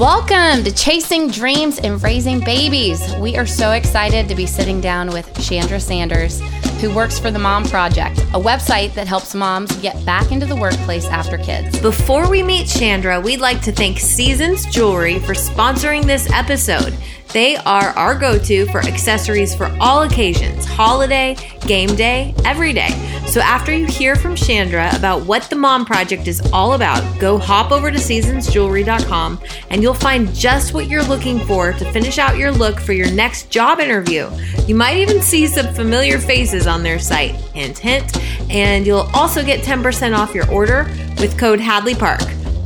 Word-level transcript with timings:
Welcome 0.00 0.64
to 0.64 0.72
Chasing 0.72 1.28
Dreams 1.28 1.78
and 1.78 2.02
Raising 2.02 2.40
Babies. 2.40 3.14
We 3.16 3.36
are 3.36 3.44
so 3.44 3.72
excited 3.72 4.30
to 4.30 4.34
be 4.34 4.46
sitting 4.46 4.80
down 4.80 5.10
with 5.10 5.30
Chandra 5.46 5.78
Sanders, 5.78 6.40
who 6.80 6.94
works 6.94 7.18
for 7.18 7.30
the 7.30 7.38
Mom 7.38 7.64
Project, 7.64 8.18
a 8.32 8.40
website 8.40 8.94
that 8.94 9.06
helps 9.06 9.34
moms 9.34 9.76
get 9.82 10.02
back 10.06 10.32
into 10.32 10.46
the 10.46 10.56
workplace 10.56 11.04
after 11.04 11.36
kids. 11.36 11.78
Before 11.80 12.30
we 12.30 12.42
meet 12.42 12.66
Chandra, 12.66 13.20
we'd 13.20 13.40
like 13.40 13.60
to 13.60 13.72
thank 13.72 13.98
Seasons 13.98 14.64
Jewelry 14.64 15.18
for 15.18 15.34
sponsoring 15.34 16.06
this 16.06 16.30
episode. 16.32 16.96
They 17.32 17.56
are 17.56 17.90
our 17.90 18.14
go 18.16 18.38
to 18.38 18.66
for 18.66 18.80
accessories 18.80 19.54
for 19.54 19.74
all 19.80 20.02
occasions 20.02 20.64
holiday, 20.64 21.36
game 21.66 21.94
day, 21.94 22.34
every 22.44 22.72
day. 22.72 22.88
So 23.26 23.40
after 23.40 23.72
you 23.72 23.86
hear 23.86 24.16
from 24.16 24.34
Chandra 24.34 24.90
about 24.96 25.26
what 25.26 25.44
the 25.44 25.56
Mom 25.56 25.84
Project 25.84 26.26
is 26.26 26.40
all 26.52 26.72
about, 26.72 27.20
go 27.20 27.38
hop 27.38 27.70
over 27.70 27.90
to 27.90 27.98
seasonsjewelry.com 27.98 29.40
and 29.68 29.82
you'll 29.82 29.94
find 29.94 30.34
just 30.34 30.74
what 30.74 30.88
you're 30.88 31.04
looking 31.04 31.38
for 31.38 31.72
to 31.72 31.92
finish 31.92 32.18
out 32.18 32.38
your 32.38 32.50
look 32.50 32.80
for 32.80 32.92
your 32.92 33.10
next 33.12 33.50
job 33.50 33.78
interview. 33.78 34.28
You 34.66 34.74
might 34.74 34.96
even 34.96 35.20
see 35.20 35.46
some 35.46 35.72
familiar 35.74 36.18
faces 36.18 36.66
on 36.66 36.82
their 36.82 36.98
site. 36.98 37.32
Hint, 37.52 37.78
hint. 37.78 38.16
And 38.50 38.86
you'll 38.86 39.08
also 39.14 39.44
get 39.44 39.60
10% 39.60 40.16
off 40.16 40.34
your 40.34 40.50
order 40.50 40.84
with 41.18 41.38
code 41.38 41.60
Hadley 41.60 41.94
Park. 41.94 42.22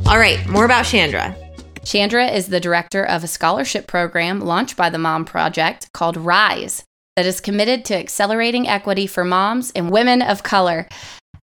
All 0.06 0.18
right, 0.18 0.46
more 0.46 0.64
about 0.64 0.84
Chandra. 0.84 1.36
Chandra 1.84 2.26
is 2.26 2.48
the 2.48 2.60
director 2.60 3.04
of 3.04 3.22
a 3.22 3.28
scholarship 3.28 3.86
program 3.86 4.40
launched 4.40 4.76
by 4.76 4.88
the 4.88 4.98
Mom 4.98 5.24
Project 5.24 5.92
called 5.92 6.16
RISE 6.16 6.82
that 7.16 7.26
is 7.26 7.40
committed 7.40 7.84
to 7.84 7.96
accelerating 7.96 8.66
equity 8.66 9.06
for 9.06 9.24
moms 9.24 9.70
and 9.72 9.90
women 9.90 10.22
of 10.22 10.42
color. 10.42 10.88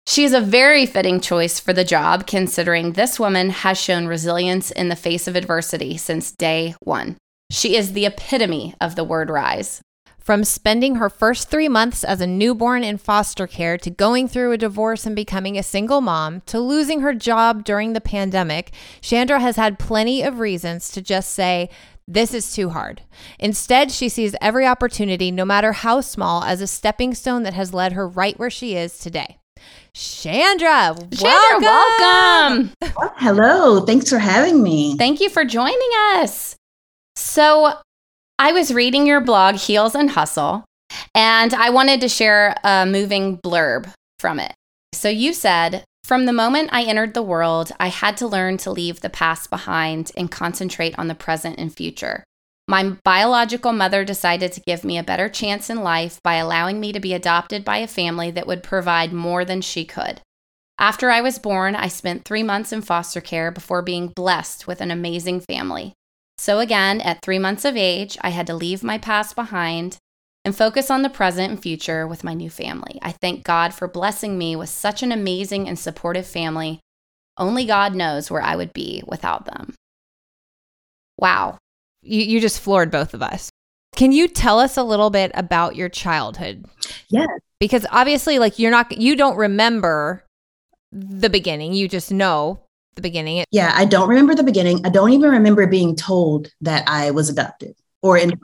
She 0.07 0.23
is 0.23 0.33
a 0.33 0.41
very 0.41 0.85
fitting 0.85 1.19
choice 1.19 1.59
for 1.59 1.73
the 1.73 1.83
job, 1.83 2.25
considering 2.25 2.93
this 2.93 3.19
woman 3.19 3.49
has 3.49 3.79
shown 3.79 4.07
resilience 4.07 4.71
in 4.71 4.89
the 4.89 4.95
face 4.95 5.27
of 5.27 5.35
adversity 5.35 5.97
since 5.97 6.31
day 6.31 6.73
one. 6.79 7.17
She 7.51 7.75
is 7.75 7.93
the 7.93 8.05
epitome 8.05 8.73
of 8.81 8.95
the 8.95 9.03
word 9.03 9.29
rise. 9.29 9.81
From 10.29 10.43
spending 10.43 10.97
her 10.97 11.09
first 11.09 11.49
three 11.49 11.67
months 11.67 12.03
as 12.03 12.21
a 12.21 12.27
newborn 12.27 12.83
in 12.83 12.99
foster 12.99 13.47
care 13.47 13.79
to 13.79 13.89
going 13.89 14.27
through 14.27 14.51
a 14.51 14.59
divorce 14.59 15.07
and 15.07 15.15
becoming 15.15 15.57
a 15.57 15.63
single 15.63 16.01
mom 16.01 16.41
to 16.41 16.59
losing 16.59 17.01
her 17.01 17.15
job 17.15 17.63
during 17.63 17.93
the 17.93 17.99
pandemic, 17.99 18.71
Chandra 19.01 19.39
has 19.39 19.55
had 19.55 19.79
plenty 19.79 20.21
of 20.21 20.37
reasons 20.37 20.91
to 20.91 21.01
just 21.01 21.33
say, 21.33 21.67
this 22.07 22.31
is 22.31 22.53
too 22.53 22.69
hard. 22.69 23.01
Instead, 23.39 23.89
she 23.89 24.07
sees 24.07 24.35
every 24.39 24.67
opportunity, 24.67 25.31
no 25.31 25.45
matter 25.45 25.71
how 25.71 25.99
small, 25.99 26.43
as 26.43 26.61
a 26.61 26.67
stepping 26.67 27.15
stone 27.15 27.41
that 27.41 27.55
has 27.55 27.73
led 27.73 27.93
her 27.93 28.07
right 28.07 28.37
where 28.37 28.51
she 28.51 28.75
is 28.75 28.99
today. 28.99 29.39
Chandra, 29.93 30.95
Chandra, 31.11 31.59
welcome. 31.59 32.71
welcome. 32.79 33.13
Hello. 33.17 33.83
Thanks 33.83 34.07
for 34.07 34.19
having 34.19 34.61
me. 34.61 34.95
Thank 34.95 35.21
you 35.21 35.29
for 35.29 35.43
joining 35.43 35.89
us. 36.17 36.55
So, 37.15 37.73
I 38.41 38.53
was 38.53 38.73
reading 38.73 39.05
your 39.05 39.19
blog, 39.19 39.55
Heels 39.55 39.95
and 39.95 40.11
Hustle, 40.11 40.63
and 41.13 41.53
I 41.53 41.71
wanted 41.71 41.99
to 41.99 42.07
share 42.07 42.55
a 42.63 42.85
moving 42.85 43.37
blurb 43.37 43.93
from 44.17 44.39
it. 44.39 44.53
So 44.93 45.09
you 45.09 45.33
said, 45.33 45.83
From 46.05 46.25
the 46.25 46.31
moment 46.31 46.69
I 46.71 46.83
entered 46.83 47.13
the 47.13 47.21
world, 47.21 47.73
I 47.81 47.89
had 47.89 48.15
to 48.15 48.27
learn 48.27 48.55
to 48.59 48.71
leave 48.71 49.01
the 49.01 49.09
past 49.09 49.49
behind 49.49 50.13
and 50.15 50.31
concentrate 50.31 50.97
on 50.97 51.09
the 51.09 51.15
present 51.15 51.59
and 51.59 51.75
future. 51.75 52.23
My 52.65 52.95
biological 53.03 53.73
mother 53.73 54.05
decided 54.05 54.53
to 54.53 54.61
give 54.61 54.85
me 54.85 54.97
a 54.97 55.03
better 55.03 55.27
chance 55.27 55.69
in 55.69 55.83
life 55.83 56.21
by 56.23 56.35
allowing 56.35 56.79
me 56.79 56.93
to 56.93 56.99
be 57.01 57.13
adopted 57.13 57.65
by 57.65 57.79
a 57.79 57.87
family 57.87 58.31
that 58.31 58.47
would 58.47 58.63
provide 58.63 59.11
more 59.11 59.43
than 59.43 59.59
she 59.59 59.83
could. 59.83 60.21
After 60.79 61.11
I 61.11 61.19
was 61.19 61.39
born, 61.39 61.75
I 61.75 61.89
spent 61.89 62.23
three 62.23 62.43
months 62.43 62.71
in 62.71 62.83
foster 62.83 63.19
care 63.19 63.51
before 63.51 63.81
being 63.81 64.07
blessed 64.07 64.65
with 64.65 64.79
an 64.79 64.91
amazing 64.91 65.41
family. 65.41 65.91
So, 66.39 66.59
again, 66.59 67.01
at 67.01 67.21
three 67.21 67.37
months 67.37 67.65
of 67.65 67.75
age, 67.75 68.17
I 68.21 68.29
had 68.29 68.47
to 68.47 68.53
leave 68.53 68.81
my 68.81 68.97
past 68.97 69.35
behind 69.35 69.97
and 70.45 70.55
focus 70.55 70.89
on 70.89 71.01
the 71.01 71.09
present 71.09 71.51
and 71.51 71.61
future 71.61 72.07
with 72.07 72.23
my 72.23 72.33
new 72.33 72.49
family. 72.49 72.97
I 73.01 73.11
thank 73.11 73.43
God 73.43 73.73
for 73.73 73.89
blessing 73.89 74.37
me 74.37 74.55
with 74.55 74.69
such 74.69 75.03
an 75.03 75.11
amazing 75.11 75.67
and 75.67 75.77
supportive 75.77 76.25
family. 76.25 76.79
Only 77.35 77.65
God 77.65 77.93
knows 77.93 78.31
where 78.31 78.41
I 78.41 78.55
would 78.55 78.71
be 78.71 79.03
without 79.05 79.47
them. 79.47 79.75
Wow. 81.17 81.57
You, 82.03 82.21
you 82.21 82.39
just 82.39 82.61
floored 82.61 82.89
both 82.89 83.13
of 83.13 83.21
us. 83.21 83.49
Can 83.97 84.13
you 84.13 84.29
tell 84.29 84.61
us 84.61 84.77
a 84.77 84.83
little 84.83 85.09
bit 85.09 85.31
about 85.33 85.75
your 85.75 85.89
childhood? 85.89 86.63
Yes. 87.09 87.27
Because 87.59 87.85
obviously, 87.91 88.39
like, 88.39 88.57
you're 88.57 88.71
not, 88.71 88.97
you 88.97 89.17
don't 89.17 89.35
remember 89.35 90.23
the 90.93 91.29
beginning. 91.29 91.73
You 91.73 91.89
just 91.89 92.13
know 92.13 92.61
the 93.01 93.07
beginning. 93.07 93.45
Yeah, 93.51 93.71
I 93.73 93.85
don't 93.85 94.09
remember 94.09 94.35
the 94.35 94.43
beginning. 94.43 94.85
I 94.85 94.89
don't 94.89 95.11
even 95.11 95.31
remember 95.31 95.65
being 95.67 95.95
told 95.95 96.51
that 96.61 96.83
I 96.87 97.11
was 97.11 97.29
adopted 97.29 97.75
or 98.01 98.17
in. 98.17 98.39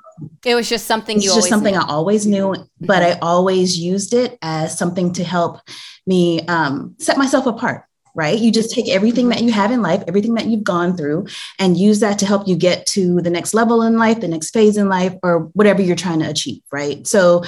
It 0.46 0.56
was 0.56 0.70
just 0.70 0.86
something 0.86 1.18
it's 1.18 1.26
you. 1.26 1.36
just 1.36 1.50
something 1.50 1.74
knew. 1.74 1.80
I 1.80 1.88
always 1.88 2.26
knew, 2.26 2.56
but 2.80 3.04
I 3.04 3.20
always 3.20 3.78
used 3.78 4.14
it 4.14 4.38
as 4.42 4.78
something 4.78 5.12
to 5.14 5.24
help 5.24 5.60
me 6.08 6.46
um, 6.48 6.96
set 7.00 7.18
myself 7.18 7.46
apart. 7.46 7.84
Right, 8.18 8.40
you 8.40 8.50
just 8.50 8.72
take 8.72 8.88
everything 8.88 9.28
that 9.28 9.44
you 9.44 9.52
have 9.52 9.72
in 9.72 9.82
life, 9.82 10.02
everything 10.08 10.36
that 10.36 10.46
you've 10.46 10.64
gone 10.64 10.96
through, 10.96 11.28
and 11.60 11.76
use 11.76 12.00
that 12.00 12.18
to 12.20 12.26
help 12.26 12.48
you 12.48 12.56
get 12.56 12.86
to 12.88 13.22
the 13.22 13.30
next 13.30 13.54
level 13.54 13.82
in 13.82 13.98
life, 13.98 14.22
the 14.22 14.30
next 14.30 14.52
phase 14.52 14.78
in 14.78 14.88
life, 14.88 15.14
or 15.22 15.50
whatever 15.52 15.82
you're 15.82 15.98
trying 15.98 16.20
to 16.20 16.30
achieve. 16.30 16.62
Right. 16.72 17.06
So, 17.06 17.44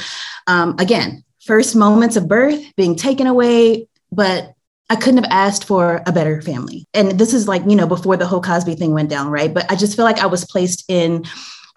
um, 0.45 0.75
again, 0.77 1.23
first 1.45 1.73
moments 1.73 2.17
of 2.17 2.27
birth 2.27 2.61
being 2.75 2.97
taken 2.97 3.27
away, 3.27 3.87
but 4.11 4.56
I 4.89 4.95
couldn't 4.95 5.23
have 5.23 5.31
asked 5.31 5.65
for 5.65 6.01
a 6.05 6.11
better 6.11 6.41
family. 6.41 6.87
And 6.93 7.19
this 7.19 7.33
is 7.33 7.47
like, 7.47 7.61
you 7.67 7.75
know, 7.75 7.87
before 7.87 8.15
the 8.15 8.25
whole 8.25 8.41
Cosby 8.41 8.75
thing 8.75 8.93
went 8.93 9.09
down, 9.09 9.29
right? 9.29 9.53
But 9.53 9.69
I 9.69 9.75
just 9.75 9.95
feel 9.95 10.05
like 10.05 10.19
I 10.19 10.27
was 10.27 10.45
placed 10.45 10.85
in 10.87 11.25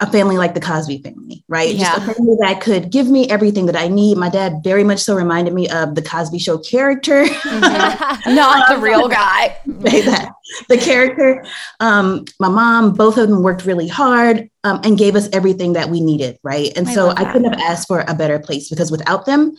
a 0.01 0.11
family 0.11 0.35
like 0.35 0.55
the 0.55 0.59
Cosby 0.59 0.97
family, 1.03 1.43
right? 1.47 1.75
Yeah. 1.75 1.95
Just 1.95 2.09
a 2.09 2.13
family 2.15 2.35
that 2.39 2.59
could 2.59 2.89
give 2.89 3.07
me 3.07 3.29
everything 3.29 3.67
that 3.67 3.75
I 3.75 3.87
need. 3.87 4.17
My 4.17 4.29
dad 4.29 4.61
very 4.63 4.83
much 4.83 4.99
so 4.99 5.15
reminded 5.15 5.53
me 5.53 5.69
of 5.69 5.93
the 5.93 6.01
Cosby 6.01 6.39
show 6.39 6.57
character. 6.57 7.25
Mm-hmm. 7.25 8.35
Not 8.35 8.67
the 8.67 8.77
real 8.77 9.07
guy. 9.07 9.55
that, 9.67 10.31
the 10.69 10.77
character. 10.77 11.45
Um, 11.79 12.25
my 12.39 12.49
mom, 12.49 12.93
both 12.93 13.17
of 13.17 13.29
them 13.29 13.43
worked 13.43 13.65
really 13.65 13.87
hard 13.87 14.49
um, 14.63 14.81
and 14.83 14.97
gave 14.97 15.15
us 15.15 15.29
everything 15.33 15.73
that 15.73 15.89
we 15.89 16.01
needed, 16.01 16.39
right? 16.41 16.75
And 16.75 16.87
I 16.87 16.93
so 16.93 17.09
I 17.09 17.31
couldn't 17.31 17.53
have 17.53 17.61
asked 17.61 17.87
for 17.87 18.03
a 18.07 18.15
better 18.15 18.39
place 18.39 18.69
because 18.69 18.89
without 18.89 19.27
them, 19.27 19.55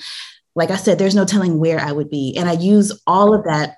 like 0.54 0.70
I 0.70 0.76
said, 0.76 0.98
there's 0.98 1.14
no 1.14 1.24
telling 1.24 1.58
where 1.58 1.80
I 1.80 1.92
would 1.92 2.10
be. 2.10 2.36
And 2.36 2.48
I 2.48 2.52
use 2.52 3.00
all 3.06 3.34
of 3.34 3.44
that 3.44 3.76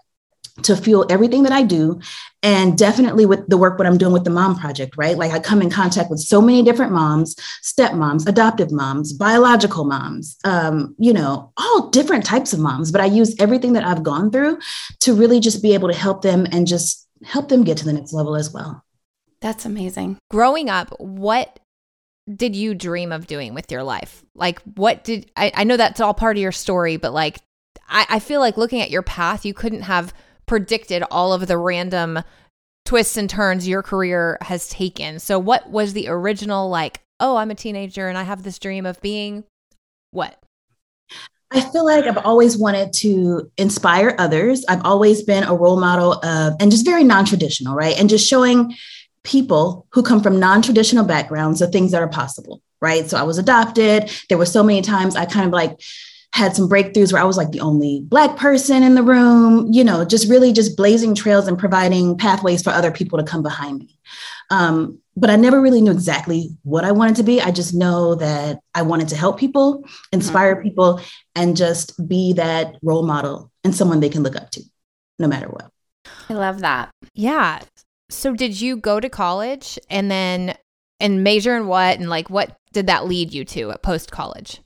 to 0.63 0.77
fuel 0.77 1.05
everything 1.11 1.43
that 1.43 1.53
I 1.53 1.63
do. 1.63 2.01
And 2.43 2.79
definitely 2.79 3.27
with 3.27 3.49
the 3.49 3.57
work 3.57 3.77
what 3.77 3.87
I'm 3.87 3.99
doing 3.99 4.13
with 4.13 4.25
the 4.25 4.31
Mom 4.31 4.57
Project, 4.57 4.97
right? 4.97 5.17
Like 5.17 5.33
I 5.33 5.41
come 5.41 5.61
in 5.61 5.71
contact 5.71 6.11
with 6.11 6.21
so 6.21 6.41
many 6.41 6.63
different 6.63 6.93
moms, 6.93 7.35
stepmoms, 7.63 8.29
adoptive 8.29 8.71
moms, 8.71 9.13
biological 9.13 9.85
moms, 9.85 10.37
um, 10.45 10.95
you 10.99 11.13
know, 11.13 11.53
all 11.57 11.89
different 11.91 12.25
types 12.25 12.53
of 12.53 12.61
moms. 12.61 12.93
But 12.93 13.01
I 13.01 13.07
use 13.07 13.35
everything 13.41 13.73
that 13.73 13.85
I've 13.85 14.03
gone 14.05 14.31
through 14.31 14.59
to 15.01 15.15
really 15.15 15.41
just 15.41 15.63
be 15.63 15.75
able 15.75 15.89
to 15.89 15.95
help 15.95 16.23
them 16.23 16.47
and 16.53 16.67
just 16.67 17.09
help 17.25 17.49
them 17.49 17.65
get 17.65 17.79
to 17.79 17.85
the 17.85 17.93
next 17.93 18.13
level 18.13 18.37
as 18.37 18.53
well. 18.53 18.85
That's 19.41 19.65
amazing. 19.65 20.19
Growing 20.31 20.71
up, 20.71 20.89
what 21.01 21.59
did 22.33 22.57
you 22.57 22.75
dream 22.75 23.13
of 23.13 23.27
doing 23.27 23.55
with 23.55 23.71
your 23.71 23.83
life? 23.83 24.25
Like, 24.35 24.61
what 24.63 25.05
did 25.05 25.31
I, 25.37 25.53
I 25.55 25.65
know 25.65 25.77
that's 25.77 26.01
all 26.01 26.15
part 26.15 26.37
of 26.37 26.43
your 26.43 26.53
story, 26.53 26.97
but 26.97 27.13
like, 27.13 27.39
I, 27.89 28.07
I 28.09 28.19
feel 28.19 28.41
like 28.41 28.57
looking 28.57 28.81
at 28.81 28.91
your 28.91 29.03
path, 29.03 29.45
you 29.45 29.53
couldn't 29.53 29.83
have 29.83 30.15
predicted 30.47 31.03
all 31.11 31.33
of 31.33 31.47
the 31.47 31.59
random 31.59 32.21
twists 32.85 33.17
and 33.17 33.29
turns 33.29 33.69
your 33.69 33.83
career 33.83 34.39
has 34.43 34.69
taken. 34.69 35.19
So, 35.19 35.39
what 35.39 35.71
was 35.71 35.93
the 35.93 36.09
original, 36.09 36.69
like, 36.69 37.01
oh, 37.21 37.37
I'm 37.37 37.51
a 37.51 37.55
teenager 37.55 38.09
and 38.09 38.17
I 38.17 38.23
have 38.23 38.43
this 38.43 38.59
dream 38.59 38.87
of 38.87 39.01
being 39.01 39.45
what? 40.11 40.39
I 41.51 41.61
feel 41.61 41.85
like 41.85 42.05
I've 42.05 42.25
always 42.25 42.59
wanted 42.59 42.93
to 42.95 43.51
inspire 43.59 44.17
others. 44.19 44.65
I've 44.69 44.85
always 44.85 45.23
been 45.23 45.45
a 45.45 45.55
role 45.55 45.79
model 45.79 46.15
of, 46.15 46.55
and 46.59 46.71
just 46.71 46.85
very 46.85 47.05
non 47.05 47.25
traditional, 47.25 47.75
right? 47.77 47.99
And 47.99 48.09
just 48.09 48.29
showing 48.29 48.75
people 49.25 49.87
who 49.91 50.03
come 50.03 50.23
from 50.23 50.39
non 50.39 50.63
traditional 50.63 51.05
backgrounds 51.05 51.59
the 51.59 51.67
things 51.67 51.91
that 51.93 52.03
are 52.03 52.09
possible, 52.09 52.63
right? 52.81 53.09
So 53.09 53.19
I 53.19 53.23
was 53.23 53.39
adopted. 53.39 54.11
There 54.29 54.39
were 54.39 54.47
so 54.47 54.63
many 54.63 54.83
times 54.83 55.17
I 55.17 55.27
kind 55.27 55.47
of 55.47 55.53
like, 55.53 55.81
had 56.35 56.57
some 56.57 56.69
breakthroughs 56.69 57.13
where 57.13 57.23
I 57.23 57.25
was 57.25 57.37
like 57.37 57.53
the 57.53 57.61
only 57.61 58.01
Black 58.01 58.37
person 58.37 58.83
in 58.83 58.97
the 58.97 59.05
room, 59.05 59.69
you 59.71 59.85
know, 59.85 60.05
just 60.05 60.29
really 60.29 60.53
just 60.53 60.77
blazing 60.77 61.15
trails 61.15 61.47
and 61.47 61.57
providing 61.57 62.19
pathways 62.19 62.61
for 62.61 62.71
other 62.71 62.91
people 62.91 63.21
to 63.21 63.25
come 63.25 63.41
behind 63.41 63.79
me. 63.79 64.01
Um, 64.51 64.99
but 65.17 65.31
I 65.31 65.37
never 65.37 65.61
really 65.61 65.81
knew 65.81 65.93
exactly 65.93 66.51
what 66.65 66.85
I 66.85 66.91
wanted 66.91 67.15
to 67.17 67.23
be. 67.23 67.41
I 67.41 67.53
just 67.53 67.73
know 67.73 68.17
that 68.17 68.59
I 68.75 68.83
wanted 68.83 69.09
to 69.11 69.17
help 69.17 69.39
people, 69.39 69.85
inspire 70.11 70.61
people, 70.61 71.01
and 71.37 71.57
just 71.57 72.09
be 72.09 72.33
that 72.33 72.79
role 72.83 73.07
model 73.07 73.53
and 73.63 73.73
someone 73.73 74.01
they 74.01 74.09
can 74.09 74.25
look 74.25 74.35
up 74.35 74.51
to 74.51 74.63
no 75.21 75.29
matter 75.29 75.47
what. 75.47 75.71
I 76.29 76.35
love 76.35 76.61
that. 76.61 76.91
Yeah. 77.15 77.61
So, 78.15 78.33
did 78.35 78.61
you 78.61 78.77
go 78.77 79.01
to 79.01 79.09
college 79.09 79.79
and 79.91 80.11
then 80.11 80.57
and 81.01 81.25
major 81.25 81.57
in 81.57 81.67
what? 81.67 81.99
And 81.99 82.09
like, 82.09 82.31
what 82.31 82.57
did 82.73 82.87
that 82.87 83.07
lead 83.07 83.33
you 83.33 83.45
to 83.47 83.71
at 83.73 83.83
post 83.83 84.11
college? 84.11 84.61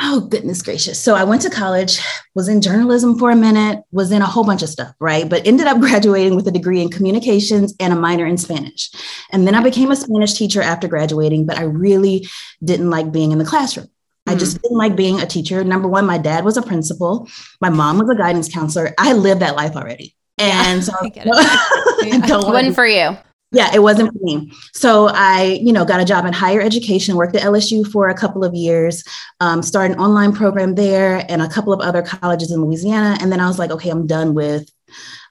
Oh, 0.00 0.20
goodness 0.20 0.62
gracious. 0.62 1.00
So 1.02 1.16
I 1.16 1.24
went 1.24 1.42
to 1.42 1.50
college, 1.50 2.00
was 2.36 2.46
in 2.48 2.60
journalism 2.60 3.18
for 3.18 3.32
a 3.32 3.36
minute, 3.36 3.80
was 3.90 4.12
in 4.12 4.22
a 4.22 4.26
whole 4.26 4.44
bunch 4.44 4.62
of 4.62 4.68
stuff, 4.68 4.94
right? 5.00 5.28
But 5.28 5.44
ended 5.44 5.66
up 5.66 5.80
graduating 5.80 6.36
with 6.36 6.46
a 6.46 6.52
degree 6.52 6.80
in 6.80 6.88
communications 6.88 7.74
and 7.80 7.92
a 7.92 7.96
minor 7.96 8.24
in 8.24 8.38
Spanish. 8.38 8.90
And 9.32 9.44
then 9.44 9.56
I 9.56 9.62
became 9.62 9.90
a 9.90 9.96
Spanish 9.96 10.34
teacher 10.34 10.62
after 10.62 10.86
graduating, 10.86 11.46
but 11.46 11.58
I 11.58 11.62
really 11.64 12.28
didn't 12.62 12.90
like 12.90 13.10
being 13.10 13.32
in 13.32 13.38
the 13.38 13.44
classroom. 13.44 13.88
I 14.28 14.36
just 14.36 14.58
Mm. 14.58 14.62
didn't 14.62 14.78
like 14.78 14.94
being 14.94 15.20
a 15.20 15.26
teacher. 15.26 15.64
Number 15.64 15.88
one, 15.88 16.06
my 16.06 16.18
dad 16.18 16.44
was 16.44 16.56
a 16.56 16.62
principal, 16.62 17.26
my 17.60 17.70
mom 17.70 17.98
was 17.98 18.08
a 18.08 18.14
guidance 18.14 18.48
counselor. 18.48 18.94
I 18.98 19.14
lived 19.14 19.40
that 19.42 19.56
life 19.56 19.74
already. 19.74 20.14
And 20.38 20.84
so 20.84 20.92
I 21.00 21.08
get 21.08 21.26
it. 21.26 21.32
I 22.14 22.26
don't 22.26 22.52
One 22.52 22.72
for 22.72 22.86
you. 22.86 23.16
yeah, 23.52 23.70
it 23.74 23.80
wasn't 23.80 24.12
for 24.12 24.18
me. 24.24 24.52
So 24.74 25.08
I, 25.08 25.58
you 25.62 25.72
know, 25.72 25.84
got 25.84 26.00
a 26.00 26.04
job 26.04 26.24
in 26.26 26.32
higher 26.32 26.60
education, 26.60 27.16
worked 27.16 27.34
at 27.36 27.42
LSU 27.42 27.86
for 27.90 28.08
a 28.08 28.14
couple 28.14 28.44
of 28.44 28.54
years, 28.54 29.02
um, 29.40 29.62
started 29.62 29.96
an 29.96 30.02
online 30.02 30.32
program 30.32 30.74
there 30.74 31.24
and 31.28 31.40
a 31.42 31.48
couple 31.48 31.72
of 31.72 31.80
other 31.80 32.02
colleges 32.02 32.52
in 32.52 32.62
Louisiana. 32.62 33.16
And 33.20 33.32
then 33.32 33.40
I 33.40 33.46
was 33.46 33.58
like, 33.58 33.70
okay, 33.70 33.90
I'm 33.90 34.06
done 34.06 34.34
with 34.34 34.70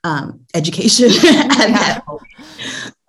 um, 0.03 0.41
education 0.53 1.09
point. 1.21 2.21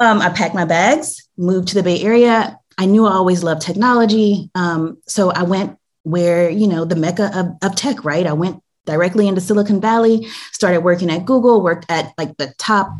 Um, 0.00 0.20
I 0.20 0.30
packed 0.30 0.54
my 0.54 0.64
bags, 0.64 1.28
moved 1.36 1.68
to 1.68 1.74
the 1.74 1.82
Bay 1.82 2.00
Area. 2.02 2.58
I 2.76 2.86
knew 2.86 3.06
I 3.06 3.12
always 3.12 3.42
loved 3.42 3.62
technology. 3.62 4.50
Um, 4.54 4.98
so 5.06 5.30
I 5.30 5.42
went 5.42 5.76
where, 6.04 6.48
you 6.48 6.68
know, 6.68 6.84
the 6.84 6.96
mecca 6.96 7.30
of, 7.36 7.46
of 7.62 7.76
tech, 7.76 8.04
right? 8.04 8.26
I 8.26 8.32
went 8.32 8.62
directly 8.88 9.28
into 9.28 9.40
Silicon 9.40 9.80
Valley, 9.80 10.26
started 10.52 10.80
working 10.80 11.10
at 11.10 11.24
Google, 11.24 11.62
worked 11.62 11.86
at 11.88 12.12
like 12.18 12.36
the 12.38 12.52
top 12.58 12.90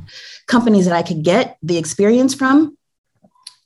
companies 0.46 0.85
that 0.85 0.94
I 0.94 1.02
could 1.02 1.25
get 1.25 1.58
the 1.62 1.79
experience 1.79 2.35
from. 2.35 2.78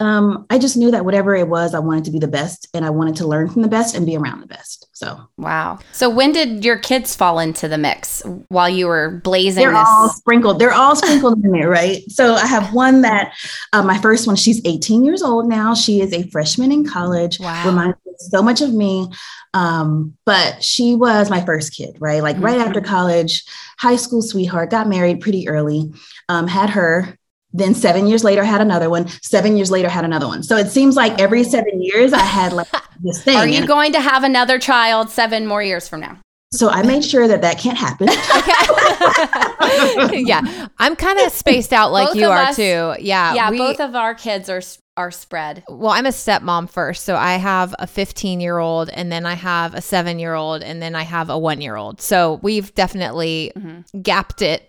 Um, 0.02 0.46
I 0.50 0.58
just 0.58 0.76
knew 0.76 0.90
that 0.90 1.04
whatever 1.04 1.34
it 1.36 1.48
was, 1.48 1.74
I 1.74 1.78
wanted 1.78 2.04
to 2.04 2.10
be 2.10 2.18
the 2.18 2.26
best 2.26 2.68
and 2.74 2.84
I 2.84 2.90
wanted 2.90 3.14
to 3.16 3.26
learn 3.26 3.48
from 3.48 3.62
the 3.62 3.68
best 3.68 3.94
and 3.94 4.04
be 4.04 4.16
around 4.16 4.40
the 4.40 4.46
best. 4.48 4.88
So 4.92 5.28
Wow. 5.38 5.78
So 5.92 6.10
when 6.10 6.32
did 6.32 6.64
your 6.64 6.76
kids 6.76 7.14
fall 7.14 7.38
into 7.38 7.68
the 7.68 7.78
mix 7.78 8.22
while 8.48 8.68
you 8.68 8.88
were 8.88 9.20
blazing 9.22 9.62
they're 9.62 9.70
this? 9.72 9.86
all 9.86 10.08
sprinkled. 10.08 10.58
They're 10.58 10.72
all 10.72 10.96
sprinkled 10.96 11.44
in 11.44 11.52
there, 11.52 11.68
right? 11.68 12.02
So 12.10 12.34
I 12.34 12.46
have 12.46 12.74
one 12.74 13.02
that 13.02 13.32
uh, 13.72 13.82
my 13.82 13.98
first 13.98 14.26
one, 14.26 14.36
she's 14.36 14.60
18 14.64 15.04
years 15.04 15.22
old 15.22 15.48
now. 15.48 15.74
She 15.74 16.00
is 16.00 16.12
a 16.12 16.28
freshman 16.30 16.72
in 16.72 16.84
college. 16.84 17.38
Wow. 17.38 17.66
Reminds 17.66 17.96
me 18.04 18.12
so 18.18 18.42
much 18.42 18.60
of 18.60 18.72
me. 18.72 19.08
Um, 19.54 20.16
but 20.24 20.64
she 20.64 20.94
was 20.96 21.30
my 21.30 21.44
first 21.44 21.76
kid, 21.76 21.96
right? 22.00 22.22
Like 22.22 22.36
right 22.38 22.58
after 22.58 22.80
college, 22.80 23.44
high 23.78 23.96
school 23.96 24.22
sweetheart, 24.22 24.70
got 24.70 24.88
married 24.88 25.20
pretty 25.20 25.48
early, 25.48 25.92
um, 26.28 26.46
had 26.46 26.70
her. 26.70 27.18
Then 27.52 27.74
seven 27.74 28.06
years 28.06 28.24
later, 28.24 28.42
I 28.42 28.46
had 28.46 28.60
another 28.60 28.90
one. 28.90 29.08
Seven 29.22 29.56
years 29.56 29.70
later, 29.70 29.88
I 29.88 29.92
had 29.92 30.04
another 30.04 30.26
one. 30.26 30.42
So 30.42 30.56
it 30.56 30.68
seems 30.70 30.96
like 30.96 31.20
every 31.20 31.44
seven 31.44 31.82
years, 31.82 32.12
I 32.12 32.20
had 32.20 32.52
like 32.52 32.68
this 33.02 33.22
thing. 33.22 33.36
Are 33.36 33.46
you 33.46 33.66
going 33.66 33.92
to 33.92 34.00
have 34.00 34.24
another 34.24 34.58
child 34.58 35.10
seven 35.10 35.46
more 35.46 35.62
years 35.62 35.88
from 35.88 36.00
now? 36.00 36.18
so 36.54 36.68
I 36.68 36.82
made 36.82 37.02
sure 37.02 37.26
that 37.26 37.40
that 37.40 37.58
can't 37.58 37.78
happen. 37.78 38.08
yeah, 40.26 40.68
I'm 40.78 40.96
kind 40.96 41.18
of 41.20 41.32
spaced 41.32 41.72
out 41.72 41.92
like 41.92 42.08
Both 42.08 42.16
you 42.16 42.26
are 42.28 42.38
us- 42.42 42.56
too. 42.56 42.94
Yeah, 43.00 43.34
yeah, 43.34 43.50
we- 43.50 43.58
both 43.58 43.80
of 43.80 43.94
our 43.94 44.14
kids 44.14 44.48
are 44.50 44.60
are 44.98 45.10
spread. 45.10 45.64
well, 45.70 45.92
I'm 45.92 46.04
a 46.04 46.10
stepmom 46.10 46.68
first, 46.68 47.06
so 47.06 47.16
I 47.16 47.36
have 47.36 47.74
a 47.78 47.86
15 47.86 48.40
year 48.42 48.58
old, 48.58 48.90
and 48.90 49.10
then 49.10 49.24
I 49.24 49.32
have 49.34 49.72
a 49.72 49.80
seven 49.80 50.18
year 50.18 50.34
old, 50.34 50.62
and 50.62 50.82
then 50.82 50.94
I 50.94 51.04
have 51.04 51.30
a 51.30 51.38
one 51.38 51.62
year 51.62 51.76
old. 51.76 52.02
So 52.02 52.38
we've 52.42 52.74
definitely 52.74 53.52
Mhm. 53.56 54.02
gapped 54.02 54.42
it 54.42 54.68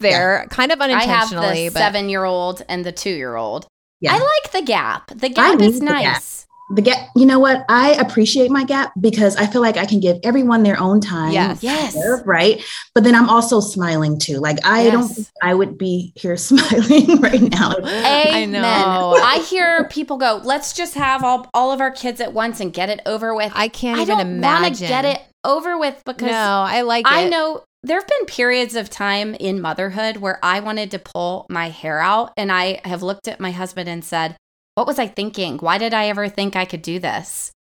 there, 0.00 0.46
kind 0.50 0.72
of 0.72 0.80
unintentionally. 0.80 1.46
I 1.46 1.48
have 1.48 1.56
the 1.56 1.68
but 1.70 1.78
seven 1.80 2.08
year 2.08 2.24
old 2.24 2.62
and 2.68 2.84
the 2.84 2.92
two 2.92 3.10
year 3.10 3.36
old. 3.36 3.66
Yeah. 4.00 4.14
I 4.14 4.18
like 4.18 4.52
the 4.52 4.62
gap. 4.62 5.08
The 5.14 5.28
gap 5.28 5.58
need 5.58 5.66
is 5.66 5.80
the 5.80 5.86
gap. 5.86 5.94
nice. 6.02 6.46
the 6.72 6.82
gap 6.82 7.08
you 7.16 7.26
know 7.26 7.38
what 7.40 7.64
i 7.68 7.94
appreciate 7.94 8.48
my 8.48 8.62
gap 8.64 8.92
because 9.00 9.34
i 9.36 9.44
feel 9.44 9.60
like 9.60 9.76
i 9.76 9.84
can 9.84 9.98
give 9.98 10.16
everyone 10.22 10.62
their 10.62 10.78
own 10.80 11.00
time 11.00 11.32
Yes. 11.32 11.62
Yes. 11.64 11.96
right 12.24 12.62
but 12.94 13.02
then 13.02 13.16
i'm 13.16 13.28
also 13.28 13.58
smiling 13.58 14.20
too 14.20 14.38
like 14.38 14.56
i 14.64 14.88
don't 14.88 15.08
think 15.08 15.26
i 15.42 15.52
would 15.52 15.76
be 15.76 16.12
here 16.14 16.36
smiling 16.48 17.20
right 17.20 17.42
now 17.42 17.74
I 17.82 18.30
Amen. 18.44 18.52
know. 18.52 19.18
I 19.20 19.44
hear 19.50 19.88
people 19.88 20.16
go, 20.16 20.40
let's 20.44 20.72
just 20.72 20.94
have 20.94 21.24
all, 21.24 21.50
all 21.52 21.72
of 21.72 21.80
our 21.80 21.90
kids 21.90 22.20
at 22.20 22.32
once 22.32 22.60
and 22.60 22.72
get 22.72 22.88
it 22.88 23.00
over 23.04 23.34
with. 23.34 23.50
I 23.54 23.66
can't 23.68 23.98
I 23.98 24.02
even 24.02 24.16
don't 24.18 24.26
want 24.40 24.64
imagine. 24.66 24.74
to 24.76 24.88
get 24.88 25.04
it 25.04 25.20
over 25.44 25.76
with 25.76 26.00
because 26.06 26.28
No, 26.30 26.64
I 26.68 26.82
like 26.82 27.04
I 27.08 27.22
it. 27.22 27.30
know 27.30 27.64
there 27.82 27.98
have 27.98 28.06
been 28.08 28.26
periods 28.26 28.74
of 28.74 28.90
time 28.90 29.34
in 29.34 29.60
motherhood 29.60 30.18
where 30.18 30.38
I 30.42 30.60
wanted 30.60 30.90
to 30.92 30.98
pull 30.98 31.46
my 31.48 31.70
hair 31.70 31.98
out. 32.00 32.32
And 32.36 32.52
I 32.52 32.80
have 32.84 33.02
looked 33.02 33.26
at 33.28 33.40
my 33.40 33.50
husband 33.52 33.88
and 33.88 34.04
said, 34.04 34.36
What 34.74 34.86
was 34.86 34.98
I 34.98 35.06
thinking? 35.06 35.58
Why 35.58 35.78
did 35.78 35.94
I 35.94 36.08
ever 36.08 36.28
think 36.28 36.56
I 36.56 36.64
could 36.64 36.82
do 36.82 36.98
this? 36.98 37.52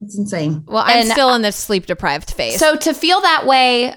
it's 0.00 0.18
insane 0.18 0.64
Well, 0.66 0.82
I'm 0.84 0.98
And- 1.02 1.08
still 1.10 1.32
in 1.34 1.42
the 1.42 1.52
sleep 1.52 1.86
deprived 1.86 2.32
phase. 2.32 2.58
So 2.58 2.76
to 2.76 2.92
feel 2.92 3.20
that 3.22 3.46
way, 3.46 3.94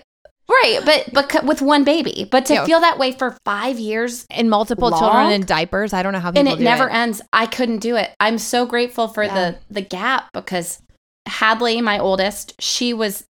right, 0.47 0.79
but 0.85 1.09
but 1.11 1.43
with 1.43 1.61
one 1.61 1.83
baby, 1.83 2.27
but 2.31 2.45
to 2.45 2.53
Yeah. 2.53 2.65
feel 2.65 2.79
that 2.81 2.97
way 2.99 3.11
for 3.11 3.35
five 3.43 3.77
years 3.79 4.25
in 4.29 4.47
multiple 4.47 4.89
Long? 4.89 4.99
children 4.99 5.31
in 5.31 5.41
diapers, 5.45 5.91
I 5.93 6.03
don't 6.03 6.13
know 6.13 6.19
how 6.19 6.29
people 6.31 6.47
and 6.47 6.47
it 6.49 6.59
do 6.59 6.63
never 6.63 6.87
it. 6.87 6.93
ends, 6.93 7.21
I 7.33 7.45
couldn't 7.47 7.79
do 7.79 7.95
it. 7.97 8.11
I'm 8.19 8.37
so 8.37 8.65
grateful 8.65 9.07
for 9.07 9.23
Yeah. 9.23 9.33
the 9.33 9.55
the 9.71 9.81
gap 9.81 10.29
because 10.33 10.79
Hadley, 11.25 11.81
my 11.81 11.99
oldest, 11.99 12.53
she 12.61 12.93
was 12.93 13.25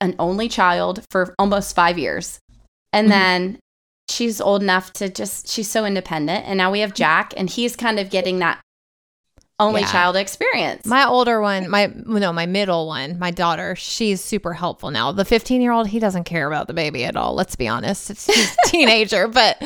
an 0.00 0.14
only 0.18 0.48
child 0.48 1.04
for 1.10 1.34
almost 1.38 1.74
five 1.74 1.98
years, 1.98 2.38
and 2.92 3.08
Mm-hmm. 3.08 3.12
Mhm. 3.12 3.18
then 3.18 3.58
she's 4.10 4.40
old 4.40 4.62
enough 4.62 4.92
to 4.94 5.08
just 5.08 5.48
she's 5.48 5.70
so 5.70 5.84
independent, 5.84 6.46
and 6.46 6.56
now 6.58 6.70
we 6.70 6.80
have 6.80 6.94
Jack, 6.94 7.34
and 7.36 7.48
he's 7.50 7.76
kind 7.76 7.98
of 8.00 8.10
getting 8.10 8.38
that 8.40 8.60
only 9.60 9.80
Yeah. 9.80 9.90
child 9.90 10.14
experience. 10.16 10.86
My 10.86 11.04
older 11.06 11.40
one, 11.40 11.68
my 11.68 11.90
no, 12.06 12.32
my 12.32 12.46
middle 12.46 12.86
one, 12.86 13.18
my 13.18 13.30
daughter, 13.32 13.74
she's 13.74 14.22
super 14.22 14.52
helpful 14.54 14.90
now. 14.92 15.10
The 15.10 15.24
15 15.24 15.60
year 15.60 15.72
old, 15.72 15.88
he 15.88 15.98
doesn't 15.98 16.24
care 16.24 16.46
about 16.46 16.68
the 16.68 16.74
baby 16.74 17.04
at 17.04 17.16
all. 17.16 17.34
Let's 17.34 17.56
be 17.56 17.66
honest, 17.66 18.08
it's, 18.10 18.26
he's 18.26 18.52
a 18.52 18.68
teenager, 18.68 19.26
but 19.40 19.60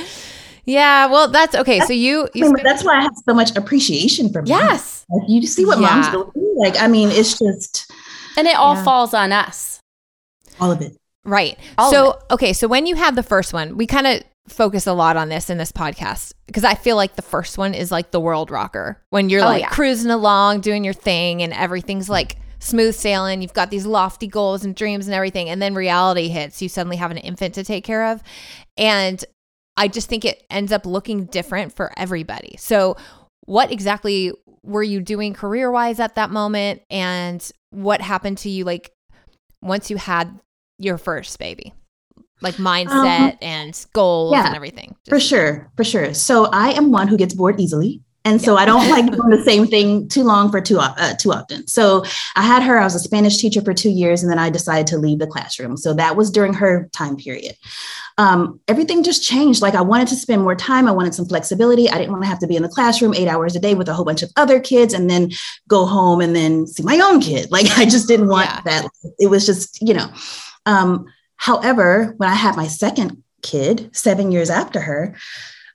yeah, 0.65 1.07
well, 1.07 1.29
that's 1.29 1.55
okay. 1.55 1.81
So 1.81 1.93
you, 1.93 2.23
I 2.25 2.29
you 2.35 2.45
mean, 2.53 2.65
that's 2.65 2.85
why 2.85 2.99
i 2.99 3.03
have 3.03 3.13
so 3.29 3.35
much 3.35 3.55
appreciation 3.57 4.33
for 4.33 4.41
moms. 4.41 4.49
yes, 4.49 5.05
like, 5.11 5.29
you 5.29 5.47
see 5.47 5.67
what 5.67 5.79
moms 5.79 6.07
Yeah. 6.07 6.13
go 6.13 6.31
through 6.31 6.55
like 6.63 6.79
i 6.81 6.87
mean 6.87 7.09
it's 7.11 7.39
just 7.39 7.91
and 8.39 8.47
it 8.47 8.55
all 8.57 8.75
Yeah. 8.77 8.85
falls 8.85 9.13
on 9.13 9.31
us. 9.33 9.81
All 10.61 10.71
of 10.71 10.81
it 10.81 10.97
right. 11.25 11.59
All 11.79 11.91
so 11.91 12.19
okay, 12.31 12.53
so 12.53 12.67
when 12.69 12.87
you 12.87 12.97
have 12.97 13.15
the 13.15 13.23
first 13.23 13.53
one, 13.53 13.77
we 13.77 13.87
kind 13.87 14.07
of 14.07 14.23
focus 14.49 14.89
a 14.89 14.93
lot 14.93 15.17
on 15.17 15.29
this 15.29 15.51
in 15.51 15.57
this 15.59 15.71
podcast 15.71 16.33
because 16.47 16.65
I 16.65 16.75
feel 16.75 16.97
like 16.97 17.15
the 17.15 17.23
first 17.23 17.59
one 17.59 17.75
is 17.75 17.93
like 17.93 18.11
the 18.11 18.19
world 18.21 18.51
rocker 18.51 19.01
when 19.11 19.31
you're 19.31 19.43
Oh, 19.43 19.45
like 19.47 19.63
yeah. 19.63 19.69
cruising 19.69 20.11
along, 20.11 20.61
doing 20.63 20.83
your 20.85 20.95
thing, 20.95 21.43
and 21.43 21.53
everything's 21.53 22.09
like 22.09 22.37
smooth 22.59 22.95
sailing. 22.95 23.41
You've 23.43 23.53
got 23.53 23.71
these 23.71 23.87
lofty 23.87 24.27
goals 24.27 24.65
and 24.65 24.75
dreams 24.75 25.07
and 25.07 25.15
everything, 25.15 25.49
and 25.49 25.63
then 25.63 25.75
reality 25.75 26.29
hits. 26.29 26.61
You 26.61 26.69
suddenly 26.69 26.97
have 26.97 27.11
an 27.13 27.19
infant 27.19 27.55
to 27.55 27.63
take 27.65 27.85
care 27.85 28.07
of, 28.13 28.23
and 28.77 29.25
I 29.77 29.89
just 29.89 30.09
think 30.09 30.25
it 30.25 30.45
ends 30.51 30.73
up 30.73 30.87
looking 30.87 31.27
different 31.27 31.73
for 31.73 31.93
everybody. 31.97 32.57
So, 32.59 32.97
what 33.47 33.71
exactly 33.71 34.33
were 34.65 34.83
you 34.83 35.01
doing 35.01 35.35
career 35.35 35.71
wise 35.71 36.01
at 36.01 36.17
that 36.17 36.31
moment, 36.31 36.83
and 36.91 37.49
what 37.71 38.01
happened 38.01 38.39
to 38.39 38.51
you 38.51 38.65
like 38.65 38.91
once 39.63 39.91
you 39.91 39.97
had 39.97 40.39
your 40.79 40.99
first 40.99 41.39
baby? 41.39 41.73
Like 42.41 42.57
mindset 42.57 43.39
and 43.41 43.87
goals 43.93 44.33
yeah, 44.33 44.47
and 44.47 44.57
everything. 44.57 44.97
For 45.09 45.21
sure, 45.21 45.71
for 45.77 45.85
sure. 45.85 46.13
So 46.13 46.47
I 46.47 46.73
am 46.73 46.91
one 46.91 47.07
who 47.07 47.17
gets 47.17 47.35
bored 47.35 47.61
easily. 47.61 48.03
And 48.25 48.41
so 48.41 48.57
I 48.57 48.65
don't 48.65 48.89
like 48.89 49.07
doing 49.07 49.31
the 49.31 49.43
same 49.45 49.67
thing 49.67 50.09
too 50.09 50.23
long 50.23 50.51
for 50.51 50.61
too 50.61 50.79
uh, 50.79 51.15
too 51.15 51.33
often. 51.33 51.67
So 51.67 52.05
I 52.37 52.43
had 52.43 52.63
her. 52.63 52.79
I 52.79 52.85
was 52.85 52.95
a 52.95 53.01
Spanish 53.01 53.39
teacher 53.39 53.61
for 53.61 53.75
two 53.75 53.91
years, 53.91 54.23
and 54.23 54.31
then 54.31 54.39
I 54.39 54.51
decided 54.51 54.87
to 54.89 54.99
leave 54.99 55.19
the 55.19 55.27
classroom. 55.27 55.77
So 55.77 55.93
that 55.95 56.17
was 56.17 56.31
during 56.31 56.55
her 56.55 56.89
time 56.93 57.17
period. 57.17 57.57
Um, 58.19 58.61
everything 58.69 59.03
just 59.03 59.23
changed. 59.25 59.63
Like 59.63 59.75
I 59.75 59.81
wanted 59.81 60.09
to 60.09 60.17
spend 60.17 60.43
more 60.43 60.55
time. 60.55 60.87
I 60.87 60.93
wanted 60.93 61.15
some 61.15 61.27
flexibility. 61.27 61.89
I 61.89 61.97
didn't 61.99 62.13
want 62.13 62.23
to 62.25 62.29
have 62.29 62.39
to 62.41 62.47
be 62.47 62.57
in 62.57 62.63
the 62.63 62.69
classroom 62.69 63.15
eight 63.15 63.29
hours 63.29 63.57
a 63.57 63.61
day 63.61 63.75
with 63.75 63.89
a 63.89 63.95
whole 63.95 64.05
bunch 64.05 64.23
of 64.23 64.31
other 64.37 64.61
kids, 64.61 64.93
and 64.95 65.09
then 65.09 65.31
go 65.69 65.87
home 65.87 66.21
and 66.21 66.35
then 66.37 66.67
see 66.67 66.83
my 66.83 66.99
own 67.01 67.21
kid. 67.21 67.51
Like 67.51 67.67
I 67.79 67.85
just 67.85 68.09
didn't 68.09 68.29
want 68.29 68.49
Yeah. 68.49 68.61
that. 68.65 68.89
It 69.19 69.29
was 69.29 69.47
just 69.47 69.81
you 69.81 69.95
know. 69.95 70.13
Um, 70.67 71.07
however, 71.37 72.15
when 72.19 72.29
I 72.29 72.35
had 72.35 72.57
my 72.57 72.67
second 72.69 73.23
kid, 73.43 73.91
seven 73.95 74.31
years 74.31 74.51
after 74.51 74.81
her, 74.81 75.17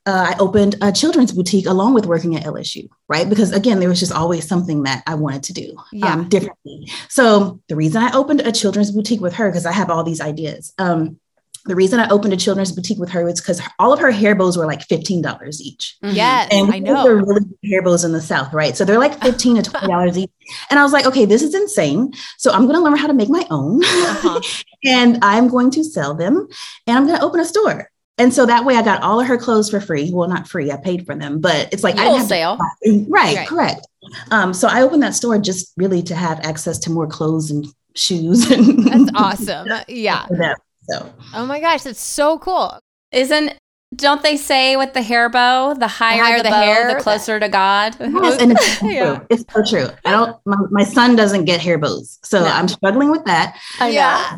uh, 0.06 0.34
I 0.34 0.38
opened 0.40 0.76
a 0.82 0.92
children's 0.92 1.34
boutique 1.34 1.66
along 1.66 1.94
with 1.94 2.06
working 2.06 2.36
at 2.38 2.44
LSU, 2.46 2.88
right? 3.10 3.28
Because 3.28 3.52
again, 3.52 3.80
there 3.82 3.90
was 3.90 4.00
just 4.00 4.14
always 4.14 4.48
something 4.48 4.84
that 4.84 5.04
I 5.06 5.16
wanted 5.16 5.44
to 5.44 5.54
do 5.54 5.76
Yeah. 5.92 6.14
um, 6.14 6.30
differently. 6.30 6.90
So 7.10 7.60
the 7.68 7.76
reason 7.76 8.02
I 8.02 8.12
opened 8.14 8.40
a 8.42 8.54
children's 8.54 8.92
boutique 8.92 9.20
with 9.20 9.34
her, 9.34 9.50
because 9.50 9.66
I 9.66 9.74
have 9.74 9.90
all 9.90 10.06
these 10.06 10.22
ideas. 10.22 10.72
Um, 10.78 11.20
the 11.68 11.76
reason 11.76 12.00
I 12.00 12.10
opened 12.10 12.34
a 12.34 12.38
children's 12.38 12.72
boutique 12.72 12.98
with 13.00 13.10
her 13.10 13.24
was 13.24 13.40
because 13.42 13.62
all 13.80 13.94
of 13.94 14.00
her 14.00 14.12
hair 14.12 14.36
bows 14.36 14.58
were 14.58 14.66
like 14.66 14.82
fifteen 14.84 15.22
dollars 15.22 15.62
each. 15.62 15.98
Mhm. 16.04 16.16
Yes, 16.16 16.48
And 16.52 16.74
I 16.74 16.80
know 16.80 16.94
know. 16.94 17.04
they're 17.04 17.16
really 17.18 17.42
good 17.42 17.58
hair 17.70 17.82
bows 17.82 18.04
in 18.04 18.12
the 18.12 18.22
South, 18.22 18.54
right? 18.54 18.76
So 18.76 18.86
they're 18.86 19.00
like 19.00 19.22
fifteen 19.22 19.56
to 19.56 19.62
twenty 19.70 19.88
dollars 19.88 20.18
each. 20.18 20.32
And 20.70 20.80
I 20.80 20.84
was 20.84 20.94
like, 20.94 21.06
okay, 21.06 21.26
this 21.26 21.42
is 21.44 21.54
insane. 21.54 22.14
So 22.38 22.52
I'm 22.52 22.64
going 22.64 22.76
to 22.76 22.82
learn 22.82 22.98
how 22.98 23.08
to 23.08 23.14
make 23.14 23.30
my 23.30 23.46
own, 23.52 23.84
Uh-huh. 23.84 24.42
and 24.86 25.20
I'm 25.22 25.48
going 25.50 25.72
to 25.72 25.84
sell 25.84 26.14
them, 26.16 26.48
and 26.88 26.98
I'm 26.98 27.06
going 27.06 27.20
to 27.20 27.24
open 27.26 27.40
a 27.40 27.46
store. 27.46 27.90
And 28.20 28.34
so 28.34 28.48
that 28.48 28.66
way, 28.66 28.76
I 28.76 28.82
got 28.82 29.04
all 29.04 29.20
of 29.20 29.28
her 29.28 29.38
clothes 29.38 29.70
for 29.70 29.80
free. 29.80 30.10
Well, 30.12 30.28
not 30.28 30.48
free; 30.48 30.72
I 30.72 30.78
paid 30.78 31.06
for 31.06 31.14
them, 31.16 31.40
but 31.40 31.72
it's 31.72 31.84
like 31.84 31.96
I 31.98 32.06
didn't 32.06 32.18
have 32.20 32.28
to 32.30 32.36
Wholesale. 32.44 33.06
Right, 33.10 33.36
Right. 33.38 33.48
correct. 33.48 33.88
Um, 34.32 34.54
so 34.56 34.68
I 34.68 34.82
opened 34.82 35.04
that 35.04 35.14
store 35.14 35.38
just 35.38 35.72
really 35.78 36.02
to 36.04 36.16
have 36.16 36.40
access 36.40 36.80
to 36.80 36.90
more 36.92 37.06
clothes 37.08 37.52
and 37.52 37.68
shoes. 37.96 38.50
And 38.50 38.86
That's 38.88 39.12
awesome. 39.16 39.68
Yeah. 39.88 40.26
For 40.88 41.04
them. 41.04 41.14
So 41.20 41.28
Oh 41.36 41.46
my 41.46 41.60
gosh, 41.60 41.84
that's 41.84 42.00
so 42.02 42.38
cool. 42.40 42.80
Isn't 43.12 43.54
don't 43.96 44.22
they 44.22 44.36
say 44.36 44.76
with 44.76 44.94
the 44.94 45.02
hair 45.02 45.30
bow, 45.30 45.74
the 45.74 45.88
higher, 45.88 46.22
higher 46.22 46.38
the, 46.38 46.44
the 46.44 46.50
bow, 46.50 46.62
hair, 46.62 46.94
the 46.96 47.02
closer 47.02 47.40
to 47.40 47.48
God? 47.48 47.96
yes, 48.00 48.42
and 48.42 48.52
it's 48.52 48.78
so 48.80 48.86
Yeah. 48.90 49.16
true. 49.16 49.28
It's 49.30 49.46
so 49.54 49.64
true. 49.64 49.96
I 50.06 50.12
don't. 50.12 50.38
My, 50.46 50.58
my 50.72 50.84
son 50.84 51.16
doesn't 51.16 51.46
get 51.46 51.62
hair 51.62 51.78
bows, 51.78 52.20
so 52.24 52.42
No. 52.42 52.48
I'm 52.48 52.68
struggling 52.68 53.12
with 53.12 53.24
that. 53.26 53.58
I 53.80 53.88
know. 53.90 53.94
Yeah. 53.94 54.38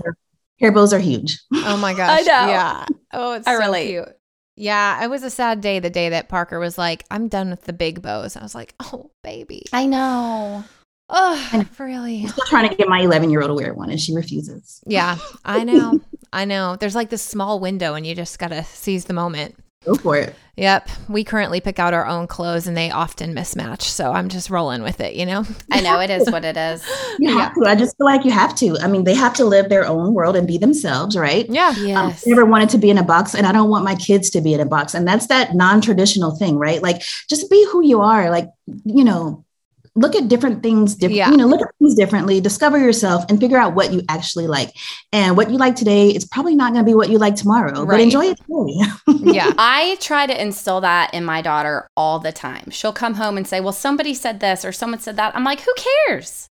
Hair 0.60 0.72
bows 0.74 0.94
are 0.94 1.00
huge. 1.00 1.39
Oh 1.53 1.77
my 1.77 1.94
gosh. 1.96 2.20
know. 2.25 2.32
Yeah. 2.32 2.86
Oh, 3.13 3.34
it's 3.34 3.48
I 3.48 3.53
so 3.53 3.60
relate. 3.65 3.88
cute. 3.88 4.10
Yeah, 4.56 5.03
it 5.03 5.10
was 5.10 5.24
a 5.24 5.29
sad 5.29 5.62
day 5.62 5.79
the 5.79 5.89
day 5.89 6.10
that 6.10 6.27
Parker 6.27 6.60
was 6.60 6.77
like, 6.77 7.06
I'm 7.10 7.29
done 7.29 7.50
with 7.50 7.63
the 7.63 7.72
big 7.72 8.01
bows. 8.01 8.36
I 8.36 8.44
was 8.44 8.53
like, 8.53 8.75
oh, 8.82 9.10
baby. 9.24 9.63
I 9.72 9.86
know. 9.86 10.65
Oh, 11.10 11.65
really? 11.79 12.24
I'm 12.24 12.27
still 12.27 12.46
trying 12.46 12.70
to 12.70 12.75
get 12.75 12.88
my 12.89 13.00
11 13.00 13.29
year 13.32 13.41
old 13.41 13.50
to 13.50 13.53
wear 13.56 13.74
one, 13.74 13.89
and 13.89 14.00
she 14.00 14.13
refuses. 14.13 14.82
Yeah, 14.86 15.18
I 15.46 15.63
know. 15.63 16.01
I 16.31 16.45
know. 16.45 16.75
There's 16.75 16.95
like 16.95 17.09
this 17.09 17.21
small 17.21 17.59
window, 17.59 17.93
and 17.95 18.05
you 18.05 18.15
just 18.15 18.39
got 18.39 18.50
to 18.50 18.63
seize 18.63 19.05
the 19.05 19.13
moment. 19.13 19.55
Go 19.86 19.95
for 19.95 20.17
it. 20.17 20.36
Yep. 20.57 20.89
We 21.07 21.24
currently 21.24 21.62
pick 21.62 21.79
out 21.79 21.93
our 21.93 22.05
own 22.05 22.27
clothes, 22.27 22.67
and 22.67 22.75
they 22.75 22.91
often 22.91 23.33
mismatch. 23.33 23.83
So 23.83 24.12
I'm 24.12 24.27
just 24.27 24.50
rolling 24.50 24.83
with 24.83 25.00
it, 25.00 25.13
you 25.15 25.25
know? 25.25 25.45
I 25.71 25.79
know 25.79 26.01
it 26.01 26.09
is 26.09 26.29
what 26.29 26.43
it 26.43 26.57
is. 26.57 26.86
You 27.21 27.38
have 27.38 27.53
to. 27.55 27.65
I 27.65 27.75
just 27.75 27.98
feel 27.98 28.05
like 28.05 28.24
you 28.24 28.31
have 28.31 28.55
to. 28.55 28.77
I 28.81 28.88
mean, 28.88 29.03
they 29.03 29.13
have 29.13 29.33
to 29.36 29.45
live 29.45 29.67
their 29.67 29.86
own 29.86 30.13
world 30.13 30.38
and 30.38 30.48
be 30.48 30.57
themselves, 30.57 31.17
right? 31.17 31.45
Yeah. 31.50 31.69
Um, 31.69 31.86
Yes. 31.86 32.24
I 32.25 32.29
never 32.29 32.45
wanted 32.45 32.69
to 32.69 32.77
be 32.77 32.89
in 32.89 32.98
a 32.98 33.03
box, 33.03 33.33
and 33.33 33.45
I 33.45 33.51
don't 33.51 33.69
want 33.69 33.83
my 33.83 33.95
kids 33.95 34.29
to 34.31 34.41
be 34.41 34.53
in 34.53 34.62
a 34.62 34.65
box. 34.65 34.93
And 34.93 35.05
that's 35.07 35.27
that 35.27 35.53
non 35.53 35.81
traditional 35.81 36.36
thing, 36.38 36.57
right? 36.57 36.81
Like, 36.81 37.01
just 37.29 37.50
be 37.50 37.65
who 37.71 37.86
you 37.86 38.00
are. 38.01 38.29
Like, 38.29 38.50
you 38.86 39.03
know, 39.03 39.43
look 40.00 40.15
at 40.15 40.27
different 40.27 40.63
things 40.63 40.96
different 40.96 41.15
Yeah. 41.18 41.32
you 41.32 41.38
know 41.38 41.48
look 41.48 41.62
at 41.62 41.68
things 41.79 41.96
differently 41.96 42.41
discover 42.41 42.77
yourself 42.77 43.25
and 43.29 43.39
figure 43.39 43.58
out 43.58 43.75
what 43.75 43.91
you 43.94 44.01
actually 44.10 44.48
like 44.48 44.72
and 45.12 45.38
what 45.38 45.50
you 45.51 45.58
like 45.58 45.75
today 45.75 46.10
is 46.10 46.25
probably 46.25 46.56
not 46.56 46.74
going 46.74 46.84
to 46.86 46.89
be 46.89 46.96
what 46.96 47.10
you 47.10 47.18
like 47.18 47.36
tomorrow 47.36 47.86
but 47.86 48.00
enjoy 48.00 48.25
it 48.25 48.38
today 48.38 49.20
Yeah. 49.34 49.51
I 49.58 49.98
try 50.00 50.25
to 50.27 50.41
instill 50.41 50.82
that 50.82 51.13
in 51.13 51.25
my 51.25 51.41
daughter 51.41 51.89
all 51.96 52.20
the 52.20 52.32
time. 52.32 52.70
She'll 52.70 52.94
come 52.94 53.15
home 53.15 53.38
and 53.38 53.48
say, 53.48 53.60
Well, 53.60 53.74
somebody 53.74 54.13
said 54.13 54.39
this 54.39 54.63
or 54.65 54.72
someone 54.72 55.00
said 55.00 55.18
that. 55.18 55.36
I'm 55.36 55.44
like, 55.44 55.62
Who 55.62 55.74
cares? 56.08 56.50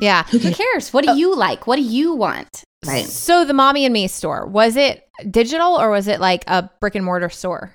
Yeah. 0.00 0.24
Who 0.24 0.38
cares? 0.52 0.92
What 0.92 1.04
do 1.04 1.10
oh. 1.10 1.14
you 1.14 1.34
like? 1.34 1.66
What 1.66 1.76
do 1.76 1.82
you 1.82 2.14
want? 2.14 2.64
right 2.86 3.04
So 3.04 3.44
the 3.44 3.54
Mommy 3.54 3.84
and 3.84 3.92
Me 3.92 4.06
store, 4.06 4.46
was 4.46 4.76
it 4.76 5.08
digital 5.28 5.80
or 5.80 5.90
was 5.90 6.06
it 6.06 6.20
like 6.20 6.44
a 6.46 6.70
brick 6.80 6.94
and 6.94 7.04
mortar 7.04 7.28
store? 7.28 7.74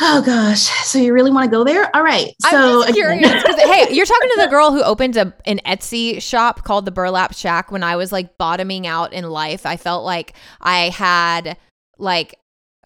Oh 0.00 0.22
gosh 0.22 0.62
so 0.84 0.98
you 0.98 1.12
really 1.12 1.30
want 1.30 1.50
to 1.50 1.56
go 1.56 1.64
there 1.64 1.94
all 1.96 2.02
right 2.02 2.34
so 2.50 2.82
I'm 2.82 2.90
again- 2.90 3.20
hey, 3.66 3.94
you're 3.94 4.06
talking 4.06 4.28
to 4.30 4.40
the 4.42 4.48
girl 4.48 4.72
who 4.72 4.82
opened 4.82 5.16
a 5.16 5.34
an 5.46 5.60
Etsy 5.66 6.20
shop 6.20 6.64
called 6.64 6.84
the 6.84 6.90
Burlap 6.90 7.34
Shack 7.34 7.70
when 7.70 7.82
I 7.82 7.96
was 7.96 8.12
like 8.12 8.36
bottoming 8.38 8.86
out 8.86 9.12
in 9.12 9.24
life. 9.28 9.64
I 9.66 9.76
felt 9.76 10.04
like 10.04 10.34
I 10.60 10.90
had 10.90 11.56
like 11.98 12.36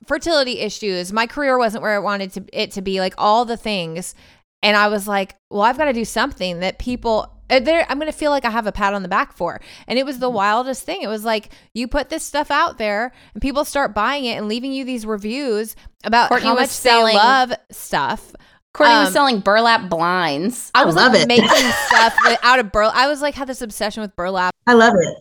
fertility 0.07 0.61
issues. 0.61 1.13
My 1.13 1.27
career 1.27 1.59
wasn't 1.59 1.83
where 1.83 1.95
I 1.95 1.99
wanted 1.99 2.33
to, 2.33 2.45
it 2.53 2.73
to 2.73 2.83
be, 2.83 3.01
like 3.01 3.15
all 3.19 3.45
the 3.45 3.57
things. 3.57 4.15
And 4.63 4.77
I 4.77 4.89
was 4.89 5.09
like, 5.09 5.37
well, 5.51 5.63
I've 5.63 5.79
got 5.79 5.87
to 5.87 5.93
do 5.93 6.05
something 6.05 6.61
that 6.61 6.79
people 6.79 7.33
uh, 7.51 7.61
they're- 7.61 7.85
I'm 7.89 7.99
going 7.99 8.11
to 8.11 8.17
feel 8.17 8.31
like 8.31 8.45
I 8.45 8.51
have 8.51 8.67
a 8.67 8.73
pat 8.73 8.95
on 8.95 9.03
the 9.03 9.09
back 9.09 9.33
for. 9.33 9.61
And 9.87 9.99
it 9.99 10.07
was 10.07 10.17
Mm-hmm. 10.17 10.21
the 10.23 10.31
wildest 10.31 10.85
thing. 10.85 11.03
It 11.03 11.09
was 11.09 11.25
like 11.25 11.51
you 11.75 11.89
put 11.89 12.09
this 12.09 12.23
stuff 12.23 12.51
out 12.51 12.79
there 12.79 13.13
and 13.35 13.43
people 13.43 13.65
start 13.65 13.95
buying 13.95 14.25
it 14.25 14.37
and 14.37 14.49
leaving 14.49 14.73
you 14.73 14.85
these 14.85 15.05
reviews 15.07 15.77
about 16.05 16.29
Courtney 16.29 16.47
how 16.49 16.55
much 16.55 16.81
they 16.81 16.91
love 17.15 17.53
stuff. 17.71 18.33
Courtney 18.73 18.95
Um, 18.95 19.05
was 19.05 19.13
selling 19.13 19.41
burlap 19.41 19.91
blinds. 19.91 20.71
I 20.75 20.83
I 20.83 20.85
was 20.85 20.95
love 20.95 21.13
like 21.13 21.23
it. 21.23 21.29
making 21.29 21.49
stuff 21.89 22.17
out 22.43 22.59
of 22.61 22.71
burlap. 22.71 22.95
I 22.95 23.09
was 23.09 23.21
like 23.21 23.35
had 23.35 23.49
this 23.49 23.63
obsession 23.63 24.01
with 24.01 24.15
burlap. 24.17 24.55
I 24.67 24.75
love 24.75 24.95
it. 24.97 25.17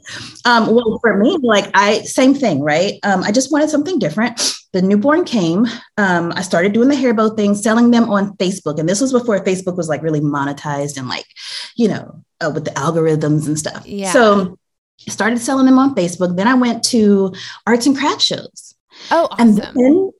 Um, 0.45 0.75
well, 0.75 0.99
for 1.01 1.17
me, 1.17 1.37
like 1.41 1.69
I 1.73 2.01
same 2.01 2.33
thing, 2.35 2.61
right? 2.61 2.93
Um, 3.03 3.23
I 3.23 3.31
just 3.31 3.51
wanted 3.51 3.69
something 3.69 3.97
different. 3.97 4.39
The 4.73 4.83
newborn 4.83 5.25
came. 5.25 5.65
Um, 5.97 6.31
I 6.35 6.43
started 6.43 6.73
doing 6.73 6.89
the 6.89 6.95
hair 6.95 7.13
bow 7.15 7.29
thing, 7.29 7.55
selling 7.55 7.89
them 7.89 8.09
on 8.11 8.37
Facebook, 8.37 8.77
and 8.79 8.87
this 8.87 9.01
was 9.01 9.11
before 9.11 9.39
Facebook 9.43 9.75
was 9.77 9.89
like 9.89 10.03
really 10.03 10.21
monetized 10.21 10.97
and 10.97 11.07
like, 11.07 11.25
you 11.75 11.87
know, 11.87 12.21
uh, 12.41 12.51
with 12.53 12.65
the 12.65 12.71
algorithms 12.71 13.47
and 13.47 13.57
stuff. 13.57 13.83
Yeah. 13.87 14.11
So 14.13 14.57
I 15.07 15.11
started 15.11 15.39
selling 15.39 15.65
them 15.65 15.79
on 15.79 15.95
Facebook. 15.95 16.35
Then 16.37 16.47
I 16.47 16.53
went 16.53 16.83
to 16.85 17.33
arts 17.65 17.87
and 17.87 17.97
craft 17.97 18.21
shows, 18.21 18.75
Oh, 19.09 19.27
and 19.39 19.59
awesome. 19.59 19.73
then 19.75 20.11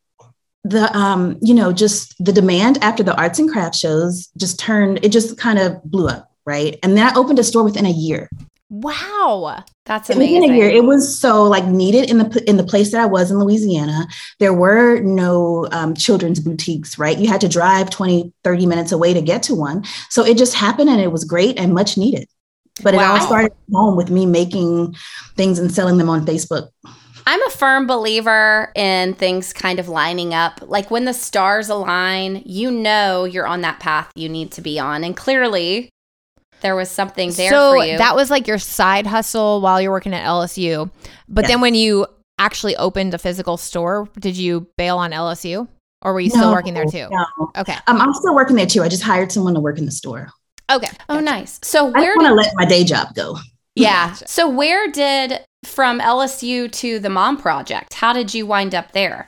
the 0.63 0.95
um, 0.95 1.37
you 1.41 1.53
know, 1.53 1.71
just 1.71 2.15
the 2.23 2.33
demand 2.33 2.77
after 2.81 3.03
the 3.03 3.15
arts 3.15 3.39
and 3.39 3.49
craft 3.49 3.75
shows 3.75 4.27
just 4.37 4.59
turned. 4.59 5.03
It 5.03 5.11
just 5.11 5.37
kind 5.37 5.59
of 5.59 5.81
blew 5.83 6.07
up, 6.07 6.31
right? 6.45 6.77
And 6.83 6.97
then 6.97 7.07
I 7.07 7.15
opened 7.15 7.39
a 7.39 7.43
store 7.43 7.63
within 7.63 7.85
a 7.85 7.91
year. 7.91 8.29
wow. 8.69 9.63
That's 9.85 10.09
amazing 10.11 10.41
Within 10.41 10.55
a 10.55 10.57
year, 10.57 10.69
it 10.69 10.83
was 10.83 11.17
so 11.19 11.45
like 11.45 11.65
needed 11.65 12.11
in 12.11 12.19
the 12.19 12.43
in 12.47 12.57
the 12.57 12.63
place 12.63 12.91
that 12.91 13.01
I 13.01 13.07
was 13.07 13.31
in 13.31 13.39
Louisiana. 13.39 14.07
There 14.37 14.53
were 14.53 14.99
no 14.99 15.67
um, 15.71 15.95
children's 15.95 16.39
boutiques, 16.39 16.99
right? 16.99 17.17
You 17.17 17.27
had 17.27 17.41
to 17.41 17.49
drive 17.49 17.89
20, 17.89 18.31
30 18.43 18.65
minutes 18.67 18.91
away 18.91 19.13
to 19.13 19.21
get 19.21 19.41
to 19.43 19.55
one. 19.55 19.83
So 20.09 20.23
it 20.23 20.37
just 20.37 20.53
happened 20.53 20.89
and 20.89 21.01
it 21.01 21.11
was 21.11 21.23
great 21.23 21.57
and 21.57 21.73
much 21.73 21.97
needed. 21.97 22.27
But 22.83 22.93
it 22.93 23.01
all 23.01 23.19
started 23.19 23.51
at 23.51 23.73
home 23.73 23.97
with 23.97 24.09
me 24.09 24.25
making 24.25 24.95
things 25.35 25.59
and 25.59 25.71
selling 25.71 25.97
them 25.97 26.09
on 26.09 26.25
Facebook. 26.25 26.69
I'm 27.29 27.45
a 27.45 27.51
firm 27.51 27.85
believer 27.85 28.71
in 28.73 29.13
things 29.13 29.53
kind 29.53 29.77
of 29.77 29.87
lining 29.87 30.33
up. 30.33 30.61
Like 30.63 30.89
when 30.89 31.05
the 31.05 31.13
stars 31.13 31.69
align, 31.69 32.41
you 32.43 32.71
know 32.71 33.23
you're 33.23 33.45
on 33.45 33.61
that 33.61 33.79
path 33.79 34.11
you 34.15 34.27
need 34.27 34.49
to 34.53 34.61
be 34.61 34.79
on. 34.79 35.03
And 35.03 35.15
clearly, 35.15 35.91
there 36.61 36.75
was 36.75 36.89
something 36.89 37.31
there 37.33 37.51
so 37.51 37.73
for 37.73 37.85
you. 37.85 37.99
that 37.99 38.15
was 38.15 38.31
like 38.31 38.47
your 38.47 38.57
side 38.57 39.05
hustle 39.05 39.61
while 39.61 39.79
you're 39.79 39.91
working 39.91 40.15
at 40.15 40.25
LSU. 40.25 40.89
But 41.27 41.45
then 41.45 41.61
when 41.61 41.75
you 41.75 42.07
actually 42.39 42.75
opened 42.77 43.13
a 43.13 43.19
physical 43.19 43.57
store, 43.57 44.09
did 44.19 44.35
you 44.35 44.67
bail 44.75 44.97
on 44.97 45.11
LSU 45.11 45.67
or 46.01 46.13
were 46.13 46.21
you 46.21 46.31
still 46.31 46.51
working 46.51 46.73
there 46.73 46.85
too? 46.85 47.09
No. 47.11 47.51
Okay. 47.57 47.75
Um, 47.85 48.01
I'm 48.01 48.15
still 48.15 48.33
working 48.33 48.55
there 48.55 48.65
too. 48.65 48.81
I 48.81 48.89
just 48.89 49.03
hired 49.03 49.31
someone 49.31 49.53
to 49.53 49.59
work 49.59 49.77
in 49.77 49.85
the 49.85 49.91
store. 49.91 50.31
Okay. 50.71 50.89
oh, 51.09 51.13
Gotcha. 51.13 51.21
nice. 51.25 51.59
So 51.61 51.91
where 51.91 52.11
I 52.11 52.15
want 52.15 52.27
to 52.29 52.33
let 52.33 52.53
my 52.55 52.65
day 52.65 52.83
job 52.83 53.13
go. 53.13 53.37
yeah. 53.75 54.09
Gotcha. 54.09 54.25
So 54.27 54.49
where 54.49 54.91
did 54.91 55.45
from 55.63 55.99
LSU 55.99 56.71
to 56.71 56.99
the 56.99 57.09
Mom 57.09 57.37
Project? 57.37 57.93
How 57.95 58.13
did 58.13 58.33
you 58.33 58.45
wind 58.45 58.73
up 58.75 58.91
there? 58.91 59.27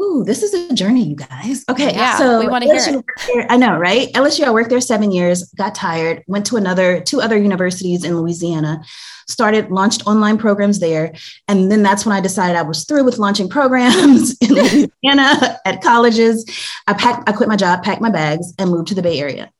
Ooh, 0.00 0.24
this 0.24 0.42
is 0.42 0.52
a 0.52 0.74
journey, 0.74 1.04
you 1.04 1.14
guys. 1.14 1.62
Okay, 1.70 1.92
Yeah, 1.94 2.18
so 2.18 2.40
we 2.40 2.48
wanna 2.48 2.64
hear 2.66 2.74
it. 2.76 3.04
there- 3.32 3.46
I 3.50 3.56
know, 3.56 3.76
right? 3.76 4.08
LSU, 4.14 4.44
I 4.44 4.50
worked 4.50 4.70
there 4.70 4.80
seven 4.80 5.12
years, 5.12 5.44
got 5.56 5.74
tired, 5.76 6.24
went 6.26 6.44
to 6.46 6.56
another 6.56 7.00
two 7.00 7.20
other 7.20 7.36
universities 7.36 8.02
in 8.02 8.18
Louisiana, 8.18 8.80
started 9.28 9.70
launched 9.70 10.04
online 10.08 10.38
programs 10.38 10.80
there, 10.80 11.12
and 11.46 11.70
then 11.70 11.84
that's 11.84 12.04
when 12.04 12.16
I 12.16 12.20
decided 12.20 12.56
I 12.56 12.62
was 12.62 12.84
through 12.84 13.04
with 13.04 13.18
launching 13.18 13.48
programs 13.48 14.36
in 14.40 14.48
Louisiana 14.54 15.58
at 15.64 15.82
colleges. 15.82 16.44
I 16.88 16.94
packed, 16.94 17.28
I 17.28 17.32
quit 17.32 17.48
my 17.48 17.56
job, 17.56 17.84
packed 17.84 18.00
my 18.00 18.10
bags, 18.10 18.52
and 18.58 18.70
moved 18.70 18.88
to 18.88 18.94
the 18.96 19.02
Bay 19.02 19.20
Area. 19.20 19.50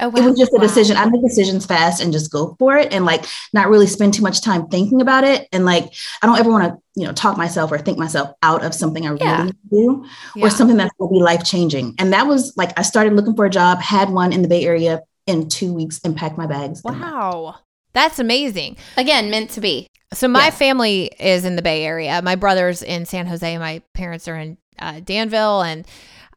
Oh, 0.00 0.08
It 0.08 0.24
was 0.24 0.36
just 0.38 0.52
a 0.52 0.56
Wow. 0.56 0.62
decision. 0.62 0.96
I 0.96 1.06
make 1.06 1.22
decisions 1.22 1.64
fast 1.66 2.00
and 2.02 2.12
just 2.12 2.32
go 2.32 2.56
for 2.58 2.76
it, 2.76 2.92
and 2.92 3.04
like 3.04 3.24
not 3.52 3.68
really 3.68 3.86
spend 3.86 4.14
too 4.14 4.22
much 4.22 4.40
time 4.40 4.66
thinking 4.68 5.00
about 5.00 5.24
it. 5.24 5.46
And 5.52 5.64
like 5.64 5.92
I 6.22 6.26
don't 6.26 6.38
ever 6.38 6.50
want 6.50 6.64
to, 6.64 6.76
you 7.00 7.06
know, 7.06 7.12
talk 7.12 7.36
myself 7.36 7.70
or 7.70 7.78
think 7.78 7.98
myself 7.98 8.30
out 8.42 8.64
of 8.64 8.74
something 8.74 9.06
I 9.06 9.10
really 9.10 9.24
Yeah. 9.24 9.44
need 9.44 9.52
to 9.52 9.68
do 9.70 10.04
Yeah. 10.36 10.46
or 10.46 10.50
something 10.50 10.76
that's 10.76 10.92
going 10.98 11.10
to 11.10 11.18
be 11.18 11.22
life 11.22 11.44
changing. 11.44 11.94
And 11.98 12.12
that 12.12 12.26
was 12.26 12.52
like 12.56 12.78
I 12.78 12.82
started 12.82 13.14
looking 13.14 13.36
for 13.36 13.44
a 13.44 13.50
job, 13.50 13.80
had 13.80 14.10
one 14.10 14.32
in 14.32 14.42
the 14.42 14.48
Bay 14.48 14.64
Area 14.64 15.00
in 15.26 15.48
two 15.48 15.72
weeks, 15.72 16.00
and 16.04 16.16
packed 16.16 16.36
my 16.36 16.46
bags. 16.46 16.82
Wow. 16.84 17.56
That's 17.92 18.18
amazing. 18.18 18.76
Again, 18.96 19.30
meant 19.30 19.50
to 19.50 19.60
be. 19.60 19.86
So 20.12 20.26
my 20.28 20.46
Yeah. 20.46 20.50
family 20.50 21.10
is 21.18 21.44
in 21.44 21.54
the 21.56 21.62
Bay 21.62 21.84
Area. 21.84 22.20
My 22.22 22.34
brother's 22.34 22.82
in 22.82 23.06
San 23.06 23.26
Jose. 23.26 23.56
My 23.58 23.80
parents 23.94 24.26
are 24.28 24.36
in 24.36 24.58
uh, 24.80 24.98
Danville, 25.04 25.62
and 25.62 25.86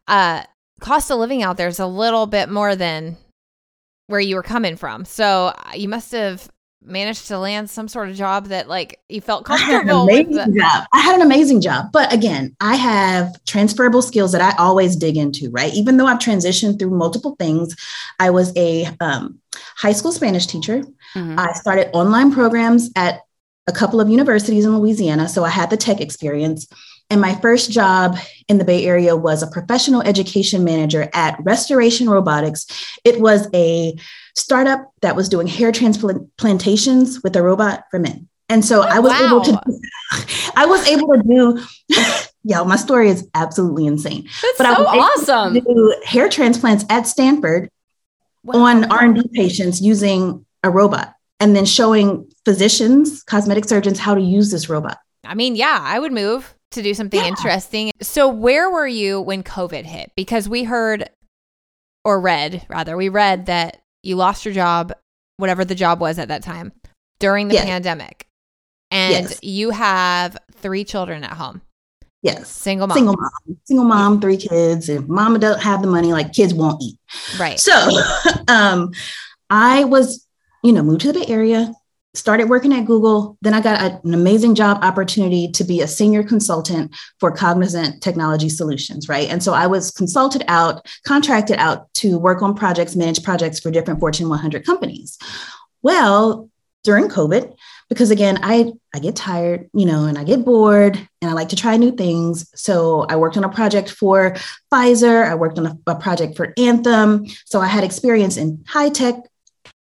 uh, 0.08 0.44
cost 0.80 1.10
of 1.10 1.18
living 1.18 1.42
out 1.42 1.58
there 1.58 1.68
is 1.68 1.80
a 1.80 1.88
little 1.88 2.28
bit 2.28 2.50
more 2.50 2.76
than 2.76 3.18
where 4.08 4.20
you 4.20 4.36
were 4.36 4.44
coming 4.44 4.76
from. 4.76 5.06
So 5.06 5.48
uh, 5.48 5.72
you 5.76 5.88
must 5.90 6.12
have 6.14 6.50
managed 6.84 7.28
to 7.28 7.38
land 7.38 7.70
some 7.70 7.88
sort 7.90 8.08
of 8.08 8.16
job 8.16 8.46
that 8.48 8.70
like 8.70 9.00
you 9.10 9.20
felt 9.20 9.44
comfortable 9.44 9.74
I 9.74 9.78
had 9.78 9.82
an 9.84 9.88
comfortable 9.90 10.06
with. 10.06 10.26
amazing 10.38 10.54
The- 10.54 10.60
job. 10.62 10.88
I 10.94 11.00
had 11.02 11.16
an 11.16 11.22
amazing 11.22 11.62
job. 11.62 11.86
But 11.92 12.14
again, 12.14 12.56
I 12.62 12.76
have 12.76 13.44
transferable 13.46 14.02
skills 14.02 14.32
that 14.32 14.42
I 14.42 14.56
always 14.62 14.96
dig 14.96 15.18
into, 15.18 15.50
right? 15.52 15.74
Even 15.74 15.98
though 15.98 16.06
I've 16.06 16.20
transitioned 16.20 16.80
through 16.80 16.92
multiple 16.92 17.36
things, 17.40 17.76
I 18.20 18.30
was 18.30 18.54
a 18.56 18.88
um, 19.02 19.40
high 19.76 19.92
school 19.92 20.14
Spanish 20.14 20.48
teacher. 20.48 20.84
Mhm. 21.16 21.38
I 21.38 21.52
started 21.54 21.90
online 21.94 22.32
programs 22.32 22.90
at 22.96 23.20
a 23.68 23.74
couple 23.74 24.00
of 24.00 24.08
universities 24.08 24.64
in 24.64 24.78
Louisiana. 24.78 25.28
So 25.28 25.44
I 25.44 25.50
had 25.50 25.70
the 25.70 25.78
tech 25.78 26.00
experience. 26.00 26.68
And 27.10 27.22
my 27.22 27.36
first 27.36 27.72
job 27.72 28.18
in 28.50 28.58
the 28.58 28.66
Bay 28.66 28.86
Area 28.86 29.16
was 29.16 29.42
a 29.42 29.48
professional 29.48 30.02
education 30.02 30.64
manager 30.64 31.10
at 31.14 31.38
Restoration 31.42 32.10
Robotics. 32.10 32.66
It 33.06 33.22
was 33.22 33.48
a 33.54 33.98
startup 34.36 34.92
that 35.02 35.16
was 35.16 35.30
doing 35.30 35.48
hair 35.48 35.72
transplantations 35.72 37.24
with 37.24 37.36
a 37.36 37.42
robot 37.42 37.86
for 37.90 38.00
men. 38.00 38.28
And 38.50 38.64
so 38.64 38.82
oh, 38.82 38.88
I 38.88 39.00
was 39.00 39.14
able 39.22 39.42
to 39.42 39.62
I 40.56 40.66
was 40.66 40.88
able 40.88 41.14
to 41.14 41.24
do 41.24 41.96
yeah, 42.44 42.64
my 42.64 42.78
story 42.78 43.10
is 43.10 43.28
absolutely 43.36 43.86
insane. 43.86 44.24
That's 44.42 44.58
But 44.58 44.68
I 44.68 44.76
so 44.76 44.84
was 44.84 44.94
able 44.94 45.04
awesome. 45.04 45.54
to 45.56 45.62
do 45.62 45.96
hair 46.06 46.30
transplants 46.30 46.86
at 46.90 47.08
Stanford 47.08 47.70
Wow. 48.44 48.60
on 48.60 48.90
R&D 48.90 49.30
patients 49.34 49.82
using 49.82 50.46
a 50.64 50.70
robot 50.70 51.14
and 51.42 51.54
then 51.54 51.66
showing 51.66 52.32
physicians, 52.46 53.22
cosmetic 53.24 53.66
surgeons 53.66 54.00
how 54.00 54.16
to 54.16 54.22
use 54.22 54.52
this 54.52 54.70
robot. 54.70 55.00
I 55.26 55.36
mean, 55.36 55.58
yeah, 55.58 55.80
I 55.82 56.00
would 56.00 56.14
move 56.14 56.56
to 56.77 56.84
do 56.84 56.93
something 56.93 57.19
Yeah. 57.19 57.27
interesting. 57.27 57.91
So, 58.01 58.27
where 58.29 58.69
were 58.69 58.88
you 58.88 59.19
when 59.22 59.43
COVID 59.43 59.86
hit? 59.86 60.12
Because 60.15 60.48
we 60.48 60.63
heard 60.63 61.10
or 62.05 62.19
read, 62.22 62.65
rather, 62.69 62.96
we 62.96 63.10
read 63.10 63.48
that 63.48 63.77
you 64.03 64.15
lost 64.15 64.46
your 64.46 64.53
job, 64.53 64.93
whatever 65.38 65.65
the 65.65 65.75
job 65.75 66.00
was 66.00 66.17
at 66.17 66.29
that 66.29 66.41
time, 66.43 66.72
during 67.19 67.50
the 67.50 67.55
Yes. 67.55 67.65
pandemic. 67.65 68.25
And 68.89 69.12
Yes. 69.29 69.39
you 69.43 69.72
have 69.72 70.38
three 70.53 70.86
children 70.86 71.24
at 71.25 71.34
home, 71.34 71.62
Yes. 72.22 72.48
single 72.50 72.88
mom. 72.88 72.96
Single 72.96 73.15
mom, 73.17 73.57
single 73.65 73.86
mom, 73.86 74.22
three 74.22 74.38
kids. 74.38 74.88
If 74.88 75.07
mama 75.10 75.39
doesn't 75.39 75.62
have 75.62 75.81
the 75.81 75.88
money, 75.89 76.13
like 76.13 76.31
kids 76.31 76.53
won't 76.53 76.81
eat. 76.81 76.98
Right. 77.38 77.60
So 77.60 77.74
um, 78.48 78.91
I 79.50 79.84
was, 79.84 80.25
you 80.63 80.72
know, 80.72 80.84
moved 80.84 81.01
to 81.01 81.12
the 81.12 81.19
Bay 81.19 81.25
Area, 81.27 81.74
started 82.18 82.50
working 82.50 82.74
at 82.74 82.86
Google. 82.86 83.38
Then 83.42 83.54
I 83.54 83.62
got 83.62 83.80
a- 83.80 84.02
an 84.04 84.14
amazing 84.14 84.56
job 84.56 84.80
opportunity 84.82 85.50
to 85.52 85.64
be 85.64 85.82
a 85.82 85.88
senior 85.88 86.24
consultant 86.24 86.92
for 87.20 87.32
Cognizant 87.32 88.02
Technology 88.02 88.50
Solutions, 88.50 89.08
right? 89.08 89.30
And 89.30 89.42
so 89.44 89.54
I 89.54 89.68
was 89.68 89.92
consulted 89.92 90.44
out, 90.48 90.86
contracted 91.06 91.58
out 91.60 91.94
to 91.96 92.18
work 92.18 92.42
on 92.42 92.56
projects, 92.56 92.96
manage 92.96 93.24
projects 93.24 93.60
for 93.60 93.72
different 93.72 94.00
Fortune 94.00 94.30
100 94.30 94.66
companies. 94.66 95.18
Well, 95.84 96.50
during 96.84 97.10
COVID, 97.10 97.54
because 97.90 98.12
again, 98.12 98.40
I 98.44 98.72
I 98.96 99.00
get 99.00 99.16
tired, 99.16 99.70
you 99.74 99.86
know, 99.86 100.06
and 100.06 100.18
I 100.18 100.24
get 100.24 100.44
bored 100.46 100.96
and 101.22 101.30
I 101.30 101.34
like 101.34 101.50
to 101.50 101.56
try 101.56 101.78
new 101.78 101.92
things. 101.92 102.50
So 102.56 103.06
I 103.10 103.16
worked 103.18 103.38
on 103.38 103.44
a 103.44 103.50
project 103.50 103.90
for 103.90 104.36
Pfizer, 104.72 105.26
I 105.30 105.36
worked 105.36 105.60
on 105.60 105.68
a, 105.68 105.78
a 105.88 105.96
project 105.96 106.36
for 106.38 106.54
Anthem. 106.58 107.26
So 107.46 107.60
I 107.60 107.68
had 107.68 107.84
experience 107.84 108.38
in 108.38 108.64
high 108.68 108.90
tech, 108.90 109.16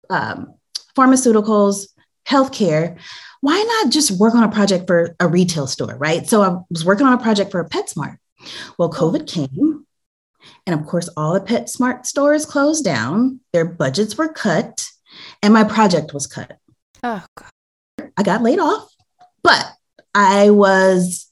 um, 0.10 0.54
pharmaceuticals, 0.98 1.88
healthcare. 2.28 2.98
Why 3.42 3.62
not 3.82 3.92
just 3.92 4.20
work 4.20 4.36
on 4.36 4.44
a 4.44 4.52
project 4.52 4.86
for 4.88 5.16
a 5.20 5.28
retail 5.28 5.66
store, 5.68 5.98
right? 5.98 6.28
So 6.28 6.42
I 6.42 6.58
was 6.70 6.86
working 6.86 7.08
on 7.08 7.14
a 7.14 7.22
project 7.22 7.52
for 7.52 7.60
a 7.60 7.68
PetSmart. 7.68 8.18
Well, 8.78 8.92
oh. 8.94 8.98
COVID 8.98 9.28
came, 9.28 9.86
and 10.68 10.80
of 10.80 10.86
course, 10.86 11.10
all 11.18 11.34
the 11.34 11.42
PetSmart 11.42 12.06
stores 12.06 12.46
closed 12.46 12.84
down. 12.84 13.40
Their 13.54 13.66
budgets 13.66 14.18
were 14.18 14.32
cut, 14.32 14.86
and 15.42 15.54
my 15.54 15.64
project 15.64 16.14
was 16.14 16.28
cut. 16.28 16.58
Oh, 17.04 17.26
God. 17.36 18.12
I 18.18 18.24
got 18.24 18.44
laid 18.44 18.60
off, 18.60 18.94
but 19.44 19.66
I 20.14 20.52
was, 20.52 21.31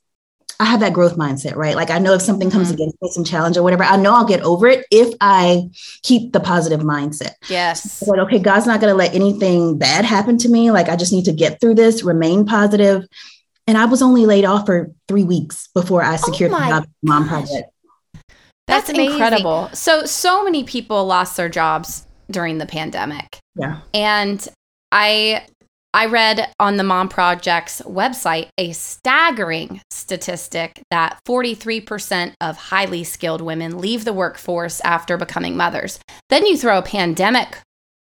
I 0.61 0.65
have 0.65 0.81
that 0.81 0.91
growth 0.91 1.15
mindset, 1.15 1.55
right? 1.55 1.75
Like 1.75 1.89
I 1.89 1.99
know 1.99 2.13
if 2.13 2.21
something 2.21 2.51
comes 2.51 2.69
Mhm. 2.69 2.73
against 2.73 3.01
me, 3.01 3.09
some 3.11 3.23
challenge 3.23 3.55
or 3.55 3.63
whatever, 3.63 3.83
I 3.83 3.95
know 3.95 4.13
I'll 4.13 4.25
get 4.25 4.41
over 4.41 4.67
it 4.67 4.85
if 4.91 5.13
I 5.21 5.69
keep 6.03 6.33
the 6.33 6.41
positive 6.41 6.81
mindset. 6.81 7.33
Yes. 7.49 8.03
Like, 8.05 8.19
okay, 8.19 8.39
God's 8.39 8.65
not 8.65 8.81
going 8.81 8.91
to 8.91 8.97
let 8.97 9.15
anything 9.15 9.77
bad 9.77 10.03
happen 10.03 10.37
to 10.39 10.49
me. 10.49 10.71
Like 10.71 10.89
I 10.89 10.97
just 10.97 11.13
need 11.13 11.25
to 11.25 11.31
get 11.31 11.61
through 11.61 11.75
this, 11.75 12.03
remain 12.03 12.45
positive. 12.45 13.05
And 13.67 13.77
I 13.77 13.85
was 13.85 14.01
only 14.01 14.25
laid 14.25 14.43
off 14.43 14.65
for 14.65 14.91
three 15.07 15.23
weeks 15.23 15.69
before 15.73 16.03
I 16.03 16.17
secured 16.17 16.51
the 16.51 16.57
Oh 16.57 16.59
my 16.59 16.69
job 16.69 16.83
the 16.83 16.89
mom 17.07 17.23
gosh. 17.23 17.29
project. 17.29 17.69
That's, 18.67 18.87
That's 18.87 18.99
incredible. 18.99 19.69
So, 19.73 20.05
so 20.05 20.43
many 20.43 20.63
people 20.63 21.05
lost 21.05 21.37
their 21.37 21.49
jobs 21.49 22.05
during 22.29 22.57
the 22.57 22.65
pandemic. 22.65 23.39
Yeah. 23.55 23.79
And 23.93 24.45
I 24.91 25.45
I 25.93 26.05
read 26.05 26.53
on 26.59 26.77
the 26.77 26.83
Mom 26.83 27.09
Project's 27.09 27.81
website 27.81 28.49
a 28.59 28.73
staggering 28.73 29.81
statistic 29.89 30.81
that 30.91 31.19
43% 31.27 32.33
of 32.41 32.57
highly 32.57 33.03
skilled 33.03 33.41
women 33.41 33.79
leave 33.79 34.05
the 34.05 34.13
workforce 34.13 34.79
after 34.81 35.17
becoming 35.17 35.57
mothers. 35.57 35.99
Then 36.29 36.45
you 36.45 36.57
throw 36.57 36.77
a 36.77 36.83
pandemic 36.83 37.57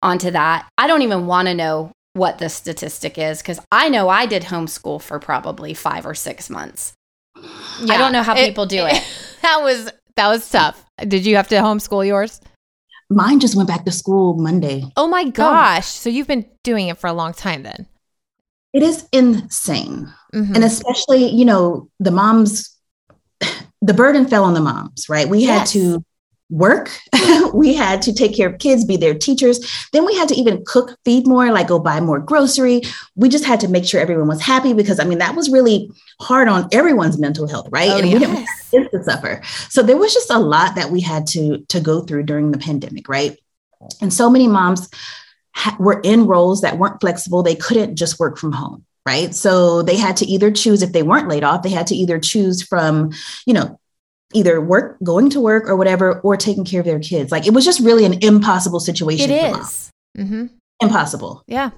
onto 0.03 0.31
that. 0.31 0.69
I 0.79 0.87
don't 0.87 1.03
even 1.03 1.27
want 1.27 1.49
to 1.49 1.55
know 1.55 1.91
what 2.13 2.39
the 2.39 2.49
statistic 2.49 3.19
is 3.19 3.43
because 3.43 3.61
I 3.73 3.89
know 3.89 4.09
I 4.09 4.27
did 4.27 4.45
homeschool 4.45 5.03
for 5.03 5.19
probably 5.19 5.75
five 5.75 6.07
or 6.07 6.15
six 6.15 6.49
months. 6.49 6.93
I 7.37 7.99
don't 7.99 8.13
know 8.13 8.23
how 8.23 8.37
people 8.37 8.67
do 8.67 8.87
it. 8.87 9.03
that 9.43 9.63
was 9.63 9.91
that 10.15 10.29
was 10.29 10.49
tough. 10.49 10.85
Did 11.09 11.27
you 11.27 11.35
have 11.35 11.49
to 11.49 11.57
homeschool 11.57 12.07
yours? 12.07 12.41
Mine 13.15 13.41
just 13.41 13.55
went 13.55 13.69
back 13.69 13.85
to 13.85 13.93
school 13.93 14.35
Monday. 14.37 14.83
Oh 14.97 15.07
my 15.07 15.25
gosh. 15.29 15.87
So 15.87 16.11
you've 16.11 16.27
been 16.27 16.45
doing 16.63 16.89
it 16.89 16.99
for 16.99 17.07
a 17.07 17.13
long 17.13 17.33
time 17.33 17.63
then. 17.63 17.87
It 18.73 18.83
is 18.83 19.07
insane. 19.13 20.13
Mhm. 20.35 20.55
and 20.57 20.65
especially 20.65 21.29
you 21.29 21.45
know 21.45 21.89
the 22.01 22.11
moms 22.11 22.77
the 23.81 23.95
burden 23.95 24.27
fell 24.27 24.43
on 24.43 24.55
the 24.55 24.61
moms 24.61 25.09
right 25.09 25.29
we 25.29 25.45
had 25.45 25.65
to 25.69 26.05
work. 26.55 26.91
We 27.55 27.73
had 27.73 28.03
to 28.03 28.13
take 28.13 28.37
care 28.37 28.49
of 28.49 28.59
kids 28.59 28.85
be 28.85 28.97
their 28.97 29.15
teachers. 29.15 29.89
Then 29.93 30.05
we 30.05 30.15
had 30.15 30.29
to 30.29 30.35
even 30.35 30.65
cook 30.67 30.99
feed 31.05 31.27
more 31.27 31.51
like 31.53 31.69
go 31.69 31.79
buy 31.79 32.01
more 32.01 32.19
grocery. 32.19 32.83
We 33.15 33.29
just 33.29 33.45
had 33.45 33.61
to 33.61 33.69
make 33.69 33.85
sure 33.85 34.01
everyone 34.01 34.29
was 34.29 34.43
happy 34.43 34.73
because 34.73 34.99
i 34.99 35.05
mean 35.05 35.19
that 35.19 35.37
was 35.37 35.49
really 35.49 35.91
hard 36.21 36.49
on 36.49 36.69
everyone's 36.73 37.19
mental 37.19 37.49
health 37.49 37.69
right? 37.71 37.91
Oh, 37.91 37.99
and 37.99 38.13
we 38.13 38.19
didn't 38.19 38.35
want 38.35 38.49
kids 38.71 38.91
to 38.91 39.05
suffer. 39.05 39.41
So 39.71 39.83
there 39.83 39.97
was 39.97 40.13
just 40.13 40.31
a 40.31 40.39
lot 40.39 40.75
that 40.75 40.91
we 40.91 41.01
had 41.01 41.27
to 41.29 41.59
to 41.69 41.81
go 41.81 42.03
through 42.03 42.25
during 42.25 42.51
the 42.51 42.59
pandemic 42.59 43.09
right? 43.09 43.39
And 44.01 44.13
so 44.13 44.29
many 44.29 44.49
moms 44.49 44.89
ha- 45.55 45.77
were 45.79 46.01
in 46.03 46.27
roles 46.27 46.61
that 46.61 46.79
weren't 46.79 47.01
flexible. 47.01 47.43
They 47.43 47.57
couldn't 47.57 47.97
just 47.97 48.19
work 48.19 48.37
from 48.37 48.53
home 48.53 48.85
right? 49.07 49.35
So 49.35 49.83
they 49.83 49.97
had 49.97 50.17
to 50.19 50.27
either 50.27 50.51
choose 50.51 50.83
if 50.83 50.93
they 50.93 51.03
weren't 51.03 51.29
laid 51.29 51.45
off 51.45 51.63
they 51.63 51.71
had 51.71 51.87
to 51.89 51.97
either 51.97 52.19
choose 52.19 52.63
from 52.63 53.13
you 53.47 53.55
know 53.55 53.79
either 54.35 54.61
work 54.61 54.97
going 55.03 55.31
to 55.31 55.41
work 55.41 55.69
or 55.69 55.77
whatever 55.77 56.21
or 56.21 56.37
taking 56.37 56.65
care 56.65 56.81
of 56.81 56.87
their 56.87 56.99
kids 57.01 57.33
like 57.33 57.47
it 57.47 57.55
was 57.55 57.65
just 57.65 57.81
really 57.81 58.05
an 58.05 58.23
impossible 58.23 58.81
situation 58.81 59.31
It 59.31 59.41
for 59.51 59.57
moms. 59.59 59.91
is. 60.17 60.27
Mhm. 60.27 60.51
impossible 60.83 61.43
Yeah. 61.47 61.71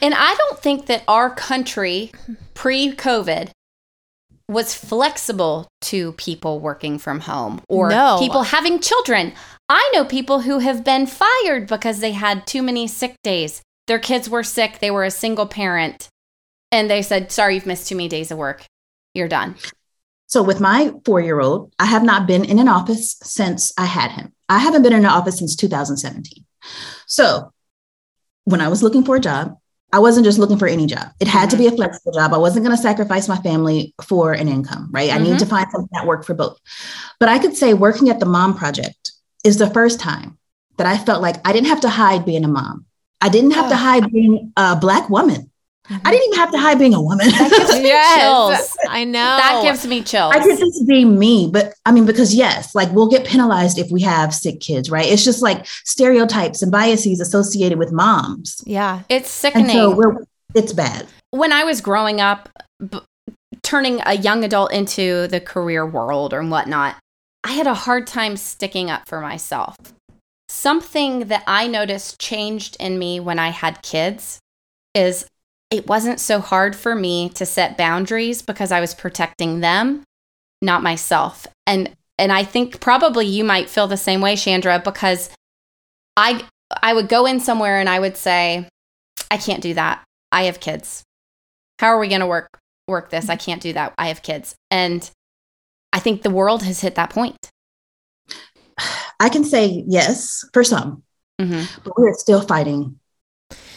And 0.00 0.14
I 0.14 0.34
don't 0.34 0.58
think 0.60 0.86
that 0.86 1.02
our 1.08 1.30
country 1.34 2.12
pre 2.54 2.92
COVID 2.92 3.50
was 4.48 4.74
flexible 4.74 5.68
to 5.80 6.12
people 6.12 6.60
working 6.60 6.98
from 6.98 7.20
home 7.20 7.62
or 7.68 7.88
No. 7.88 8.18
people 8.20 8.42
having 8.42 8.80
children. 8.80 9.32
I 9.68 9.88
know 9.94 10.04
people 10.04 10.40
who 10.40 10.58
have 10.58 10.84
been 10.84 11.06
fired 11.06 11.66
because 11.66 12.00
they 12.00 12.12
had 12.12 12.46
too 12.46 12.62
many 12.62 12.86
sick 12.86 13.14
days. 13.22 13.62
Their 13.86 13.98
kids 14.00 14.28
were 14.28 14.42
sick, 14.42 14.80
they 14.80 14.90
were 14.90 15.04
a 15.04 15.10
single 15.10 15.46
parent, 15.46 16.08
and 16.70 16.90
they 16.90 17.00
said, 17.02 17.32
Sorry, 17.32 17.54
you've 17.54 17.66
missed 17.66 17.88
too 17.88 17.96
many 17.96 18.08
days 18.08 18.30
of 18.30 18.38
work. 18.38 18.64
You're 19.14 19.28
done. 19.28 19.54
So 20.32 20.42
with 20.50 20.60
my 20.68 20.78
four-year-old 21.06 21.60
i 21.84 21.86
have 21.94 22.04
not 22.10 22.26
been 22.30 22.44
in 22.52 22.58
an 22.64 22.68
office 22.78 23.06
since 23.38 23.72
i 23.84 23.86
had 23.98 24.10
him 24.18 24.26
i 24.48 24.58
haven't 24.66 24.82
been 24.84 24.98
in 24.98 25.04
an 25.04 25.16
office 25.18 25.38
since 25.38 25.54
2017 25.56 26.44
so 27.06 27.26
when 28.44 28.60
i 28.66 28.68
was 28.68 28.82
looking 28.82 29.04
for 29.04 29.16
a 29.16 29.20
job 29.30 29.56
I 29.94 29.98
wasn't 29.98 30.24
just 30.24 30.38
looking 30.38 30.56
for 30.56 30.66
any 30.66 30.86
job. 30.86 31.08
It 31.20 31.28
had 31.28 31.50
to 31.50 31.56
be 31.58 31.66
a 31.66 31.70
flexible 31.70 32.12
job. 32.18 32.32
I 32.32 32.38
wasn't 32.38 32.64
going 32.64 32.74
to 32.74 32.82
sacrifice 32.82 33.28
my 33.28 33.36
family 33.48 33.92
for 34.08 34.32
an 34.32 34.48
income, 34.48 34.88
right? 34.90 35.10
I 35.12 35.18
Mhm. 35.18 35.24
need 35.24 35.38
to 35.40 35.44
find 35.44 35.66
something 35.70 35.90
that 35.92 36.06
worked 36.06 36.24
for 36.24 36.32
both. 36.32 36.56
But 37.20 37.28
I 37.28 37.38
could 37.38 37.54
say 37.58 37.74
working 37.74 38.08
at 38.08 38.18
the 38.18 38.24
Mom 38.24 38.54
Project 38.56 39.12
is 39.44 39.58
the 39.58 39.68
first 39.68 40.00
time 40.00 40.38
that 40.78 40.86
I 40.86 40.96
felt 40.96 41.20
like 41.20 41.46
I 41.46 41.52
didn't 41.52 41.68
have 41.68 41.82
to 41.82 41.90
hide 41.90 42.24
being 42.24 42.42
a 42.42 42.48
mom. 42.48 42.86
I 43.20 43.28
didn't 43.28 43.50
have 43.50 43.68
to 43.68 43.74
Oh. 43.74 43.84
hide 43.88 44.10
being 44.10 44.54
a 44.56 44.76
Black 44.76 45.10
woman. 45.10 45.50
I 45.90 46.10
didn't 46.12 46.26
even 46.28 46.38
have 46.38 46.52
to 46.52 46.58
hide 46.58 46.78
being 46.78 46.94
a 46.94 47.02
woman. 47.02 47.26
That 47.28 47.50
gives 47.50 47.72
me 47.74 47.82
Yes. 47.88 48.20
chills. 48.20 48.76
I 48.88 49.04
know. 49.04 49.18
That 49.18 49.62
gives 49.64 49.86
me 49.86 50.02
chills. 50.02 50.32
I 50.34 50.38
could 50.38 50.58
just 50.58 50.86
be 50.86 51.04
me, 51.04 51.50
but 51.52 51.74
I 51.84 51.92
mean, 51.92 52.06
because 52.06 52.34
yes, 52.34 52.74
like 52.74 52.90
we'll 52.92 53.08
get 53.08 53.26
penalized 53.26 53.78
if 53.78 53.90
we 53.90 54.00
have 54.02 54.32
sick 54.32 54.60
kids, 54.60 54.90
right? 54.90 55.06
It's 55.06 55.24
just 55.24 55.42
like 55.42 55.66
stereotypes 55.66 56.62
and 56.62 56.70
biases 56.70 57.20
associated 57.20 57.78
with 57.78 57.90
moms. 57.92 58.62
Yeah. 58.64 59.02
it's 59.08 59.44
And 59.44 59.54
sickening. 59.54 59.70
so 59.76 59.94
we're, 59.94 60.16
it's 60.54 60.72
bad. 60.72 61.06
when 61.30 61.52
I 61.52 61.64
was 61.64 61.80
growing 61.80 62.20
up, 62.20 62.48
b- 62.88 63.00
turning 63.62 64.00
a 64.06 64.14
young 64.16 64.44
adult 64.44 64.72
into 64.72 65.26
the 65.28 65.40
career 65.40 65.84
world 65.84 66.32
or 66.32 66.42
whatnot, 66.44 66.96
I 67.44 67.52
had 67.52 67.66
a 67.66 67.74
hard 67.74 68.06
time 68.06 68.36
sticking 68.36 68.88
up 68.88 69.08
for 69.08 69.20
myself. 69.20 69.74
Something 70.48 71.26
that 71.26 71.42
I 71.46 71.66
noticed 71.66 72.20
changed 72.20 72.76
in 72.78 72.98
me 72.98 73.18
when 73.20 73.38
I 73.38 73.48
had 73.48 73.82
kids 73.82 74.38
is 74.94 75.26
it 75.72 75.86
wasn't 75.86 76.20
so 76.20 76.38
hard 76.38 76.76
for 76.76 76.94
me 76.94 77.30
to 77.30 77.46
set 77.46 77.78
boundaries 77.78 78.42
because 78.42 78.70
I 78.70 78.80
was 78.80 78.94
protecting 78.94 79.60
them, 79.60 80.04
not 80.60 80.82
myself. 80.82 81.46
And 81.66 81.96
and 82.18 82.30
I 82.30 82.44
think 82.44 82.78
probably 82.78 83.26
you 83.26 83.42
might 83.42 83.70
feel 83.70 83.86
the 83.86 83.96
same 83.96 84.20
way, 84.20 84.36
Chandra, 84.36 84.80
because 84.84 85.30
I 86.16 86.44
I 86.82 86.92
would 86.92 87.08
go 87.08 87.24
in 87.24 87.40
somewhere 87.40 87.80
and 87.80 87.88
I 87.88 87.98
would 87.98 88.18
say, 88.18 88.68
I 89.30 89.38
can't 89.38 89.62
do 89.62 89.72
that. 89.74 90.04
I 90.30 90.44
have 90.44 90.60
kids. 90.60 91.02
How 91.78 91.88
are 91.88 91.98
we 91.98 92.08
going 92.08 92.20
to 92.20 92.26
work 92.26 92.48
work 92.86 93.08
this? 93.08 93.30
I 93.30 93.36
can't 93.36 93.62
do 93.62 93.72
that. 93.72 93.94
I 93.96 94.08
have 94.08 94.22
kids. 94.22 94.54
And 94.70 95.10
I 95.94 96.00
think 96.00 96.20
the 96.20 96.30
world 96.30 96.62
has 96.64 96.82
hit 96.82 96.96
that 96.96 97.10
point. 97.10 97.36
I 99.20 99.30
can 99.30 99.44
say 99.44 99.84
yes 99.86 100.44
for 100.52 100.64
some, 100.64 101.02
hmm 101.40 101.62
but 101.82 101.98
we're 101.98 102.12
still 102.14 102.42
fighting. 102.42 102.98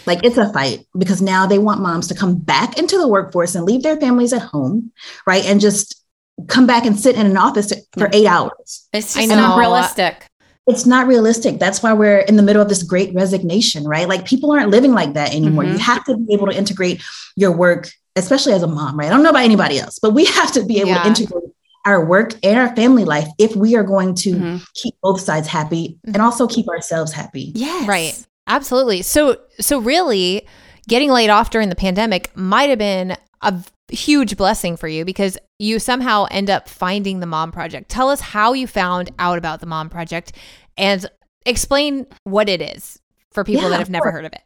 Like 0.05 0.23
it's 0.23 0.37
a 0.37 0.51
fight 0.51 0.85
because 0.97 1.21
now 1.21 1.45
they 1.45 1.59
want 1.59 1.81
moms 1.81 2.07
to 2.07 2.15
come 2.15 2.37
back 2.37 2.77
into 2.77 2.97
the 2.97 3.07
workforce 3.07 3.55
and 3.55 3.65
leave 3.65 3.83
their 3.83 3.97
families 3.97 4.33
at 4.33 4.41
home, 4.41 4.91
right? 5.25 5.45
And 5.45 5.59
just 5.59 6.03
come 6.47 6.67
back 6.67 6.85
and 6.85 6.99
sit 6.99 7.15
in 7.15 7.25
an 7.25 7.37
office 7.37 7.71
for 7.97 8.09
eight 8.13 8.27
hours. 8.27 8.87
It's 8.93 9.13
just 9.13 9.29
not 9.29 9.57
realistic. 9.57 10.27
it's 10.67 10.85
not 10.85 11.07
realistic. 11.07 11.59
That's 11.59 11.81
why 11.83 11.93
we're 11.93 12.19
in 12.19 12.35
the 12.35 12.43
middle 12.43 12.61
of 12.61 12.69
this 12.69 12.83
great 12.83 13.13
resignation, 13.13 13.85
right? 13.85 14.07
Like 14.07 14.25
people 14.25 14.51
aren't 14.51 14.69
living 14.69 14.93
like 14.93 15.13
that 15.13 15.33
anymore. 15.33 15.63
Mm-hmm. 15.63 15.73
You 15.73 15.79
have 15.79 16.03
to 16.05 16.17
be 16.17 16.33
able 16.33 16.47
to 16.47 16.57
integrate 16.57 17.03
your 17.35 17.51
work, 17.51 17.89
especially 18.15 18.53
as 18.53 18.63
a 18.63 18.67
mom, 18.67 18.97
right? 18.97 19.07
I 19.07 19.09
don't 19.09 19.23
know 19.23 19.29
about 19.29 19.43
anybody 19.43 19.79
else, 19.79 19.99
but 19.99 20.13
we 20.13 20.25
have 20.39 20.51
to 20.53 20.65
be 20.65 20.79
able 20.79 20.89
yeah. 20.89 21.03
to 21.03 21.07
integrate 21.09 21.43
our 21.85 22.03
work 22.03 22.33
and 22.43 22.57
our 22.57 22.75
family 22.75 23.05
life 23.05 23.27
if 23.37 23.55
we 23.55 23.75
are 23.75 23.83
going 23.83 24.15
to 24.15 24.31
mm-hmm. 24.31 24.57
keep 24.73 24.95
both 25.03 25.21
sides 25.21 25.47
happy 25.47 25.99
and 26.05 26.17
also 26.17 26.47
keep 26.47 26.67
ourselves 26.67 27.13
happy. 27.13 27.51
Yes. 27.53 27.87
Right. 27.87 28.25
Absolutely. 28.47 29.01
So 29.01 29.39
so 29.59 29.79
really 29.79 30.47
getting 30.87 31.09
laid 31.09 31.29
off 31.29 31.49
during 31.49 31.69
the 31.69 31.75
pandemic 31.75 32.35
might 32.35 32.69
have 32.69 32.79
been 32.79 33.17
a 33.41 33.63
huge 33.89 34.37
blessing 34.37 34.77
for 34.77 34.87
you 34.87 35.05
because 35.05 35.37
you 35.59 35.79
somehow 35.79 36.25
end 36.31 36.49
up 36.49 36.67
finding 36.67 37.19
the 37.19 37.25
Mom 37.25 37.51
Project. 37.51 37.89
Tell 37.89 38.09
us 38.09 38.21
how 38.21 38.53
you 38.53 38.67
found 38.67 39.11
out 39.19 39.37
about 39.37 39.59
the 39.59 39.65
Mom 39.65 39.89
Project 39.89 40.33
and 40.77 41.05
explain 41.45 42.05
what 42.23 42.49
it 42.49 42.61
is 42.61 42.99
for 43.31 43.43
people 43.43 43.63
yeah, 43.63 43.69
that 43.69 43.79
have 43.79 43.89
never 43.89 44.11
heard 44.11 44.25
of 44.25 44.33
it. 44.33 44.41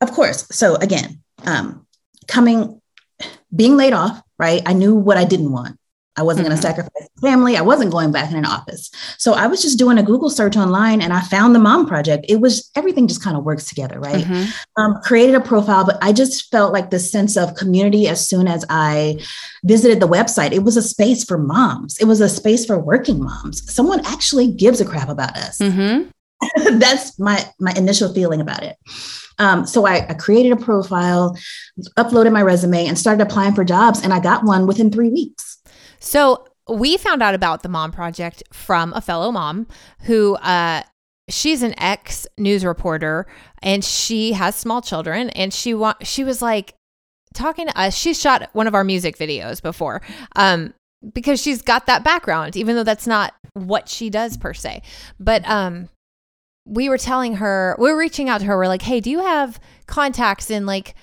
Of 0.00 0.12
course. 0.12 0.46
So 0.50 0.76
again, 0.76 1.22
um, 1.44 1.86
coming, 2.28 2.80
being 3.54 3.76
laid 3.76 3.92
off, 3.92 4.22
right? 4.38 4.62
I 4.66 4.72
knew 4.72 4.94
what 4.94 5.16
I 5.16 5.24
didn't 5.24 5.52
want. 5.52 5.78
I 6.16 6.22
wasn't 6.22 6.46
mm-hmm. 6.46 6.52
going 6.52 6.56
to 6.56 6.62
sacrifice 6.62 7.08
family. 7.20 7.56
I 7.56 7.62
wasn't 7.62 7.92
going 7.92 8.12
back 8.12 8.30
in 8.30 8.36
an 8.36 8.44
office. 8.44 8.90
So 9.18 9.34
I 9.34 9.46
was 9.46 9.62
just 9.62 9.78
doing 9.78 9.98
a 9.98 10.02
Google 10.02 10.30
search 10.30 10.56
online 10.56 11.02
and 11.02 11.12
I 11.12 11.20
found 11.20 11.54
the 11.54 11.58
Mom 11.58 11.86
Project. 11.86 12.26
It 12.28 12.40
was 12.40 12.70
everything 12.74 13.08
just 13.08 13.22
kind 13.22 13.36
of 13.36 13.44
works 13.44 13.66
together, 13.66 13.98
right? 14.00 14.24
Mm-hmm. 14.24 14.80
Um, 14.80 15.00
created 15.02 15.34
a 15.34 15.40
profile, 15.40 15.84
but 15.84 15.98
I 16.02 16.12
just 16.12 16.50
felt 16.50 16.72
like 16.72 16.90
the 16.90 16.98
sense 16.98 17.36
of 17.36 17.54
community 17.54 18.08
as 18.08 18.26
soon 18.26 18.48
as 18.48 18.64
I 18.70 19.20
visited 19.64 20.00
the 20.00 20.08
website. 20.08 20.52
It 20.52 20.62
was 20.62 20.76
a 20.76 20.82
space 20.82 21.24
for 21.24 21.38
moms, 21.38 21.98
it 21.98 22.04
was 22.04 22.20
a 22.20 22.28
space 22.28 22.64
for 22.64 22.78
working 22.78 23.22
moms. 23.22 23.72
Someone 23.72 24.04
actually 24.06 24.52
gives 24.52 24.80
a 24.80 24.84
crap 24.84 25.08
about 25.08 25.36
us. 25.36 25.58
Mm-hmm. 25.58 26.10
That's 26.78 27.18
my 27.18 27.44
my 27.58 27.72
initial 27.72 28.12
feeling 28.12 28.40
about 28.40 28.62
it. 28.62 28.76
Um, 29.38 29.66
so 29.66 29.86
I, 29.86 30.06
I, 30.08 30.14
created 30.14 30.52
a 30.52 30.56
profile, 30.56 31.36
uploaded 31.98 32.32
my 32.32 32.42
resume, 32.42 32.86
and 32.86 32.98
started 32.98 33.22
applying 33.22 33.54
for 33.54 33.64
jobs, 33.64 34.02
and 34.02 34.12
I 34.14 34.20
got 34.20 34.44
one 34.44 34.66
within 34.66 34.90
three 34.90 35.10
weeks. 35.10 35.55
So 35.98 36.46
we 36.68 36.96
found 36.96 37.22
out 37.22 37.34
about 37.34 37.62
the 37.62 37.68
Mom 37.68 37.92
Project 37.92 38.42
from 38.52 38.92
a 38.94 39.00
fellow 39.00 39.30
mom 39.30 39.66
who 40.02 40.34
uh, 40.36 40.82
she's 41.28 41.62
an 41.62 41.74
ex 41.78 42.26
news 42.38 42.64
reporter 42.64 43.26
and 43.62 43.84
she 43.84 44.32
has 44.32 44.54
small 44.54 44.80
children 44.80 45.30
and 45.30 45.52
she 45.52 45.74
wa- 45.74 45.94
she 46.02 46.24
was 46.24 46.42
like 46.42 46.74
talking 47.34 47.66
to 47.66 47.78
us. 47.78 47.96
She 47.96 48.14
shot 48.14 48.48
one 48.52 48.66
of 48.66 48.74
our 48.74 48.84
music 48.84 49.16
videos 49.16 49.62
before 49.62 50.02
um 50.36 50.72
because 51.12 51.40
she's 51.40 51.62
got 51.62 51.86
that 51.86 52.02
background 52.02 52.56
even 52.56 52.74
though 52.74 52.84
that's 52.84 53.06
not 53.06 53.34
what 53.54 53.88
she 53.88 54.10
does 54.10 54.36
per 54.36 54.54
se. 54.54 54.82
But 55.18 55.46
um 55.48 55.88
we 56.64 56.88
were 56.88 56.98
telling 56.98 57.36
her 57.36 57.76
we 57.78 57.90
were 57.90 57.98
reaching 57.98 58.28
out 58.28 58.40
to 58.40 58.46
her. 58.46 58.56
We're 58.56 58.68
like 58.68 58.82
hey 58.82 59.00
do 59.00 59.10
you 59.10 59.20
have 59.20 59.60
contacts 59.86 60.50
in 60.50 60.66
like 60.66 60.94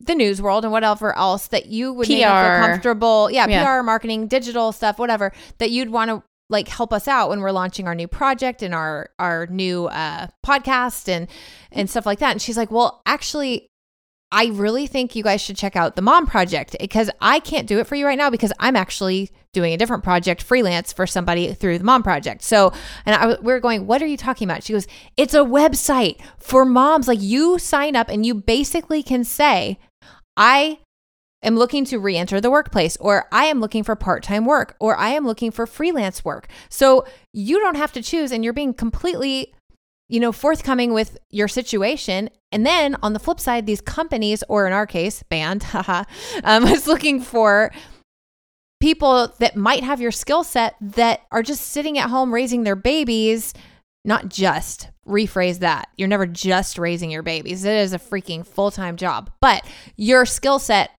the 0.00 0.14
news 0.14 0.42
world 0.42 0.64
and 0.64 0.72
whatever 0.72 1.16
else 1.16 1.48
that 1.48 1.66
you 1.66 1.92
would 1.92 2.06
PR. 2.06 2.12
feel 2.12 2.28
comfortable. 2.28 3.30
Yeah, 3.30 3.46
yeah, 3.48 3.78
PR, 3.78 3.82
marketing, 3.82 4.28
digital 4.28 4.72
stuff, 4.72 4.98
whatever 4.98 5.32
that 5.58 5.70
you'd 5.70 5.90
want 5.90 6.10
to 6.10 6.22
like 6.48 6.68
help 6.68 6.92
us 6.92 7.08
out 7.08 7.28
when 7.28 7.40
we're 7.40 7.50
launching 7.50 7.88
our 7.88 7.94
new 7.94 8.06
project 8.06 8.62
and 8.62 8.74
our 8.74 9.10
our 9.18 9.46
new 9.46 9.86
uh, 9.86 10.28
podcast 10.44 11.08
and 11.08 11.28
and 11.72 11.88
stuff 11.90 12.06
like 12.06 12.18
that. 12.18 12.32
And 12.32 12.42
she's 12.42 12.56
like, 12.56 12.70
well, 12.70 13.02
actually. 13.06 13.68
I 14.32 14.46
really 14.46 14.88
think 14.88 15.14
you 15.14 15.22
guys 15.22 15.40
should 15.40 15.56
check 15.56 15.76
out 15.76 15.94
the 15.94 16.02
Mom 16.02 16.26
Project 16.26 16.74
because 16.80 17.08
I 17.20 17.38
can't 17.38 17.68
do 17.68 17.78
it 17.78 17.86
for 17.86 17.94
you 17.94 18.04
right 18.04 18.18
now 18.18 18.28
because 18.28 18.52
I'm 18.58 18.74
actually 18.74 19.30
doing 19.56 19.72
a 19.72 19.78
different 19.78 20.04
project 20.04 20.42
freelance 20.42 20.92
for 20.92 21.06
somebody 21.06 21.54
through 21.54 21.78
the 21.78 21.84
Mom 21.84 22.02
Project. 22.02 22.42
So, 22.42 22.74
and 23.06 23.16
I, 23.16 23.40
we 23.40 23.54
are 23.54 23.58
going, 23.58 23.86
what 23.86 24.02
are 24.02 24.06
you 24.06 24.18
talking 24.18 24.46
about? 24.46 24.62
She 24.62 24.74
goes, 24.74 24.86
it's 25.16 25.32
a 25.32 25.38
website 25.38 26.20
for 26.36 26.66
moms. 26.66 27.08
Like 27.08 27.22
you 27.22 27.58
sign 27.58 27.96
up 27.96 28.10
and 28.10 28.26
you 28.26 28.34
basically 28.34 29.02
can 29.02 29.24
say, 29.24 29.78
I 30.36 30.80
am 31.42 31.56
looking 31.56 31.86
to 31.86 31.98
re 31.98 32.18
enter 32.18 32.38
the 32.38 32.50
workplace, 32.50 32.98
or 32.98 33.24
I 33.32 33.46
am 33.46 33.60
looking 33.60 33.82
for 33.82 33.96
part 33.96 34.22
time 34.22 34.44
work, 34.44 34.76
or 34.78 34.94
I 34.94 35.08
am 35.08 35.26
looking 35.26 35.50
for 35.50 35.66
freelance 35.66 36.22
work. 36.22 36.48
So 36.68 37.06
you 37.32 37.58
don't 37.58 37.78
have 37.78 37.92
to 37.92 38.02
choose, 38.02 38.32
and 38.32 38.44
you're 38.44 38.52
being 38.52 38.74
completely 38.74 39.54
you 40.08 40.20
know, 40.20 40.30
forthcoming 40.32 40.92
with 40.92 41.18
your 41.30 41.48
situation. 41.48 42.30
And 42.52 42.64
then 42.64 42.96
on 43.02 43.12
the 43.12 43.18
flip 43.18 43.40
side, 43.40 43.66
these 43.66 43.80
companies, 43.80 44.44
or 44.48 44.66
in 44.66 44.72
our 44.72 44.86
case, 44.86 45.22
band, 45.24 45.62
haha, 45.72 46.04
um, 46.44 46.64
is 46.68 46.86
looking 46.86 47.20
for 47.20 47.72
people 48.80 49.32
that 49.38 49.56
might 49.56 49.82
have 49.82 50.00
your 50.00 50.12
skill 50.12 50.44
set 50.44 50.74
that 50.80 51.22
are 51.30 51.42
just 51.42 51.62
sitting 51.62 51.98
at 51.98 52.10
home 52.10 52.32
raising 52.32 52.64
their 52.64 52.76
babies 52.76 53.54
not 54.06 54.28
just 54.28 54.88
rephrase 55.06 55.58
that. 55.58 55.88
You're 55.98 56.08
never 56.08 56.26
just 56.26 56.78
raising 56.78 57.10
your 57.10 57.24
babies. 57.24 57.64
It 57.64 57.74
is 57.74 57.92
a 57.92 57.98
freaking 57.98 58.46
full 58.46 58.70
time 58.70 58.96
job, 58.96 59.30
but 59.40 59.66
your 59.96 60.24
skill 60.24 60.58
set 60.58 60.92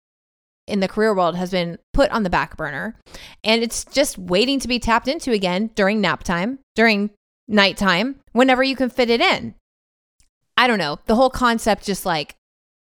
in 0.67 0.81
the 0.81 0.87
career 0.89 1.15
world 1.15 1.37
has 1.37 1.49
been 1.49 1.79
put 1.93 2.11
on 2.11 2.23
the 2.23 2.29
back 2.29 2.57
burner 2.57 2.99
and 3.41 3.63
it's 3.63 3.85
just 3.85 4.17
waiting 4.17 4.59
to 4.59 4.67
be 4.67 4.79
tapped 4.79 5.07
into 5.07 5.31
again 5.31 5.71
during 5.75 6.01
nap 6.01 6.23
time, 6.23 6.59
during 6.75 7.09
nighttime, 7.47 8.19
whenever 8.33 8.61
you 8.61 8.75
can 8.75 8.89
fit 8.89 9.09
it 9.09 9.21
in. 9.21 9.55
I 10.57 10.67
don't 10.67 10.79
know. 10.79 10.99
The 11.05 11.15
whole 11.15 11.29
concept 11.29 11.85
just 11.85 12.05
like 12.05 12.35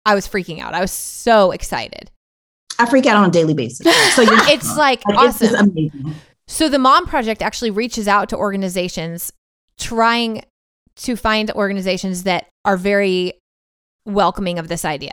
I 0.05 0.15
was 0.15 0.29
freaking 0.29 0.61
out. 0.61 0.75
I 0.75 0.83
was 0.83 0.93
so 0.93 1.51
excited. 1.51 2.11
I 2.81 2.87
freak 2.89 3.07
out 3.07 3.17
on 3.17 3.29
a 3.29 3.33
daily 3.33 3.55
basis. 3.55 3.87
So 4.15 4.23
it's 4.27 4.77
like, 4.77 5.03
like 5.07 5.19
awesome. 5.19 5.73
It's 5.77 5.95
so 6.49 6.69
the 6.69 6.79
Mom 6.79 7.07
Project 7.07 7.43
actually 7.43 7.71
reaches 7.71 8.09
out 8.09 8.29
to 8.31 8.37
organizations 8.37 9.33
trying 9.79 10.43
to 10.97 11.17
find 11.17 11.51
organizations 11.53 12.25
that 12.25 12.49
are 12.65 12.77
very 12.77 13.35
welcoming 14.05 14.59
of 14.59 14.69
this 14.69 14.85
idea. 14.85 15.13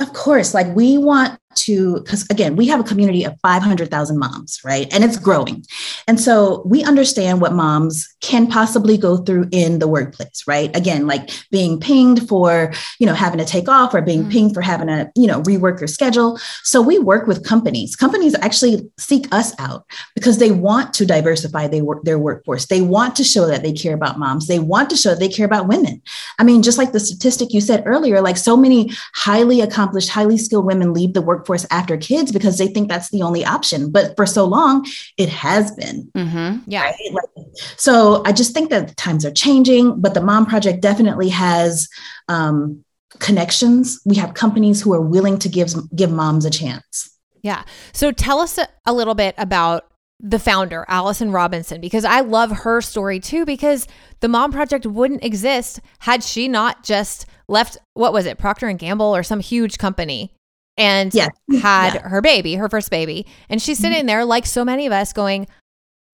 Of 0.00 0.12
course, 0.12 0.54
like 0.54 0.74
we 0.74 0.98
want 0.98 1.38
to, 1.56 2.00
because 2.00 2.26
again, 2.30 2.56
we 2.56 2.66
have 2.66 2.80
a 2.80 2.84
community 2.84 3.24
of 3.24 3.38
500,000 3.42 4.18
moms, 4.18 4.60
right? 4.64 4.92
And 4.92 5.04
it's 5.04 5.16
growing. 5.16 5.64
And 6.06 6.20
so 6.20 6.62
we 6.64 6.84
understand 6.84 7.40
what 7.40 7.52
moms 7.52 8.08
can 8.20 8.46
possibly 8.46 8.96
go 8.96 9.18
through 9.18 9.48
in 9.50 9.78
the 9.78 9.88
workplace, 9.88 10.44
right? 10.46 10.74
Again, 10.76 11.06
like 11.06 11.30
being 11.50 11.80
pinged 11.80 12.28
for, 12.28 12.72
you 12.98 13.06
know, 13.06 13.14
having 13.14 13.38
to 13.38 13.44
take 13.44 13.68
off 13.68 13.94
or 13.94 14.02
being 14.02 14.22
mm-hmm. 14.22 14.30
pinged 14.30 14.54
for 14.54 14.60
having 14.60 14.86
to, 14.88 15.10
you 15.16 15.26
know, 15.26 15.42
rework 15.42 15.80
your 15.80 15.88
schedule. 15.88 16.38
So 16.62 16.80
we 16.80 16.98
work 16.98 17.26
with 17.26 17.44
companies. 17.44 17.96
Companies 17.96 18.34
actually 18.36 18.88
seek 18.98 19.26
us 19.32 19.52
out 19.58 19.84
because 20.14 20.38
they 20.38 20.50
want 20.50 20.94
to 20.94 21.06
diversify 21.06 21.66
their, 21.66 21.84
work, 21.84 22.04
their 22.04 22.18
workforce. 22.18 22.66
They 22.66 22.80
want 22.80 23.16
to 23.16 23.24
show 23.24 23.46
that 23.46 23.62
they 23.62 23.72
care 23.72 23.94
about 23.94 24.18
moms. 24.18 24.46
They 24.46 24.58
want 24.58 24.90
to 24.90 24.96
show 24.96 25.14
they 25.14 25.28
care 25.28 25.46
about 25.46 25.68
women. 25.68 26.02
I 26.38 26.44
mean, 26.44 26.62
just 26.62 26.78
like 26.78 26.92
the 26.92 27.00
statistic 27.00 27.52
you 27.52 27.60
said 27.60 27.82
earlier, 27.86 28.20
like 28.20 28.36
so 28.36 28.56
many 28.56 28.90
highly 29.14 29.60
accomplished, 29.60 30.10
highly 30.10 30.38
skilled 30.38 30.66
women 30.66 30.92
leave 30.92 31.14
the 31.14 31.22
work 31.22 31.39
workforce 31.40 31.66
after 31.70 31.96
kids 31.96 32.32
because 32.32 32.58
they 32.58 32.68
think 32.68 32.88
that's 32.88 33.10
the 33.10 33.22
only 33.22 33.44
option. 33.44 33.90
But 33.90 34.14
for 34.16 34.26
so 34.26 34.44
long, 34.44 34.86
it 35.16 35.28
has 35.28 35.74
been. 35.74 36.10
Mm-hmm. 36.16 36.58
Yeah. 36.66 36.82
Right? 36.82 36.94
Like, 37.12 37.46
so 37.76 38.22
I 38.26 38.32
just 38.32 38.52
think 38.52 38.70
that 38.70 38.96
times 38.96 39.24
are 39.24 39.32
changing, 39.32 40.00
but 40.00 40.14
the 40.14 40.20
Mom 40.20 40.46
Project 40.46 40.82
definitely 40.82 41.30
has 41.30 41.88
um, 42.28 42.84
connections. 43.18 44.00
We 44.04 44.16
have 44.16 44.34
companies 44.34 44.82
who 44.82 44.92
are 44.92 45.00
willing 45.00 45.38
to 45.40 45.48
give 45.48 45.72
give 45.94 46.10
moms 46.10 46.44
a 46.44 46.50
chance. 46.50 47.16
Yeah. 47.42 47.64
So 47.92 48.12
tell 48.12 48.40
us 48.40 48.58
a, 48.58 48.68
a 48.84 48.92
little 48.92 49.14
bit 49.14 49.34
about 49.38 49.86
the 50.22 50.38
founder, 50.38 50.84
Allison 50.86 51.32
Robinson, 51.32 51.80
because 51.80 52.04
I 52.04 52.20
love 52.20 52.50
her 52.50 52.82
story 52.82 53.20
too, 53.20 53.46
because 53.46 53.88
the 54.20 54.28
Mom 54.28 54.52
Project 54.52 54.84
wouldn't 54.84 55.24
exist 55.24 55.80
had 56.00 56.22
she 56.22 56.46
not 56.46 56.84
just 56.84 57.24
left 57.48 57.78
what 57.94 58.12
was 58.12 58.26
it, 58.26 58.36
Procter 58.36 58.68
and 58.68 58.78
Gamble 58.78 59.16
or 59.16 59.22
some 59.22 59.40
huge 59.40 59.78
company 59.78 60.34
and 60.80 61.12
had 61.60 61.94
yeah. 61.94 62.08
her 62.08 62.22
baby, 62.22 62.54
her 62.54 62.68
first 62.68 62.90
baby. 62.90 63.26
And 63.50 63.60
she's 63.60 63.78
sitting 63.78 63.98
mm-hmm. 63.98 64.06
there, 64.06 64.24
like 64.24 64.46
so 64.46 64.64
many 64.64 64.86
of 64.86 64.92
us, 64.92 65.12
going, 65.12 65.46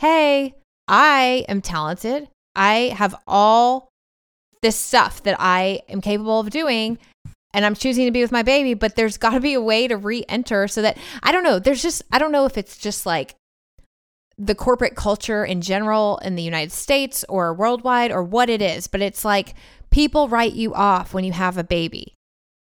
Hey, 0.00 0.54
I 0.88 1.46
am 1.48 1.62
talented. 1.62 2.28
I 2.54 2.92
have 2.96 3.14
all 3.26 3.88
this 4.62 4.76
stuff 4.76 5.22
that 5.22 5.36
I 5.38 5.80
am 5.88 6.00
capable 6.00 6.40
of 6.40 6.50
doing. 6.50 6.98
And 7.54 7.64
I'm 7.64 7.74
choosing 7.74 8.04
to 8.04 8.10
be 8.10 8.20
with 8.20 8.32
my 8.32 8.42
baby, 8.42 8.74
but 8.74 8.96
there's 8.96 9.16
got 9.16 9.30
to 9.30 9.40
be 9.40 9.54
a 9.54 9.60
way 9.60 9.88
to 9.88 9.96
re 9.96 10.24
enter 10.28 10.68
so 10.68 10.82
that 10.82 10.98
I 11.22 11.32
don't 11.32 11.44
know. 11.44 11.58
There's 11.58 11.80
just, 11.80 12.02
I 12.12 12.18
don't 12.18 12.32
know 12.32 12.44
if 12.44 12.58
it's 12.58 12.76
just 12.76 13.06
like 13.06 13.34
the 14.36 14.54
corporate 14.54 14.96
culture 14.96 15.44
in 15.44 15.62
general 15.62 16.18
in 16.18 16.34
the 16.34 16.42
United 16.42 16.72
States 16.72 17.24
or 17.28 17.54
worldwide 17.54 18.10
or 18.10 18.22
what 18.22 18.50
it 18.50 18.60
is, 18.60 18.88
but 18.88 19.00
it's 19.00 19.24
like 19.24 19.54
people 19.90 20.28
write 20.28 20.52
you 20.52 20.74
off 20.74 21.14
when 21.14 21.24
you 21.24 21.32
have 21.32 21.56
a 21.56 21.64
baby. 21.64 22.12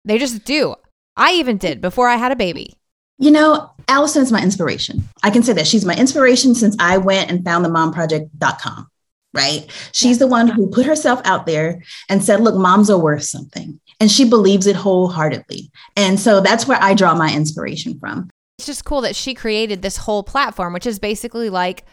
They 0.03 0.17
just 0.17 0.43
do. 0.43 0.75
I 1.15 1.33
even 1.33 1.57
did 1.57 1.81
before 1.81 2.07
I 2.07 2.15
had 2.15 2.31
a 2.31 2.35
baby. 2.35 2.77
You 3.19 3.31
know, 3.31 3.71
Allison's 3.87 4.31
my 4.31 4.41
inspiration. 4.41 5.03
I 5.21 5.29
can 5.29 5.43
say 5.43 5.53
that 5.53 5.67
she's 5.67 5.85
my 5.85 5.95
inspiration 5.95 6.55
since 6.55 6.75
I 6.79 6.97
went 6.97 7.29
and 7.29 7.45
found 7.45 7.63
the 7.63 7.69
momproject.com, 7.69 8.87
right? 9.33 9.69
She's 9.91 10.17
the 10.17 10.27
one 10.27 10.47
who 10.47 10.69
put 10.69 10.85
herself 10.85 11.21
out 11.23 11.45
there 11.45 11.83
and 12.09 12.23
said, 12.23 12.41
look, 12.41 12.55
moms 12.55 12.89
are 12.89 12.97
worth 12.97 13.23
something. 13.23 13.79
And 13.99 14.11
she 14.11 14.27
believes 14.27 14.67
it 14.67 14.75
wholeheartedly. 14.75 15.71
And 15.95 16.19
so 16.19 16.41
that's 16.41 16.67
where 16.67 16.81
I 16.81 16.93
draw 16.93 17.15
my 17.15 17.33
inspiration 17.33 17.99
from. 17.99 18.29
It's 18.57 18.65
just 18.65 18.85
cool 18.85 19.01
that 19.01 19.15
she 19.15 19.33
created 19.33 19.81
this 19.81 19.97
whole 19.97 20.23
platform, 20.23 20.73
which 20.73 20.87
is 20.87 20.99
basically 20.99 21.49
like 21.49 21.85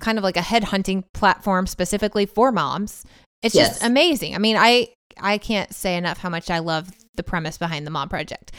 kind 0.00 0.18
of 0.18 0.24
like 0.24 0.36
a 0.36 0.40
headhunting 0.40 1.04
platform 1.12 1.66
specifically 1.66 2.26
for 2.26 2.50
moms. 2.50 3.04
It's 3.42 3.54
Yes. 3.54 3.68
just 3.70 3.82
amazing. 3.84 4.34
I 4.34 4.38
mean, 4.38 4.56
I 4.56 4.88
I 5.16 5.38
can't 5.38 5.72
say 5.72 5.96
enough 5.96 6.18
how 6.18 6.28
much 6.28 6.50
I 6.50 6.58
love 6.58 6.90
the 7.14 7.22
premise 7.22 7.56
behind 7.56 7.86
the 7.86 7.90
Mom 7.90 8.08
Project. 8.08 8.50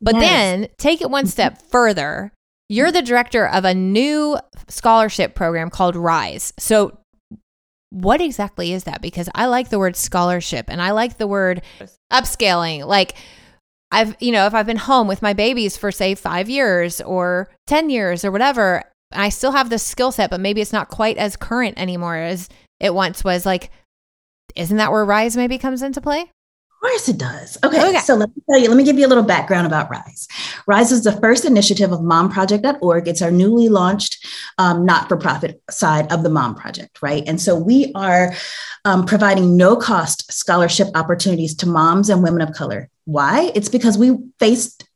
But 0.00 0.14
Yes. 0.14 0.22
then 0.22 0.68
take 0.78 1.00
it 1.00 1.10
one 1.10 1.26
step 1.26 1.60
further. 1.70 2.32
You're 2.68 2.92
the 2.92 3.02
director 3.02 3.46
of 3.48 3.64
a 3.64 3.74
new 3.74 4.38
scholarship 4.68 5.34
program 5.34 5.70
called 5.70 5.96
Rise. 5.96 6.52
So 6.58 6.98
what 7.90 8.20
exactly 8.20 8.72
is 8.72 8.84
that? 8.84 9.02
Because 9.02 9.28
I 9.34 9.46
like 9.46 9.70
the 9.70 9.78
word 9.78 9.96
scholarship 9.96 10.66
and 10.68 10.80
I 10.80 10.92
like 10.92 11.18
the 11.18 11.26
word 11.26 11.62
upskilling. 12.12 12.86
Like 12.86 13.14
I've, 13.90 14.16
you 14.20 14.32
know, 14.32 14.46
if 14.46 14.54
I've 14.54 14.66
been 14.66 14.76
home 14.76 15.06
with 15.08 15.22
my 15.22 15.32
babies 15.32 15.76
for 15.76 15.92
say 15.92 16.14
5 16.14 16.48
years 16.48 17.00
or 17.00 17.48
10 17.66 17.90
years 17.90 18.24
or 18.24 18.30
whatever, 18.30 18.82
I 19.12 19.28
still 19.28 19.52
have 19.52 19.70
this 19.70 19.82
skill 19.82 20.10
set, 20.12 20.30
but 20.30 20.40
maybe 20.40 20.60
it's 20.60 20.72
not 20.72 20.88
quite 20.88 21.16
as 21.18 21.36
current 21.36 21.78
anymore 21.78 22.16
as 22.16 22.48
it 22.80 22.94
once 22.94 23.22
was. 23.22 23.44
Like 23.46 23.70
isn't 24.56 24.76
that 24.76 24.92
where 24.92 25.04
Rise 25.04 25.36
maybe 25.36 25.58
comes 25.58 25.82
into 25.82 26.00
play? 26.00 26.20
Of 26.22 26.90
course 26.90 27.08
it 27.08 27.16
does. 27.18 27.56
Okay, 27.64 27.88
Okay. 27.88 27.98
so 28.00 28.14
let 28.14 28.28
me 28.28 28.42
tell 28.50 28.58
you, 28.60 28.68
let 28.68 28.76
me 28.76 28.84
give 28.84 28.98
you 28.98 29.06
a 29.06 29.08
little 29.08 29.24
background 29.24 29.66
about 29.66 29.88
RISE. 29.90 30.28
RISE 30.66 30.92
is 30.92 31.02
the 31.02 31.12
first 31.12 31.46
initiative 31.46 31.92
of 31.92 32.00
momproject.org. 32.00 33.08
It's 33.08 33.22
our 33.22 33.30
newly 33.30 33.70
launched 33.70 34.26
um, 34.58 34.84
not 34.84 35.08
for 35.08 35.16
profit 35.16 35.62
side 35.70 36.12
of 36.12 36.22
the 36.22 36.28
Mom 36.28 36.54
Project, 36.54 37.00
right? 37.00 37.22
And 37.26 37.40
so 37.40 37.56
we 37.56 37.90
are 37.94 38.34
um, 38.84 39.06
providing 39.06 39.56
no 39.56 39.76
cost 39.76 40.30
scholarship 40.30 40.88
opportunities 40.94 41.54
to 41.56 41.66
moms 41.66 42.10
and 42.10 42.22
women 42.22 42.42
of 42.42 42.52
color. 42.52 42.90
Why? 43.06 43.50
It's 43.54 43.70
because 43.70 43.96
we 43.96 44.18
faced, 44.38 44.86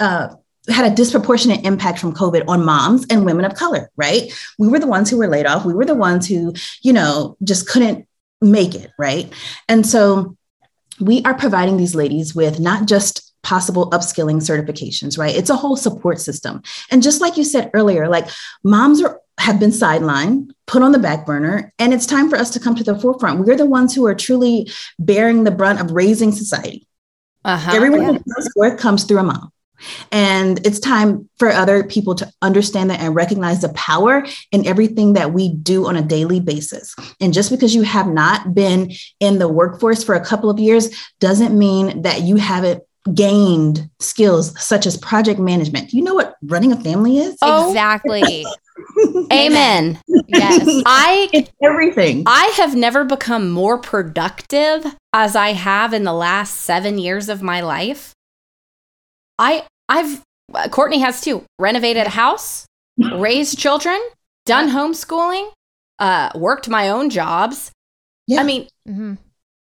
uh, 0.00 0.28
had 0.68 0.90
a 0.90 0.94
disproportionate 0.94 1.64
impact 1.66 1.98
from 1.98 2.14
COVID 2.14 2.44
on 2.48 2.64
moms 2.64 3.06
and 3.10 3.26
women 3.26 3.44
of 3.44 3.54
color, 3.54 3.90
right? 3.96 4.32
We 4.58 4.68
were 4.68 4.78
the 4.78 4.86
ones 4.86 5.10
who 5.10 5.18
were 5.18 5.28
laid 5.28 5.44
off. 5.46 5.64
We 5.66 5.74
were 5.74 5.84
the 5.84 5.94
ones 5.94 6.26
who, 6.26 6.54
you 6.82 6.92
know, 6.94 7.36
just 7.44 7.68
couldn't 7.68 8.05
make 8.40 8.74
it, 8.74 8.90
right? 8.98 9.32
And 9.68 9.86
so 9.86 10.36
we 11.00 11.22
are 11.24 11.34
providing 11.34 11.76
these 11.76 11.94
ladies 11.94 12.34
with 12.34 12.60
not 12.60 12.86
just 12.86 13.32
possible 13.42 13.90
upskilling 13.90 14.38
certifications, 14.38 15.16
right? 15.18 15.34
It's 15.34 15.50
a 15.50 15.56
whole 15.56 15.76
support 15.76 16.20
system. 16.20 16.62
And 16.90 17.02
just 17.02 17.20
like 17.20 17.36
you 17.36 17.44
said 17.44 17.70
earlier, 17.74 18.08
like 18.08 18.28
moms 18.64 19.02
are 19.02 19.20
have 19.38 19.60
been 19.60 19.70
sidelined, 19.70 20.50
put 20.66 20.82
on 20.82 20.92
the 20.92 20.98
back 20.98 21.26
burner, 21.26 21.70
and 21.78 21.92
it's 21.92 22.06
time 22.06 22.30
for 22.30 22.36
us 22.36 22.48
to 22.50 22.58
come 22.58 22.74
to 22.74 22.82
the 22.82 22.98
forefront. 22.98 23.44
We're 23.44 23.54
the 23.56 23.66
ones 23.66 23.94
who 23.94 24.06
are 24.06 24.14
truly 24.14 24.70
bearing 24.98 25.44
the 25.44 25.50
brunt 25.50 25.78
of 25.78 25.90
raising 25.90 26.32
society. 26.32 26.88
Uh-huh. 27.44 27.72
Everyone 27.74 28.00
Yeah. 28.00 28.12
who 28.12 28.34
comes 28.34 28.48
forth 28.54 28.78
comes 28.78 29.04
through 29.04 29.18
a 29.18 29.22
mom. 29.22 29.52
And 30.12 30.64
it's 30.66 30.80
time 30.80 31.28
for 31.38 31.50
other 31.50 31.84
people 31.84 32.14
to 32.16 32.30
understand 32.42 32.90
that 32.90 33.00
and 33.00 33.14
recognize 33.14 33.60
the 33.60 33.68
power 33.70 34.26
in 34.52 34.66
everything 34.66 35.14
that 35.14 35.32
we 35.32 35.52
do 35.54 35.86
on 35.86 35.96
a 35.96 36.02
daily 36.02 36.40
basis. 36.40 36.94
And 37.20 37.32
just 37.32 37.50
because 37.50 37.74
you 37.74 37.82
have 37.82 38.08
not 38.08 38.54
been 38.54 38.92
in 39.20 39.38
the 39.38 39.48
workforce 39.48 40.02
for 40.02 40.14
a 40.14 40.24
couple 40.24 40.50
of 40.50 40.58
years 40.58 40.90
doesn't 41.20 41.56
mean 41.56 42.02
that 42.02 42.22
you 42.22 42.36
haven't 42.36 42.82
gained 43.14 43.88
skills 44.00 44.60
such 44.60 44.86
as 44.86 44.96
project 44.96 45.38
management. 45.38 45.92
You 45.92 46.02
know 46.02 46.14
what 46.14 46.34
running 46.42 46.72
a 46.72 46.80
family 46.80 47.18
is? 47.18 47.36
Oh. 47.42 47.68
Exactly. 47.68 48.44
Amen. 49.32 50.00
yes. 50.28 50.82
I 50.86 51.28
It's 51.32 51.50
everything. 51.62 52.24
I 52.26 52.46
have 52.56 52.74
never 52.74 53.04
become 53.04 53.50
more 53.50 53.78
productive 53.78 54.84
as 55.12 55.34
I 55.36 55.52
have 55.52 55.92
in 55.92 56.04
the 56.04 56.12
last 56.12 56.58
seven 56.58 56.98
years 56.98 57.28
of 57.28 57.42
my 57.42 57.60
life. 57.60 58.12
I 59.38 59.66
I've 59.88 60.22
uh, 60.54 60.68
Courtney 60.68 61.00
has 61.00 61.20
too 61.20 61.44
renovated 61.58 62.06
a 62.06 62.10
house, 62.10 62.66
raised 62.98 63.58
children, 63.58 64.00
done 64.44 64.70
homeschooling, 64.70 65.50
uh, 65.98 66.30
worked 66.34 66.68
my 66.68 66.88
own 66.88 67.10
jobs. 67.10 67.70
Yeah. 68.26 68.40
I 68.40 68.44
mean, 68.44 68.68
mm-hmm. 68.88 69.14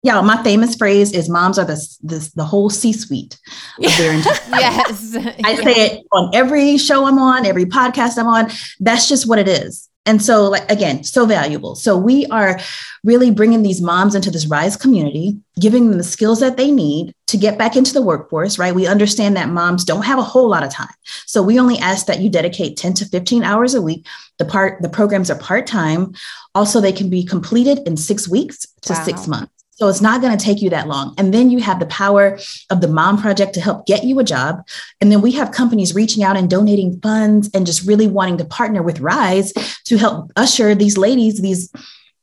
Yeah, 0.05 0.21
my 0.21 0.43
famous 0.43 0.77
phrase 0.77 1.13
is 1.13 1.31
moms 1.31 1.59
are 1.59 1.65
the, 1.65 1.77
the, 2.03 2.31
the 2.37 2.45
whole 2.45 2.69
C-suite 2.69 3.39
of 3.83 3.97
their 3.97 4.13
entire 4.17 4.39
Yes. 4.51 5.17
I 5.43 5.55
say 5.55 5.87
it 5.87 6.07
on 6.13 6.31
every 6.35 6.77
show 6.77 7.07
I'm 7.07 7.19
on, 7.19 7.47
every 7.47 7.65
podcast 7.65 8.19
I'm 8.19 8.27
on. 8.27 8.51
That's 8.81 9.09
just 9.09 9.27
what 9.27 9.39
it 9.39 9.49
is. 9.49 9.89
And 10.07 10.23
so, 10.23 10.51
like, 10.51 10.71
again, 10.71 11.03
so 11.03 11.25
valuable. 11.25 11.75
So, 11.75 11.97
we 11.97 12.27
are 12.27 12.61
really 13.05 13.31
bringing 13.31 13.63
these 13.63 13.81
moms 13.81 14.15
into 14.15 14.31
this 14.31 14.47
RISE 14.47 14.77
community, 14.77 15.39
giving 15.59 15.89
them 15.89 15.97
the 15.97 16.05
skills 16.05 16.41
that 16.41 16.59
they 16.59 16.71
need 16.71 17.15
to 17.29 17.39
get 17.39 17.57
back 17.57 17.75
into 17.75 17.95
the 17.95 18.03
workforce, 18.03 18.59
right? 18.59 18.75
We 18.75 18.87
understand 18.87 19.35
that 19.37 19.49
moms 19.49 19.83
don't 19.83 20.05
have 20.05 20.19
a 20.19 20.23
whole 20.23 20.49
lot 20.49 20.63
of 20.63 20.71
time. 20.71 20.93
So, 21.27 21.43
we 21.43 21.59
only 21.59 21.79
ask 21.79 22.05
that 22.07 22.21
you 22.21 22.29
dedicate 22.29 22.77
10 22.77 22.93
to 22.95 23.07
15 23.07 23.45
hours 23.45 23.75
a 23.75 23.81
week. 23.81 24.07
The 24.39 24.45
part, 24.45 24.83
the 24.83 24.91
programs 24.91 25.31
are 25.31 25.39
part 25.39 25.67
time. 25.67 26.13
Also, 26.55 26.81
they 26.81 26.93
can 26.93 27.09
be 27.09 27.25
completed 27.25 27.79
in 27.87 27.97
six 27.97 28.29
weeks 28.29 28.67
to 28.83 28.93
Wow. 28.93 29.05
six 29.05 29.27
months. 29.27 29.54
So, 29.77 29.89
it's 29.89 30.01
not 30.01 30.21
going 30.21 30.37
to 30.37 30.45
take 30.45 30.63
you 30.63 30.71
that 30.71 30.89
long. 30.89 31.15
And 31.19 31.33
then 31.33 31.51
you 31.51 31.61
have 31.61 31.81
the 31.81 31.87
power 31.87 32.39
of 32.71 32.81
the 32.81 32.89
Mom 32.89 33.21
Project 33.21 33.55
to 33.55 33.61
help 33.61 33.87
get 33.87 34.05
you 34.05 34.19
a 34.19 34.25
job. 34.25 34.67
And 35.01 35.11
then 35.11 35.21
we 35.21 35.33
have 35.33 35.51
companies 35.51 35.95
reaching 35.95 36.23
out 36.23 36.37
and 36.37 36.49
donating 36.49 37.01
funds 37.01 37.51
and 37.55 37.67
just 37.67 37.87
really 37.87 38.07
wanting 38.07 38.39
to 38.39 38.45
partner 38.45 38.83
with 38.83 39.01
Rise 39.01 39.53
to 39.85 39.97
help 39.97 40.31
usher 40.37 40.75
these 40.75 40.97
ladies, 40.97 41.41
these 41.41 41.71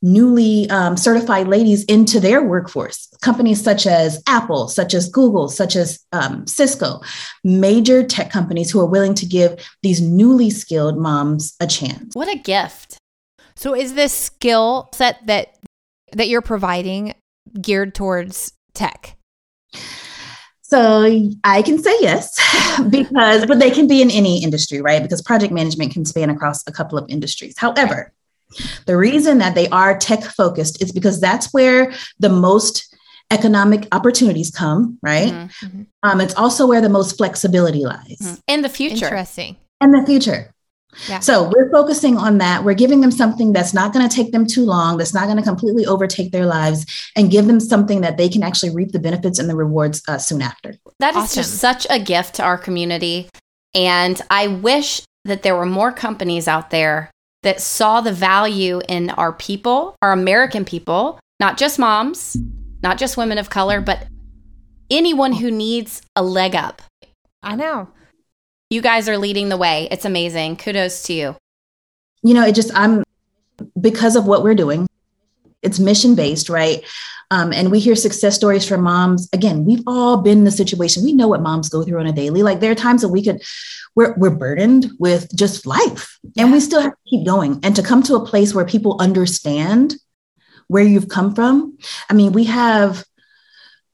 newly 0.02 0.70
um, 0.70 0.98
certified 0.98 1.48
ladies 1.48 1.84
into 1.86 2.20
their 2.20 2.42
workforce. 2.44 3.08
Companies 3.22 3.62
such 3.64 3.86
as 3.86 4.22
Apple, 4.28 4.68
such 4.68 4.94
as 4.94 5.10
Google, 5.10 5.48
such 5.48 5.76
as 5.76 6.00
um, 6.12 6.48
Cisco, 6.48 7.02
major 7.44 8.04
tech 8.04 8.32
companies 8.32 8.72
who 8.72 8.80
are 8.80 8.86
willing 8.86 9.14
to 9.16 9.26
give 9.26 9.64
these 9.84 10.02
newly 10.02 10.50
skilled 10.50 10.98
moms 10.98 11.56
a 11.60 11.68
chance. 11.68 12.16
what 12.16 12.28
a 12.28 12.38
gift. 12.38 12.98
So 13.56 13.76
is 13.76 13.94
this 13.94 14.14
skill 14.14 14.90
set 14.94 15.26
that 15.28 15.58
that 16.14 16.28
you're 16.28 16.42
providing 16.42 17.14
geared 17.62 17.94
towards 17.96 18.54
tech? 18.74 19.18
So 20.62 21.30
I 21.44 21.62
can 21.64 21.80
say 21.84 21.94
yes, 22.00 22.40
because, 22.90 23.46
but 23.46 23.60
they 23.60 23.72
can 23.72 23.88
be 23.88 24.02
in 24.02 24.10
any 24.10 24.42
industry, 24.42 24.82
right? 24.82 25.02
Because 25.04 25.22
project 25.22 25.52
management 25.52 25.92
can 25.92 26.06
span 26.06 26.30
across 26.30 26.66
a 26.66 26.72
couple 26.72 26.98
of 26.98 27.06
industries. 27.10 27.56
However, 27.58 28.14
the 28.86 28.96
reason 28.96 29.40
that 29.40 29.56
they 29.56 29.68
are 29.70 29.98
tech 29.98 30.24
focused 30.24 30.82
is 30.82 30.92
because 30.94 31.20
that's 31.20 31.54
where 31.54 31.94
the 32.20 32.30
most 32.30 32.96
economic 33.32 33.88
opportunities 33.92 34.50
come, 34.52 34.98
right? 35.02 35.34
Mhm. 35.34 35.52
Mhm. 35.62 35.86
Um, 36.04 36.22
it's 36.22 36.36
also 36.36 36.68
where 36.68 36.82
the 36.82 36.90
most 36.90 37.18
flexibility 37.18 37.86
lies 37.86 38.18
Mhm. 38.22 38.40
In 38.48 38.62
the 38.62 38.70
future. 38.70 39.06
Interesting. 39.06 39.58
in 39.82 39.92
the 39.92 40.06
future. 40.06 40.54
Yeah. 41.08 41.20
So 41.20 41.50
we're 41.56 41.72
focusing 41.72 42.18
on 42.18 42.38
that. 42.40 42.64
We're 42.64 42.74
giving 42.74 43.02
them 43.02 43.12
something 43.12 43.54
that's 43.54 43.74
not 43.74 43.94
going 43.94 44.08
to 44.08 44.14
take 44.14 44.32
them 44.32 44.46
too 44.46 44.66
long, 44.66 44.98
that's 44.98 45.14
not 45.14 45.26
going 45.26 45.38
to 45.38 45.44
completely 45.44 45.86
overtake 45.86 46.32
their 46.32 46.46
lives, 46.46 46.86
and 47.16 47.32
give 47.32 47.48
them 47.48 47.60
something 47.60 48.02
that 48.02 48.18
they 48.18 48.30
can 48.30 48.44
actually 48.44 48.74
reap 48.76 48.92
the 48.92 49.00
benefits 49.00 49.40
and 49.40 49.50
the 49.50 49.56
rewards 49.56 50.02
uh, 50.08 50.18
soon 50.18 50.42
after. 50.42 50.76
That 51.00 51.12
is 51.16 51.24
Awesome. 51.24 51.36
just 51.44 51.56
such 51.56 51.88
a 51.90 52.00
gift 52.00 52.36
to 52.36 52.44
our 52.44 52.58
community. 52.58 53.30
And 53.74 54.22
I 54.30 54.48
wish 54.48 55.02
that 55.26 55.44
there 55.44 55.56
were 55.56 55.66
more 55.66 55.92
companies 55.92 56.48
out 56.48 56.72
there 56.72 57.10
that 57.44 57.62
saw 57.62 58.02
the 58.02 58.14
value 58.14 58.82
in 58.88 59.10
our 59.12 59.34
people, 59.34 59.96
our 60.02 60.12
American 60.12 60.66
people, 60.66 61.20
not 61.40 61.58
just 61.58 61.80
moms, 61.80 62.38
not 62.84 62.98
just 62.98 63.18
women 63.18 63.38
of 63.38 63.50
color, 63.50 63.82
but 63.82 64.08
anyone 64.90 65.32
who 65.34 65.50
needs 65.50 66.02
a 66.16 66.22
leg 66.24 66.56
up. 66.56 66.82
I 67.42 67.56
know. 67.56 67.90
You 68.72 68.82
guys 68.82 69.10
are 69.10 69.18
leading 69.18 69.50
the 69.50 69.58
way. 69.58 69.90
It's 69.92 70.06
amazing. 70.06 70.56
Kudos 70.56 71.04
to 71.04 71.14
you. 71.14 71.36
you 72.24 72.34
know, 72.34 72.46
it 72.46 72.56
just, 72.56 72.72
I'm, 72.74 73.04
because 73.82 74.16
of 74.16 74.26
what 74.26 74.44
we're 74.44 74.56
doing, 74.56 74.88
it's 75.62 75.78
mission 75.78 76.16
based, 76.16 76.48
right? 76.48 76.82
Um, 77.32 77.52
and 77.52 77.70
we 77.70 77.82
hear 77.82 77.98
success 77.98 78.34
stories 78.34 78.66
from 78.66 78.84
moms. 78.84 79.28
Again, 79.34 79.66
we've 79.66 79.84
all 79.86 80.22
been 80.22 80.38
in 80.38 80.44
the 80.46 80.52
situation. 80.52 81.04
We 81.04 81.12
know 81.12 81.28
what 81.28 81.42
moms 81.42 81.68
go 81.68 81.84
through 81.84 82.00
on 82.00 82.08
a 82.08 82.14
daily. 82.14 82.44
Like 82.44 82.62
there 82.62 82.72
are 82.72 82.76
times 82.76 83.02
that 83.02 83.10
we 83.10 83.22
could, 83.22 83.42
we're, 83.94 84.16
we're 84.16 84.30
burdened 84.30 84.90
with 85.00 85.36
just 85.36 85.66
life 85.66 86.18
and 86.38 86.54
we 86.54 86.62
still 86.62 86.80
have 86.80 86.94
to 86.94 87.10
keep 87.10 87.26
going. 87.26 87.60
And 87.64 87.76
to 87.76 87.84
come 87.84 88.02
to 88.04 88.16
a 88.16 88.26
place 88.26 88.54
where 88.56 88.66
people 88.66 88.96
understand 89.02 89.96
where 90.70 90.84
you've 90.84 91.10
come 91.10 91.36
from. 91.36 91.78
I 92.10 92.14
mean, 92.14 92.32
we 92.32 92.46
have 92.46 93.04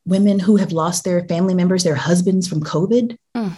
women 0.05 0.37
who 0.37 0.57
have 0.57 0.71
lost 0.71 1.03
their 1.03 1.27
family 1.27 1.55
members, 1.55 1.83
their 1.83 1.95
husbands 1.95 2.47
from 2.47 2.61
COVID 2.61 3.17
Yeah. 3.33 3.53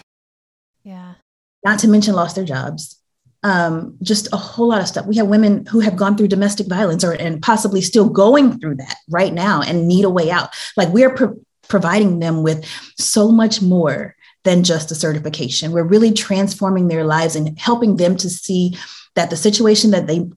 Not 1.63 1.79
to 1.79 1.87
mention 1.87 2.15
lost 2.15 2.35
their 2.35 2.45
jobs. 2.45 2.95
Um, 3.41 3.97
just 4.01 4.27
a 4.33 4.37
whole 4.37 4.67
lot 4.67 4.81
of 4.81 4.87
stuff. 4.87 5.05
We 5.05 5.15
have 5.15 5.27
women 5.27 5.65
who 5.65 5.79
have 5.79 5.95
gone 5.95 6.17
through 6.17 6.27
domestic 6.27 6.67
violence 6.67 7.05
or 7.05 7.13
and 7.13 7.41
possibly 7.41 7.81
still 7.81 8.09
going 8.09 8.59
through 8.59 8.75
that 8.75 8.97
right 9.09 9.33
now 9.33 9.61
and 9.61 9.87
need 9.87 10.03
a 10.03 10.09
way 10.09 10.29
out. 10.29 10.49
Like 10.75 10.89
we're 10.89 11.13
pro- 11.15 11.39
providing 11.69 12.19
them 12.19 12.43
with 12.43 12.65
so 12.97 13.31
much 13.31 13.61
more 13.61 14.15
than 14.43 14.63
just 14.63 14.91
a 14.91 14.95
certification. 14.95 15.71
We're 15.71 15.83
really 15.83 16.11
transforming 16.11 16.87
their 16.87 17.05
lives 17.05 17.35
and 17.35 17.57
helping 17.57 17.95
them 17.95 18.17
to 18.17 18.29
see 18.29 18.77
that 19.15 19.29
the 19.29 19.37
situation 19.37 19.91
that 19.91 20.07
they 20.07 20.29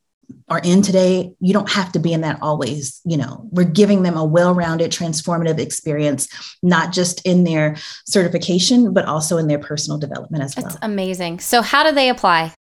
are 0.49 0.61
in 0.63 0.83
today, 0.83 1.33
you 1.41 1.53
don't 1.53 1.71
have 1.71 1.93
to 1.93 1.99
be 1.99 2.13
in 2.13 2.23
that 2.23 2.39
always. 2.43 3.01
You 3.05 3.17
know, 3.17 3.49
we're 3.51 3.65
giving 3.65 4.03
them 4.03 4.17
a 4.17 4.25
well 4.25 4.55
rounded, 4.55 4.91
transformative 4.91 5.59
experience, 5.59 6.29
not 6.63 6.93
just 6.93 7.25
in 7.27 7.45
their 7.45 7.77
certification, 8.07 8.93
but 8.93 9.07
also 9.07 9.39
in 9.39 9.47
their 9.47 9.59
personal 9.59 9.99
development 9.99 10.45
as 10.45 10.57
well. 10.57 10.67
That's 10.67 10.79
amazing. 10.83 11.41
So, 11.41 11.63
how 11.63 11.85
do 11.85 11.95
they 11.95 12.09
apply? 12.09 12.55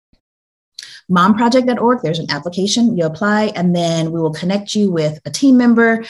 momproject.org. 1.09 2.01
There's 2.01 2.19
an 2.19 2.29
application, 2.29 2.95
you 2.95 3.05
apply, 3.05 3.51
and 3.55 3.75
then 3.75 4.11
we 4.11 4.21
will 4.21 4.33
connect 4.33 4.75
you 4.75 4.91
with 4.91 5.19
a 5.25 5.31
team 5.31 5.57
member. 5.57 6.05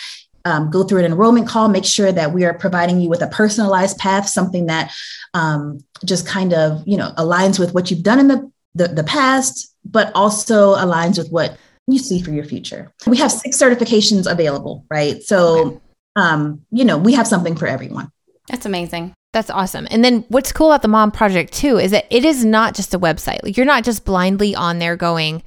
Um, 0.45 0.69
go 0.69 0.83
through 0.83 0.99
an 0.99 1.05
enrollment 1.05 1.47
call, 1.47 1.67
make 1.67 1.85
sure 1.85 2.11
that 2.11 2.33
we 2.33 2.45
are 2.45 2.53
providing 2.53 2.99
you 3.01 3.09
with 3.09 3.21
a 3.21 3.27
personalized 3.27 3.97
path, 3.97 4.27
something 4.27 4.67
that 4.67 4.93
um, 5.33 5.83
just 6.05 6.25
kind 6.25 6.53
of 6.53 6.81
you 6.85 6.97
know 6.97 7.11
aligns 7.17 7.59
with 7.59 7.73
what 7.73 7.91
you've 7.91 8.03
done 8.03 8.19
in 8.19 8.27
the, 8.27 8.51
the, 8.73 8.87
the 8.87 9.03
past, 9.03 9.75
but 9.91 10.11
also 10.15 10.75
aligns 10.75 11.17
with 11.17 11.29
what 11.31 11.57
you 11.87 11.99
see 11.99 12.21
for 12.21 12.31
your 12.31 12.45
future. 12.45 12.91
We 13.07 13.17
have 13.17 13.31
six 13.31 13.57
certifications 13.57 14.31
available, 14.31 14.85
right? 14.89 15.21
So, 15.23 15.81
um, 16.15 16.61
you 16.71 16.85
know, 16.85 16.97
we 16.97 17.13
have 17.13 17.27
something 17.27 17.55
for 17.55 17.67
everyone. 17.67 18.11
That's 18.47 18.65
amazing. 18.65 19.13
That's 19.31 19.51
awesome. 19.51 19.87
And 19.91 20.03
then 20.03 20.25
what's 20.29 20.51
cool 20.51 20.71
about 20.71 20.81
the 20.81 20.87
Mom 20.87 21.11
Project 21.11 21.53
too 21.53 21.77
is 21.77 21.91
that 21.91 22.07
it 22.09 22.25
is 22.25 22.43
not 22.43 22.73
just 22.73 22.95
a 22.95 22.99
website. 22.99 23.43
Like 23.43 23.57
you're 23.57 23.65
not 23.65 23.83
just 23.83 24.03
blindly 24.03 24.55
on 24.55 24.79
there 24.79 24.95
going, 24.95 25.43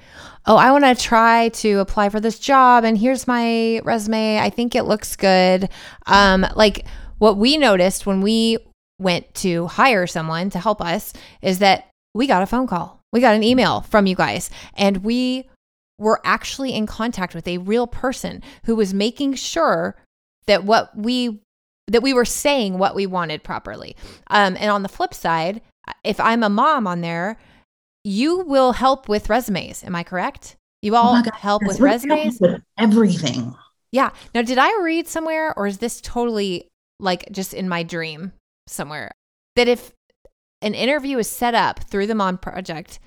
"Oh, 0.47 0.57
I 0.57 0.71
want 0.71 0.85
to 0.85 0.95
try 0.95 1.49
to 1.49 1.81
apply 1.81 2.09
for 2.09 2.21
this 2.21 2.39
job 2.39 2.85
and 2.85 2.97
here's 2.97 3.27
my 3.27 3.81
resume. 3.81 4.39
I 4.39 4.51
think 4.51 4.77
it 4.77 4.85
looks 4.85 5.17
good." 5.17 5.69
Um 6.07 6.47
like 6.55 6.87
what 7.19 7.37
we 7.37 7.57
noticed 7.57 8.07
when 8.07 8.21
we 8.21 8.59
went 9.01 9.35
to 9.35 9.67
hire 9.67 10.07
someone 10.07 10.51
to 10.51 10.61
help 10.61 10.81
us 10.81 11.13
is 11.41 11.59
that 11.59 11.89
we 12.15 12.29
got 12.29 12.43
a 12.43 12.47
phone 12.47 12.69
call. 12.69 13.02
We 13.13 13.21
got 13.21 13.35
an 13.35 13.43
email 13.43 13.83
from 13.83 14.07
you 14.07 14.17
guys 14.17 14.51
and 14.75 14.99
we 14.99 15.49
were 15.99 16.21
actually 16.25 16.75
in 16.75 16.87
contact 16.87 17.35
with 17.35 17.47
a 17.47 17.59
real 17.59 17.87
person 17.87 18.43
who 18.65 18.75
was 18.75 18.93
making 18.95 19.35
sure 19.35 19.97
that 20.47 20.65
what 20.65 20.97
we 20.97 21.41
that 21.89 22.03
we 22.03 22.13
were 22.13 22.25
saying 22.25 22.79
what 22.79 22.95
we 22.95 23.07
wanted 23.07 23.43
properly. 23.43 23.97
Um, 24.29 24.57
and 24.59 24.71
on 24.71 24.83
the 24.83 24.89
flip 24.89 25.13
side, 25.13 25.61
if 26.05 26.19
I'm 26.21 26.43
a 26.43 26.49
mom 26.49 26.87
on 26.87 27.01
there, 27.01 27.39
you 28.05 28.39
will 28.39 28.73
help 28.73 29.09
with 29.09 29.29
resumes. 29.29 29.85
Am 29.85 29.95
I 29.95 30.03
correct? 30.03 30.57
You 30.81 30.97
all 30.97 31.17
Oh 31.17 31.23
God, 31.23 31.35
help 31.35 31.63
with 31.65 31.81
resumes? 31.81 32.41
with 32.41 32.61
everything. 32.79 33.55
Yeah. 33.93 34.11
Now, 34.35 34.43
did 34.43 34.59
I 34.59 34.81
read 34.83 35.07
somewhere, 35.07 35.57
or 35.57 35.67
is 35.67 35.79
this 35.79 36.01
totally 36.01 36.69
like 36.99 37.31
just 37.31 37.53
in 37.53 37.69
my 37.69 37.83
dream 37.83 38.33
somewhere 38.67 39.13
that 39.57 39.69
if 39.69 39.93
an 40.63 40.75
interview 40.75 41.19
is 41.19 41.29
set 41.29 41.55
up 41.55 41.81
through 41.85 42.07
the 42.07 42.15
Mom 42.15 42.39
Project, 42.39 42.99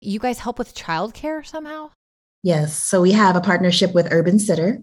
you 0.00 0.18
guys 0.18 0.38
help 0.40 0.58
with 0.58 0.74
childcare 0.74 1.44
somehow? 1.46 1.90
Yes. 2.42 2.74
So 2.74 3.00
we 3.02 3.12
have 3.12 3.36
a 3.36 3.40
partnership 3.40 3.92
with 3.94 4.08
Urban 4.10 4.38
Sitter 4.38 4.80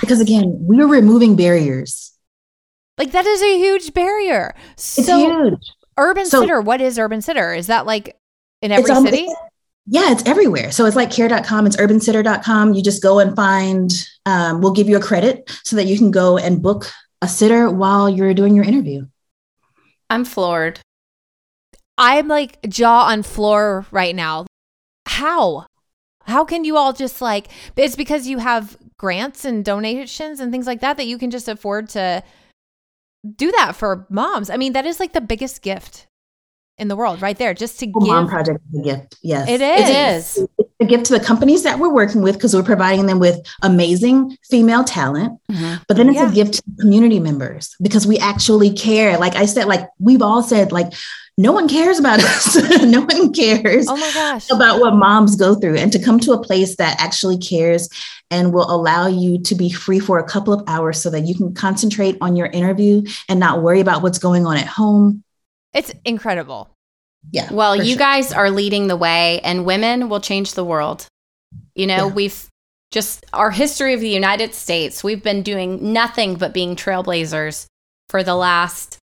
because 0.00 0.20
again, 0.20 0.44
we're 0.60 0.86
removing 0.86 1.36
barriers. 1.36 2.12
Like 2.98 3.12
that 3.12 3.26
is 3.26 3.42
a 3.42 3.58
huge 3.58 3.92
barrier. 3.92 4.54
It's 4.74 4.84
So, 5.06 5.18
huge. 5.18 5.72
Urban 5.98 6.26
So- 6.26 6.40
Sitter, 6.42 6.60
what 6.60 6.80
is 6.80 6.98
Urban 6.98 7.20
Sitter? 7.20 7.52
Is 7.54 7.66
that 7.66 7.84
like 7.84 8.16
in 8.62 8.70
every 8.72 8.94
city? 8.94 9.26
Yeah, 9.88 10.10
it's 10.10 10.24
everywhere. 10.26 10.72
So 10.72 10.84
it's 10.86 10.96
like 10.96 11.10
care.com, 11.12 11.66
it's 11.66 11.76
urbansitter.com. 11.76 12.74
You 12.74 12.82
just 12.82 13.02
go 13.02 13.20
and 13.20 13.36
find, 13.36 13.92
um, 14.24 14.60
we'll 14.60 14.72
give 14.72 14.88
you 14.88 14.96
a 14.96 15.00
credit 15.00 15.48
so 15.64 15.76
that 15.76 15.84
you 15.84 15.96
can 15.96 16.10
go 16.10 16.36
and 16.38 16.60
book 16.60 16.90
a 17.22 17.28
sitter 17.28 17.70
while 17.70 18.10
you're 18.10 18.34
doing 18.34 18.54
your 18.56 18.64
interview. 18.64 19.06
I'm 20.10 20.24
floored. 20.24 20.80
I'm 21.98 22.28
like 22.28 22.60
jaw 22.68 23.06
on 23.06 23.22
floor 23.22 23.86
right 23.90 24.14
now. 24.14 24.46
How? 25.06 25.66
How 26.22 26.44
can 26.44 26.64
you 26.64 26.76
all 26.76 26.92
just 26.92 27.20
like 27.20 27.48
it's 27.76 27.96
because 27.96 28.26
you 28.26 28.38
have 28.38 28.76
grants 28.98 29.44
and 29.44 29.64
donations 29.64 30.40
and 30.40 30.50
things 30.50 30.66
like 30.66 30.80
that 30.80 30.96
that 30.96 31.06
you 31.06 31.18
can 31.18 31.30
just 31.30 31.48
afford 31.48 31.88
to 31.90 32.22
do 33.34 33.50
that 33.52 33.74
for 33.76 34.06
moms. 34.08 34.50
I 34.50 34.56
mean, 34.56 34.72
that 34.74 34.86
is 34.86 35.00
like 35.00 35.12
the 35.12 35.20
biggest 35.20 35.62
gift 35.62 36.06
in 36.78 36.88
the 36.88 36.96
world 36.96 37.22
right 37.22 37.36
there 37.36 37.54
just 37.54 37.80
to 37.80 37.86
Mom 37.86 38.24
give 38.24 38.30
Project 38.30 38.60
is 38.72 38.80
a 38.80 38.82
gift. 38.82 39.16
Yes. 39.22 39.48
It 39.48 39.60
It 39.60 40.16
is. 40.16 40.46
A 40.80 40.84
gift 40.84 41.06
to 41.06 41.14
the 41.18 41.24
companies 41.24 41.62
that 41.62 41.78
we're 41.78 41.92
working 41.92 42.20
with 42.22 42.34
because 42.34 42.54
we're 42.54 42.62
providing 42.62 43.06
them 43.06 43.18
with 43.18 43.40
amazing 43.62 44.36
female 44.50 44.84
talent. 44.84 45.38
Mhm. 45.50 45.80
But 45.88 45.96
then 45.96 46.08
it's 46.08 46.16
Yeah. 46.18 46.30
a 46.30 46.34
gift 46.34 46.54
to 46.54 46.62
community 46.80 47.18
members 47.18 47.74
because 47.80 48.06
we 48.06 48.18
actually 48.18 48.70
care. 48.70 49.16
Like 49.18 49.36
I 49.36 49.46
said, 49.46 49.66
like 49.68 49.88
we've 49.98 50.20
all 50.22 50.42
said, 50.42 50.72
like 50.72 50.92
no 51.38 51.52
one 51.52 51.68
cares 51.68 51.98
about 51.98 52.20
us. 52.22 52.56
no 52.84 53.00
one 53.02 53.32
cares 53.32 53.86
Oh 53.88 53.96
my 53.96 54.10
gosh. 54.12 54.50
about 54.50 54.80
what 54.80 54.94
moms 54.96 55.36
go 55.36 55.54
through. 55.54 55.76
And 55.76 55.90
to 55.92 55.98
come 55.98 56.20
to 56.20 56.32
a 56.32 56.42
place 56.42 56.76
that 56.76 56.96
actually 57.00 57.38
cares 57.38 57.88
and 58.30 58.52
will 58.52 58.70
allow 58.70 59.06
you 59.06 59.38
to 59.42 59.54
be 59.54 59.70
free 59.70 59.98
for 59.98 60.18
a 60.18 60.24
couple 60.24 60.52
of 60.52 60.62
hours 60.66 61.00
so 61.00 61.08
that 61.10 61.26
you 61.26 61.34
can 61.34 61.54
concentrate 61.54 62.16
on 62.20 62.36
your 62.36 62.46
interview 62.48 63.02
and 63.28 63.38
not 63.40 63.62
worry 63.62 63.80
about 63.80 64.02
what's 64.02 64.18
going 64.18 64.46
on 64.46 64.56
at 64.56 64.66
home. 64.66 65.22
It's 65.72 65.92
incredible. 66.04 66.68
Yeah. 67.32 67.52
Well, 67.52 67.76
you 67.76 67.90
sure. 67.92 67.98
guys 67.98 68.32
are 68.32 68.50
leading 68.50 68.86
the 68.86 68.96
way, 68.96 69.40
and 69.40 69.64
women 69.64 70.08
will 70.08 70.20
change 70.20 70.54
the 70.54 70.64
world. 70.64 71.06
You 71.74 71.86
know, 71.86 72.06
Yeah. 72.08 72.12
we've 72.14 72.46
just 72.92 73.24
our 73.32 73.50
history 73.50 73.94
of 73.94 74.00
the 74.00 74.08
United 74.08 74.54
States, 74.54 75.02
we've 75.02 75.22
been 75.22 75.42
doing 75.42 75.92
nothing 75.92 76.36
but 76.36 76.54
being 76.54 76.76
trailblazers 76.76 77.66
for 78.08 78.22
the 78.22 78.34
last 78.36 78.98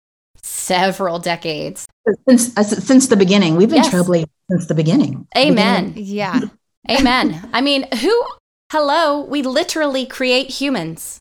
several 0.44 1.20
decades. 1.20 1.88
since 2.30 2.56
uh, 2.58 2.64
since 2.64 3.08
the 3.08 3.16
beginning, 3.18 3.56
we've 3.56 3.70
been 3.70 3.84
Yes. 3.84 3.94
trailblazers 3.94 4.30
since 4.50 4.68
the 4.68 4.76
beginning. 4.76 5.28
Amen. 5.38 5.94
Yeah. 5.96 6.40
Amen. 6.90 7.50
I 7.54 7.62
mean, 7.62 7.88
who, 7.98 8.24
hello, 8.72 9.22
we 9.22 9.42
literally 9.44 10.06
create 10.06 10.50
humans. 10.50 11.20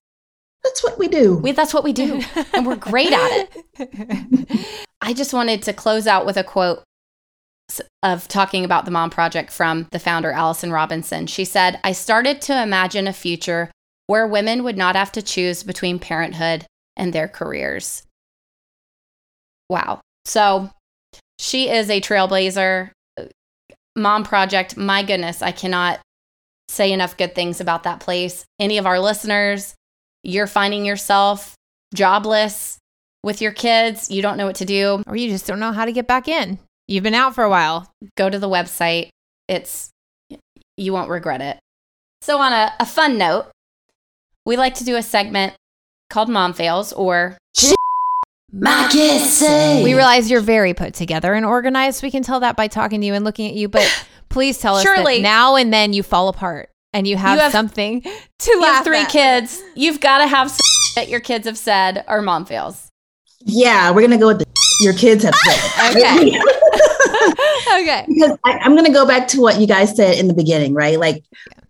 That's 0.62 0.82
what 0.84 0.98
we 0.98 1.08
do. 1.08 1.36
We, 1.38 1.52
that's 1.52 1.72
what 1.72 1.84
we 1.84 1.92
do, 1.94 2.20
and 2.54 2.66
we're 2.66 2.76
great 2.76 3.12
at 3.12 3.48
it. 3.78 4.86
I 5.00 5.14
just 5.14 5.32
wanted 5.32 5.62
to 5.62 5.72
close 5.72 6.06
out 6.06 6.26
with 6.26 6.36
a 6.36 6.44
quote 6.44 6.78
s- 6.78 6.84
of 8.02 8.26
talking 8.28 8.64
about 8.64 8.84
the 8.84 8.90
Mom 8.90 9.10
Project 9.10 9.50
from 9.50 9.86
the 9.92 9.98
founder, 9.98 10.30
Allison 10.30 10.72
Robinson. 10.72 11.26
She 11.26 11.44
said, 11.44 11.78
I 11.84 11.92
started 11.92 12.40
to 12.42 12.62
imagine 12.62 13.06
a 13.06 13.12
future 13.12 13.70
where 14.06 14.26
women 14.26 14.64
would 14.64 14.76
not 14.76 14.96
have 14.96 15.12
to 15.12 15.22
choose 15.22 15.62
between 15.62 15.98
parenthood 15.98 16.66
and 16.96 17.12
their 17.12 17.28
careers. 17.28 18.02
Wow. 19.68 20.00
So 20.24 20.70
she 21.38 21.68
is 21.68 21.88
a 21.90 22.00
trailblazer. 22.00 22.90
Mom 23.96 24.24
Project, 24.24 24.76
my 24.76 25.02
goodness, 25.02 25.42
I 25.42 25.52
cannot 25.52 26.00
say 26.68 26.92
enough 26.92 27.16
good 27.16 27.34
things 27.34 27.60
about 27.60 27.82
that 27.84 28.00
place. 28.00 28.44
Any 28.58 28.78
of 28.78 28.86
our 28.86 28.98
listeners, 29.00 29.74
you're 30.22 30.46
finding 30.46 30.84
yourself 30.84 31.54
jobless 31.94 32.78
with 33.22 33.40
your 33.42 33.52
kids, 33.52 34.10
you 34.10 34.22
don't 34.22 34.36
know 34.36 34.46
what 34.46 34.56
to 34.56 34.64
do, 34.64 35.02
or 35.06 35.16
you 35.16 35.28
just 35.28 35.46
don't 35.46 35.60
know 35.60 35.72
how 35.72 35.84
to 35.84 35.92
get 35.92 36.06
back 36.06 36.28
in. 36.28 36.58
You've 36.90 37.04
been 37.04 37.14
out 37.14 37.36
for 37.36 37.44
a 37.44 37.48
while. 37.48 37.94
go 38.16 38.28
to 38.28 38.36
the 38.36 38.48
website. 38.48 39.10
It's, 39.46 39.90
you 40.76 40.92
won't 40.92 41.08
regret 41.08 41.40
it. 41.40 41.56
So, 42.20 42.38
on 42.40 42.52
a, 42.52 42.72
a 42.80 42.84
fun 42.84 43.16
note, 43.16 43.46
we 44.44 44.56
like 44.56 44.74
to 44.74 44.84
do 44.84 44.96
a 44.96 45.02
segment 45.02 45.54
called 46.10 46.28
Mom 46.28 46.52
Fails 46.52 46.92
or 46.92 47.38
My 48.52 48.88
kids 48.90 49.32
say. 49.32 49.84
We 49.84 49.94
realize 49.94 50.28
you're 50.32 50.40
very 50.40 50.74
put 50.74 50.92
together 50.94 51.32
and 51.34 51.46
organized. 51.46 52.02
We 52.02 52.10
can 52.10 52.24
tell 52.24 52.40
that 52.40 52.56
by 52.56 52.66
talking 52.66 53.00
to 53.02 53.06
you 53.06 53.14
and 53.14 53.24
looking 53.24 53.46
at 53.48 53.54
you, 53.54 53.68
but 53.68 53.88
please 54.28 54.58
tell 54.58 54.74
us 54.74 54.82
Surely. 54.82 55.18
that 55.18 55.22
now 55.22 55.54
and 55.54 55.72
then 55.72 55.92
you 55.92 56.02
fall 56.02 56.26
apart 56.28 56.70
and 56.92 57.06
you 57.06 57.16
have, 57.16 57.38
have- 57.38 57.52
something 57.52 58.00
to 58.40 58.50
you 58.50 58.60
laugh 58.60 58.74
have 58.78 58.84
three 58.84 58.98
at. 59.02 59.10
kids. 59.10 59.62
You've 59.76 60.00
got 60.00 60.18
to 60.18 60.26
have 60.26 60.50
some 60.50 60.58
that 60.96 61.08
your 61.08 61.20
kids 61.20 61.46
have 61.46 61.56
said 61.56 62.04
or 62.08 62.20
mom 62.20 62.46
fails. 62.46 62.88
Yeah, 63.42 63.92
we're 63.92 64.02
gonna 64.02 64.18
go 64.18 64.26
with 64.26 64.40
the 64.40 64.46
your 64.80 64.92
kids 64.94 65.22
have 65.24 65.34
said. 65.34 65.96
Okay. 65.96 66.40
okay. 67.80 68.04
because 68.08 68.38
I, 68.44 68.58
I'm 68.62 68.72
going 68.72 68.86
to 68.86 68.92
go 68.92 69.06
back 69.06 69.28
to 69.28 69.40
what 69.40 69.60
you 69.60 69.66
guys 69.66 69.94
said 69.96 70.18
in 70.18 70.28
the 70.28 70.34
beginning, 70.34 70.74
right? 70.74 70.98
Like, 70.98 71.24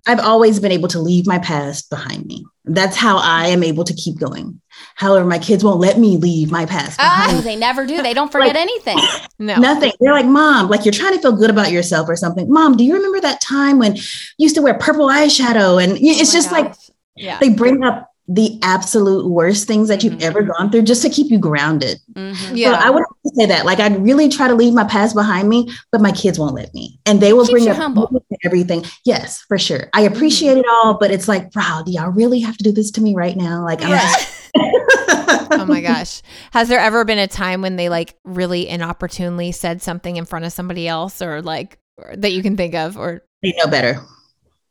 I've 0.07 0.21
always 0.21 0.59
been 0.61 0.73
able 0.73 0.89
to 0.89 0.99
leave 0.99 1.27
my 1.27 1.39
past 1.39 1.91
behind 1.91 2.25
me. 2.27 2.45
That's 2.65 2.97
how 2.97 3.19
I 3.19 3.49
am 3.49 3.63
able 3.63 3.85
to 3.85 3.93
keep 3.95 4.19
going. 4.19 4.61
However, 4.95 5.27
my 5.27 5.39
kids 5.39 5.63
won't 5.63 5.81
let 5.81 5.99
me 5.99 6.17
leave 6.17 6.51
my 6.51 6.65
past 6.65 6.99
Ah, 7.01 7.25
behind. 7.27 7.39
Oh, 7.39 7.41
they 7.43 7.57
never 7.57 7.87
do. 7.87 8.03
They 8.03 8.15
don't 8.15 8.33
forget 8.33 8.55
Like- 8.55 8.63
anything. 8.63 8.99
No. 9.39 9.57
Nothing. 9.57 9.91
They're 10.01 10.13
like, 10.13 10.27
Mom, 10.27 10.69
like 10.69 10.85
you're 10.85 10.93
trying 10.93 11.15
to 11.15 11.19
feel 11.23 11.33
good 11.33 11.49
about 11.49 11.71
yourself 11.73 12.11
or 12.11 12.15
something. 12.17 12.53
Mom, 12.53 12.77
do 12.77 12.85
you 12.85 12.93
remember 12.93 13.21
that 13.23 13.41
time 13.41 13.79
when 13.79 13.97
you 13.97 14.03
used 14.37 14.55
to 14.57 14.61
wear 14.61 14.75
purple 14.75 15.07
eyeshadow? 15.09 15.83
And 15.83 15.97
it's 15.99 16.31
Oh 16.31 16.33
just 16.35 16.53
like 16.53 16.75
yeah. 17.17 17.39
they 17.39 17.49
bring 17.49 17.83
up 17.83 18.10
the 18.33 18.61
absolute 18.63 19.27
worst 19.29 19.67
things 19.67 19.89
that 19.89 20.05
you've 20.05 20.15
Mhm. 20.15 20.23
ever 20.23 20.43
gone 20.43 20.71
through 20.71 20.83
just 20.83 21.03
to 21.03 21.11
keep 21.11 21.33
you 21.33 21.39
grounded. 21.39 21.99
Mhm. 22.15 22.37
Yeah. 22.57 22.79
So 22.79 22.87
I 22.87 22.91
would 22.91 23.01
have 23.01 23.23
to 23.27 23.33
say 23.37 23.47
that. 23.47 23.67
Like, 23.67 23.81
I'd 23.81 24.01
really 24.05 24.29
try 24.29 24.47
to 24.47 24.55
leave 24.55 24.73
my 24.73 24.85
past 24.85 25.17
behind 25.17 25.49
me, 25.49 25.69
but 25.91 26.01
my 26.01 26.13
kids 26.13 26.39
won't 26.39 26.55
let 26.55 26.73
me. 26.73 27.01
And 27.07 27.21
they 27.21 27.33
will 27.33 27.41
Keeps 27.43 27.51
bring 27.53 27.65
you 27.65 27.71
up 27.73 27.77
humble. 27.79 28.23
everything. 28.45 28.85
Yes, 29.05 29.43
for 29.49 29.59
sure. 29.59 29.91
I 29.95 30.03
appreciate 30.03 30.59
it 30.59 30.65
all, 30.71 30.95
but 30.95 31.11
it's 31.11 31.27
like, 31.27 31.51
wow, 31.57 31.83
do 31.85 31.91
y'all 31.91 32.11
really 32.11 32.39
have 32.41 32.57
to 32.59 32.63
do 32.63 32.71
this 32.71 32.93
to 32.93 33.01
me 33.01 33.15
right 33.17 33.37
now? 33.37 33.65
Like, 33.65 33.83
I'm 33.85 33.91
just. 33.91 34.29
oh 34.57 35.65
my 35.67 35.81
gosh. 35.81 36.23
Has 36.53 36.69
there 36.69 36.79
ever 36.81 37.05
been 37.05 37.19
a 37.19 37.27
time 37.27 37.63
when 37.63 37.75
they 37.77 37.89
like 37.89 38.15
really 38.25 38.69
inopportunely 38.69 39.51
said 39.53 39.83
something 39.83 40.17
in 40.17 40.25
front 40.25 40.45
of 40.45 40.53
somebody 40.53 40.87
else 40.87 41.21
or 41.21 41.43
like 41.43 41.79
or- 41.99 42.15
that 42.17 42.31
you 42.33 42.43
can 42.43 42.57
think 42.57 42.75
of 42.77 42.97
or 42.97 43.23
They 43.43 43.55
know 43.59 43.69
better. 43.71 44.01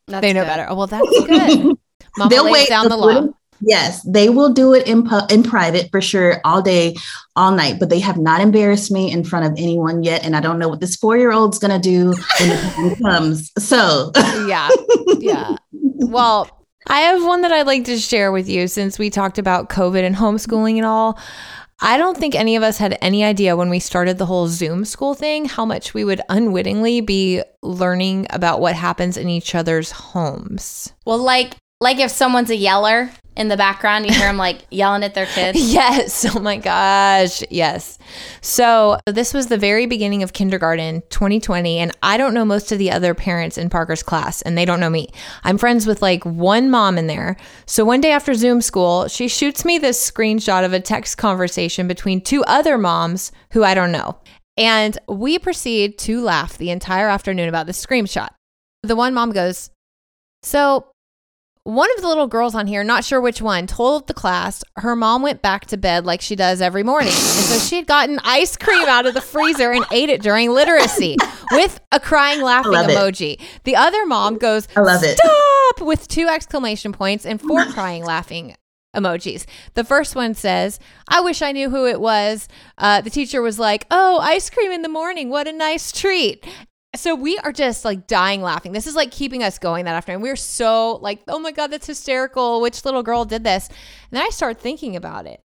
That's 0.08 0.22
they 0.22 0.32
know 0.34 0.42
good. 0.44 0.48
better? 0.48 0.66
Oh, 0.70 0.76
well, 0.76 0.88
that's 0.88 1.10
good. 1.10 1.78
Mama 2.18 2.30
They'll 2.30 2.52
wait 2.52 2.68
down 2.70 2.88
the 2.90 2.96
a 2.96 2.98
law. 2.98 3.28
Little- 3.62 3.70
Yes, 3.70 4.02
they 4.04 4.30
will 4.30 4.50
do 4.54 4.74
it 4.74 4.88
in 4.88 5.04
pu- 5.08 5.26
in 5.30 5.44
private 5.44 5.90
for 5.92 6.02
sure, 6.02 6.42
all 6.46 6.62
day, 6.62 6.96
all 7.36 7.52
night. 7.52 7.80
But 7.80 7.90
they 7.90 8.00
have 8.00 8.18
not 8.18 8.42
embarrassed 8.42 8.92
me 8.92 9.12
in 9.12 9.24
front 9.24 9.46
of 9.46 9.52
anyone 9.58 10.04
yet, 10.04 10.24
and 10.26 10.36
I 10.36 10.40
don't 10.42 10.60
know 10.60 10.68
what 10.68 10.80
this 10.80 10.96
four 10.96 11.18
year 11.18 11.32
old's 11.32 11.60
gonna 11.60 11.80
do 11.80 12.14
when 12.40 12.50
the 12.50 12.72
time 12.76 12.96
comes. 13.02 13.52
So, 13.58 14.12
yeah. 14.48 14.70
Yeah. 15.20 15.56
Well, 15.72 16.50
I 16.88 17.02
have 17.02 17.24
one 17.24 17.42
that 17.42 17.52
I'd 17.52 17.68
like 17.68 17.86
to 17.86 17.98
share 17.98 18.32
with 18.32 18.48
you 18.50 18.68
since 18.68 18.98
we 18.98 19.10
talked 19.10 19.38
about 19.38 19.70
COVID 19.70 20.04
and 20.04 20.16
homeschooling 20.16 20.78
and 20.78 20.86
all. 20.86 21.20
I 21.82 21.98
don't 21.98 22.18
think 22.18 22.36
any 22.36 22.58
of 22.58 22.64
us 22.64 22.78
had 22.78 22.98
any 23.02 23.24
idea 23.24 23.56
when 23.56 23.70
we 23.70 23.80
started 23.80 24.18
the 24.18 24.26
whole 24.26 24.48
Zoom 24.48 24.84
school 24.84 25.14
thing 25.14 25.46
how 25.46 25.64
much 25.64 25.94
we 25.94 26.04
would 26.04 26.20
unwittingly 26.28 27.00
be 27.00 27.42
learning 27.62 28.28
about 28.32 28.60
what 28.60 28.76
happens 28.76 29.16
in 29.16 29.30
each 29.30 29.56
other's 29.56 29.92
homes. 29.92 30.92
Well, 31.06 31.20
like 31.20 31.56
like 31.80 32.00
if 32.00 32.12
someone's 32.12 32.50
a 32.50 32.56
yeller 32.58 33.12
in 33.40 33.48
the 33.48 33.56
background, 33.56 34.06
you 34.06 34.12
hear 34.12 34.28
them 34.28 34.36
like 34.36 34.66
yelling 34.70 35.02
at 35.02 35.14
their 35.14 35.26
kids. 35.26 35.58
Yes. 35.60 36.26
Oh 36.36 36.40
my 36.40 36.58
gosh. 36.58 37.42
Yes. 37.50 37.98
So 38.42 39.00
this 39.06 39.34
was 39.34 39.48
the 39.48 39.58
very 39.58 39.86
beginning 39.86 40.24
of 40.24 40.34
kindergarten 40.34 41.02
2020. 41.10 41.78
And 41.78 41.92
I 42.04 42.18
don't 42.18 42.34
know 42.34 42.44
most 42.44 42.74
of 42.74 42.80
the 42.80 42.92
other 42.92 43.14
parents 43.14 43.58
in 43.58 43.70
Parker's 43.70 44.04
class, 44.04 44.42
and 44.42 44.58
they 44.58 44.66
don't 44.66 44.82
know 44.82 44.90
me. 44.90 45.08
I'm 45.44 45.58
friends 45.58 45.88
with 45.88 46.02
like 46.02 46.26
one 46.26 46.70
mom 46.70 46.98
in 46.98 47.08
there. 47.08 47.38
So 47.66 47.86
one 47.86 48.02
day 48.02 48.12
after 48.12 48.34
Zoom 48.34 48.60
school, 48.62 49.08
she 49.08 49.30
shoots 49.30 49.64
me 49.64 49.78
this 49.78 50.12
screenshot 50.12 50.66
of 50.66 50.74
a 50.74 50.82
text 50.82 51.18
conversation 51.18 51.88
between 51.88 52.20
two 52.20 52.44
other 52.44 52.78
moms 52.78 53.32
who 53.54 53.64
I 53.64 53.74
don't 53.74 53.94
know. 53.94 54.20
And 54.58 54.98
we 55.08 55.40
proceed 55.40 55.98
to 56.00 56.22
laugh 56.22 56.58
the 56.58 56.72
entire 56.72 57.08
afternoon 57.08 57.48
about 57.48 57.68
this 57.68 57.84
screenshot. 57.84 58.30
The 58.84 58.98
one 58.98 59.14
mom 59.14 59.32
goes, 59.32 59.70
So 60.44 60.92
one 61.64 61.90
of 61.96 62.02
the 62.02 62.08
little 62.08 62.28
girls 62.28 62.56
on 62.56 62.68
here, 62.68 62.84
not 62.84 63.04
sure 63.04 63.22
which 63.22 63.42
one, 63.42 63.68
told 63.68 64.08
the 64.08 64.14
class 64.14 64.64
her 64.78 64.96
mom 64.96 65.22
went 65.22 65.42
back 65.42 65.66
to 65.68 65.78
bed 65.78 66.06
like 66.06 66.22
she 66.22 66.36
does 66.36 66.62
every 66.62 66.84
morning. 66.84 67.10
And 67.10 67.16
so 67.16 67.60
she 67.60 67.76
had 67.76 67.86
gotten 67.86 68.20
ice 68.24 68.58
cream 68.58 68.88
out 68.88 69.06
of 69.06 69.14
the 69.14 69.22
freezer 69.22 69.72
and 69.72 69.86
ate 69.92 70.10
it 70.10 70.22
during 70.22 70.52
literacy 70.52 71.18
with 71.52 71.80
a 71.92 72.00
crying 72.00 72.42
laughing 72.42 72.72
love 72.72 72.90
it. 72.90 72.98
emoji. 72.98 73.42
The 73.66 73.76
other 73.76 74.06
mom 74.06 74.38
goes, 74.38 74.68
I 74.76 74.82
love 74.82 75.04
it. 75.04 75.18
Stop! 75.18 75.86
with 75.86 76.08
two 76.08 76.28
exclamation 76.28 76.92
points 76.92 77.26
and 77.26 77.40
four 77.40 77.66
crying 77.72 78.04
laughing 78.04 78.56
emojis. 78.96 79.46
The 79.76 79.84
first 79.84 80.16
one 80.16 80.34
says, 80.34 80.80
I 81.08 81.22
wish 81.22 81.42
I 81.44 81.52
knew 81.52 81.70
who 81.70 81.86
it 81.86 82.02
was. 82.02 82.48
Uh, 82.78 83.02
the 83.02 83.12
teacher 83.12 83.42
was 83.42 83.60
like, 83.60 83.86
Oh, 83.92 84.18
ice 84.20 84.50
cream 84.50 84.72
in 84.72 84.82
the 84.82 84.90
morning. 84.90 85.30
What 85.30 85.48
a 85.48 85.52
nice 85.54 85.92
treat. 85.92 86.44
So 86.96 87.14
we 87.14 87.38
are 87.40 87.52
just 87.52 87.86
like 87.86 88.08
dying 88.08 88.42
laughing. 88.42 88.72
This 88.72 88.88
is 88.88 88.96
like 88.96 89.12
keeping 89.12 89.44
us 89.44 89.60
going 89.60 89.86
that 89.86 89.96
afternoon. 89.96 90.22
We're 90.22 90.36
so 90.36 90.96
like, 91.02 91.22
oh 91.28 91.40
my 91.40 91.52
God, 91.52 91.68
that's 91.68 91.88
hysterical. 91.88 92.62
Which 92.62 92.84
little 92.84 93.04
girl 93.04 93.26
did 93.26 93.44
this? 93.44 93.68
And 93.68 93.78
then 94.12 94.24
I 94.26 94.30
start 94.30 94.60
thinking 94.60 94.96
about 94.96 95.28
it. 95.28 95.42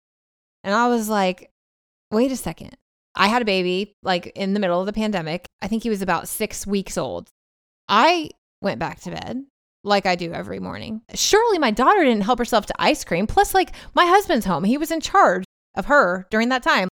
And 0.62 0.74
I 0.74 0.88
was 0.88 1.08
like, 1.08 1.50
wait 2.10 2.32
a 2.32 2.36
second. 2.36 2.76
I 3.14 3.28
had 3.28 3.42
a 3.42 3.44
baby 3.44 3.94
like 4.02 4.32
in 4.34 4.54
the 4.54 4.60
middle 4.60 4.80
of 4.80 4.86
the 4.86 4.92
pandemic. 4.92 5.46
I 5.60 5.68
think 5.68 5.82
he 5.82 5.90
was 5.90 6.02
about 6.02 6.28
six 6.28 6.66
weeks 6.66 6.96
old. 6.96 7.28
I 7.88 8.30
went 8.62 8.80
back 8.80 9.00
to 9.02 9.10
bed 9.10 9.44
like 9.84 10.06
I 10.06 10.16
do 10.16 10.32
every 10.32 10.58
morning. 10.58 11.02
Surely 11.14 11.58
my 11.58 11.70
daughter 11.70 12.02
didn't 12.02 12.22
help 12.22 12.38
herself 12.38 12.66
to 12.66 12.74
ice 12.78 13.04
cream. 13.04 13.26
Plus, 13.26 13.54
like 13.54 13.72
my 13.94 14.06
husband's 14.06 14.46
home. 14.46 14.64
He 14.64 14.78
was 14.78 14.90
in 14.90 15.00
charge 15.00 15.44
of 15.76 15.86
her 15.86 16.26
during 16.30 16.48
that 16.48 16.62
time. 16.62 16.88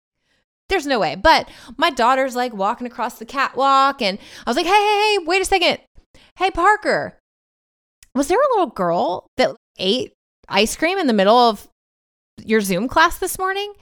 There's 0.70 0.86
no 0.86 0.99
way. 0.99 1.15
But 1.15 1.49
my 1.78 1.89
daughter's 1.89 2.36
like 2.36 2.53
walking 2.53 2.88
across 2.88 3.20
the 3.20 3.26
catwalk, 3.26 4.01
and 4.01 4.20
I 4.45 4.49
was 4.49 4.57
like, 4.57 4.65
hey, 4.65 4.72
hey, 4.72 5.18
hey, 5.20 5.26
wait 5.26 5.41
a 5.41 5.45
second. 5.45 5.80
Hey, 6.38 6.51
Parker, 6.51 7.18
was 8.13 8.28
there 8.28 8.39
a 8.39 8.49
little 8.55 8.72
girl 8.72 9.28
that 9.38 9.55
ate 9.78 10.13
ice 10.49 10.76
cream 10.76 10.97
in 10.97 11.07
the 11.07 11.13
middle 11.13 11.38
of 11.38 11.68
your 12.43 12.61
Zoom 12.61 12.88
class 12.88 13.18
this 13.18 13.39
morning? 13.39 13.74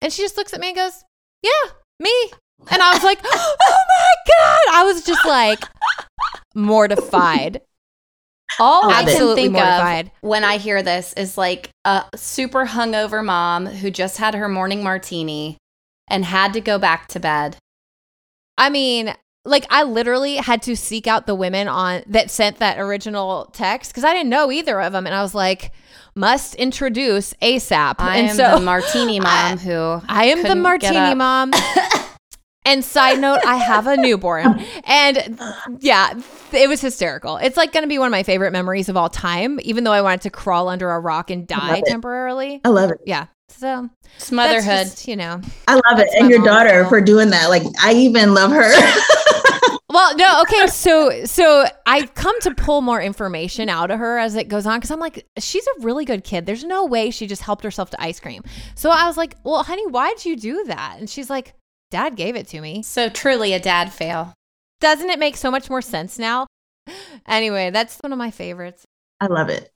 And 0.00 0.12
she 0.12 0.22
just 0.22 0.36
looks 0.36 0.54
at 0.54 0.60
me 0.60 0.68
and 0.68 0.76
goes, 0.76 1.04
yeah, 1.42 1.72
me. 2.00 2.30
And 2.70 2.82
I 2.82 2.92
was 2.94 3.02
like, 3.02 3.20
oh 3.24 3.54
my 3.88 4.14
God. 4.26 4.76
I 4.76 4.84
was 4.84 5.04
just 5.04 5.24
like 5.26 5.60
mortified. 6.54 7.62
All 8.58 8.90
I 8.90 9.04
can 9.04 9.34
think 9.34 9.52
mortified. 9.52 10.06
of 10.06 10.12
when 10.20 10.44
I 10.44 10.56
hear 10.56 10.82
this 10.82 11.12
is 11.14 11.36
like 11.36 11.70
a 11.84 12.04
super 12.16 12.64
hungover 12.66 13.24
mom 13.24 13.66
who 13.66 13.90
just 13.90 14.16
had 14.16 14.34
her 14.34 14.48
morning 14.48 14.82
martini 14.82 15.58
and 16.08 16.24
had 16.24 16.52
to 16.54 16.60
go 16.60 16.78
back 16.78 17.08
to 17.08 17.20
bed. 17.20 17.56
I 18.56 18.70
mean, 18.70 19.14
like 19.44 19.66
I 19.70 19.84
literally 19.84 20.36
had 20.36 20.62
to 20.62 20.76
seek 20.76 21.06
out 21.06 21.26
the 21.26 21.34
women 21.34 21.68
on 21.68 22.02
that 22.06 22.30
sent 22.30 22.58
that 22.58 22.78
original 22.78 23.46
text 23.52 23.92
because 23.92 24.04
I 24.04 24.12
didn't 24.12 24.30
know 24.30 24.50
either 24.50 24.80
of 24.80 24.92
them, 24.92 25.06
and 25.06 25.14
I 25.14 25.22
was 25.22 25.34
like, 25.34 25.72
must 26.14 26.54
introduce 26.56 27.32
ASAP. 27.34 27.96
I 27.98 28.18
and 28.18 28.28
am 28.30 28.36
so 28.36 28.58
the 28.58 28.64
martini 28.64 29.20
I- 29.22 29.22
mom 29.22 29.58
who 29.58 30.02
I 30.08 30.26
am 30.26 30.42
the 30.42 30.56
martini 30.56 31.14
mom. 31.14 31.52
and 32.64 32.84
side 32.84 33.18
note, 33.18 33.40
I 33.46 33.56
have 33.56 33.86
a 33.86 33.96
newborn. 33.96 34.62
And 34.84 35.40
yeah, 35.80 36.12
it 36.52 36.68
was 36.68 36.80
hysterical. 36.80 37.36
It's 37.38 37.56
like 37.56 37.72
going 37.72 37.84
to 37.84 37.88
be 37.88 37.98
one 37.98 38.08
of 38.08 38.12
my 38.12 38.22
favorite 38.22 38.52
memories 38.52 38.88
of 38.88 38.96
all 38.96 39.08
time, 39.08 39.58
even 39.62 39.84
though 39.84 39.92
I 39.92 40.02
wanted 40.02 40.22
to 40.22 40.30
crawl 40.30 40.68
under 40.68 40.90
a 40.90 41.00
rock 41.00 41.30
and 41.30 41.46
die 41.46 41.68
love 41.68 41.78
it. 41.78 41.86
temporarily. 41.86 42.60
I 42.64 42.68
love 42.68 42.90
it. 42.90 42.98
Yeah. 43.06 43.26
So 43.48 43.88
It's 44.16 44.30
motherhood. 44.30 44.86
just, 44.86 45.08
you 45.08 45.16
know. 45.16 45.40
I 45.66 45.74
love 45.74 45.98
it. 45.98 46.08
And 46.18 46.30
your 46.30 46.42
daughter 46.44 46.82
fault. 46.82 46.88
for 46.90 47.00
doing 47.00 47.30
that. 47.30 47.48
Like, 47.48 47.62
I 47.82 47.92
even 47.94 48.34
love 48.34 48.50
her. 48.52 48.72
Well, 49.90 50.14
no, 50.16 50.42
okay. 50.42 50.66
So, 50.66 51.24
so 51.24 51.64
I 51.86 52.04
come 52.08 52.38
to 52.42 52.54
pull 52.54 52.82
more 52.82 53.00
information 53.00 53.70
out 53.70 53.90
of 53.90 53.98
her 53.98 54.18
as 54.18 54.34
it 54.34 54.46
goes 54.46 54.66
on 54.66 54.76
because 54.78 54.90
I'm 54.90 55.00
like, 55.00 55.26
she's 55.38 55.66
a 55.66 55.80
really 55.80 56.04
good 56.04 56.24
kid. 56.24 56.44
There's 56.44 56.62
no 56.62 56.84
way 56.84 57.10
she 57.10 57.26
just 57.26 57.40
helped 57.40 57.64
herself 57.64 57.88
to 57.90 58.00
ice 58.02 58.20
cream. 58.20 58.42
So 58.74 58.90
I 58.90 59.06
was 59.06 59.16
like, 59.16 59.36
well, 59.44 59.62
honey, 59.62 59.86
why'd 59.86 60.26
you 60.26 60.36
do 60.36 60.62
that? 60.66 60.96
And 60.98 61.08
she's 61.08 61.30
like, 61.30 61.54
Dad 61.90 62.16
gave 62.16 62.36
it 62.36 62.46
to 62.48 62.60
me. 62.60 62.82
so 62.82 63.08
truly 63.08 63.54
a 63.54 63.58
dad 63.58 63.90
fail. 63.90 64.34
Doesn't 64.82 65.08
it 65.08 65.18
make 65.18 65.38
so 65.38 65.50
much 65.50 65.70
more 65.70 65.82
sense 65.82 66.18
now? 66.18 66.46
Anyway, 67.26 67.70
that's 67.70 67.96
one 68.00 68.12
of 68.12 68.18
my 68.18 68.30
favorites. 68.30 68.84
I 69.22 69.26
love 69.26 69.48
it. 69.48 69.70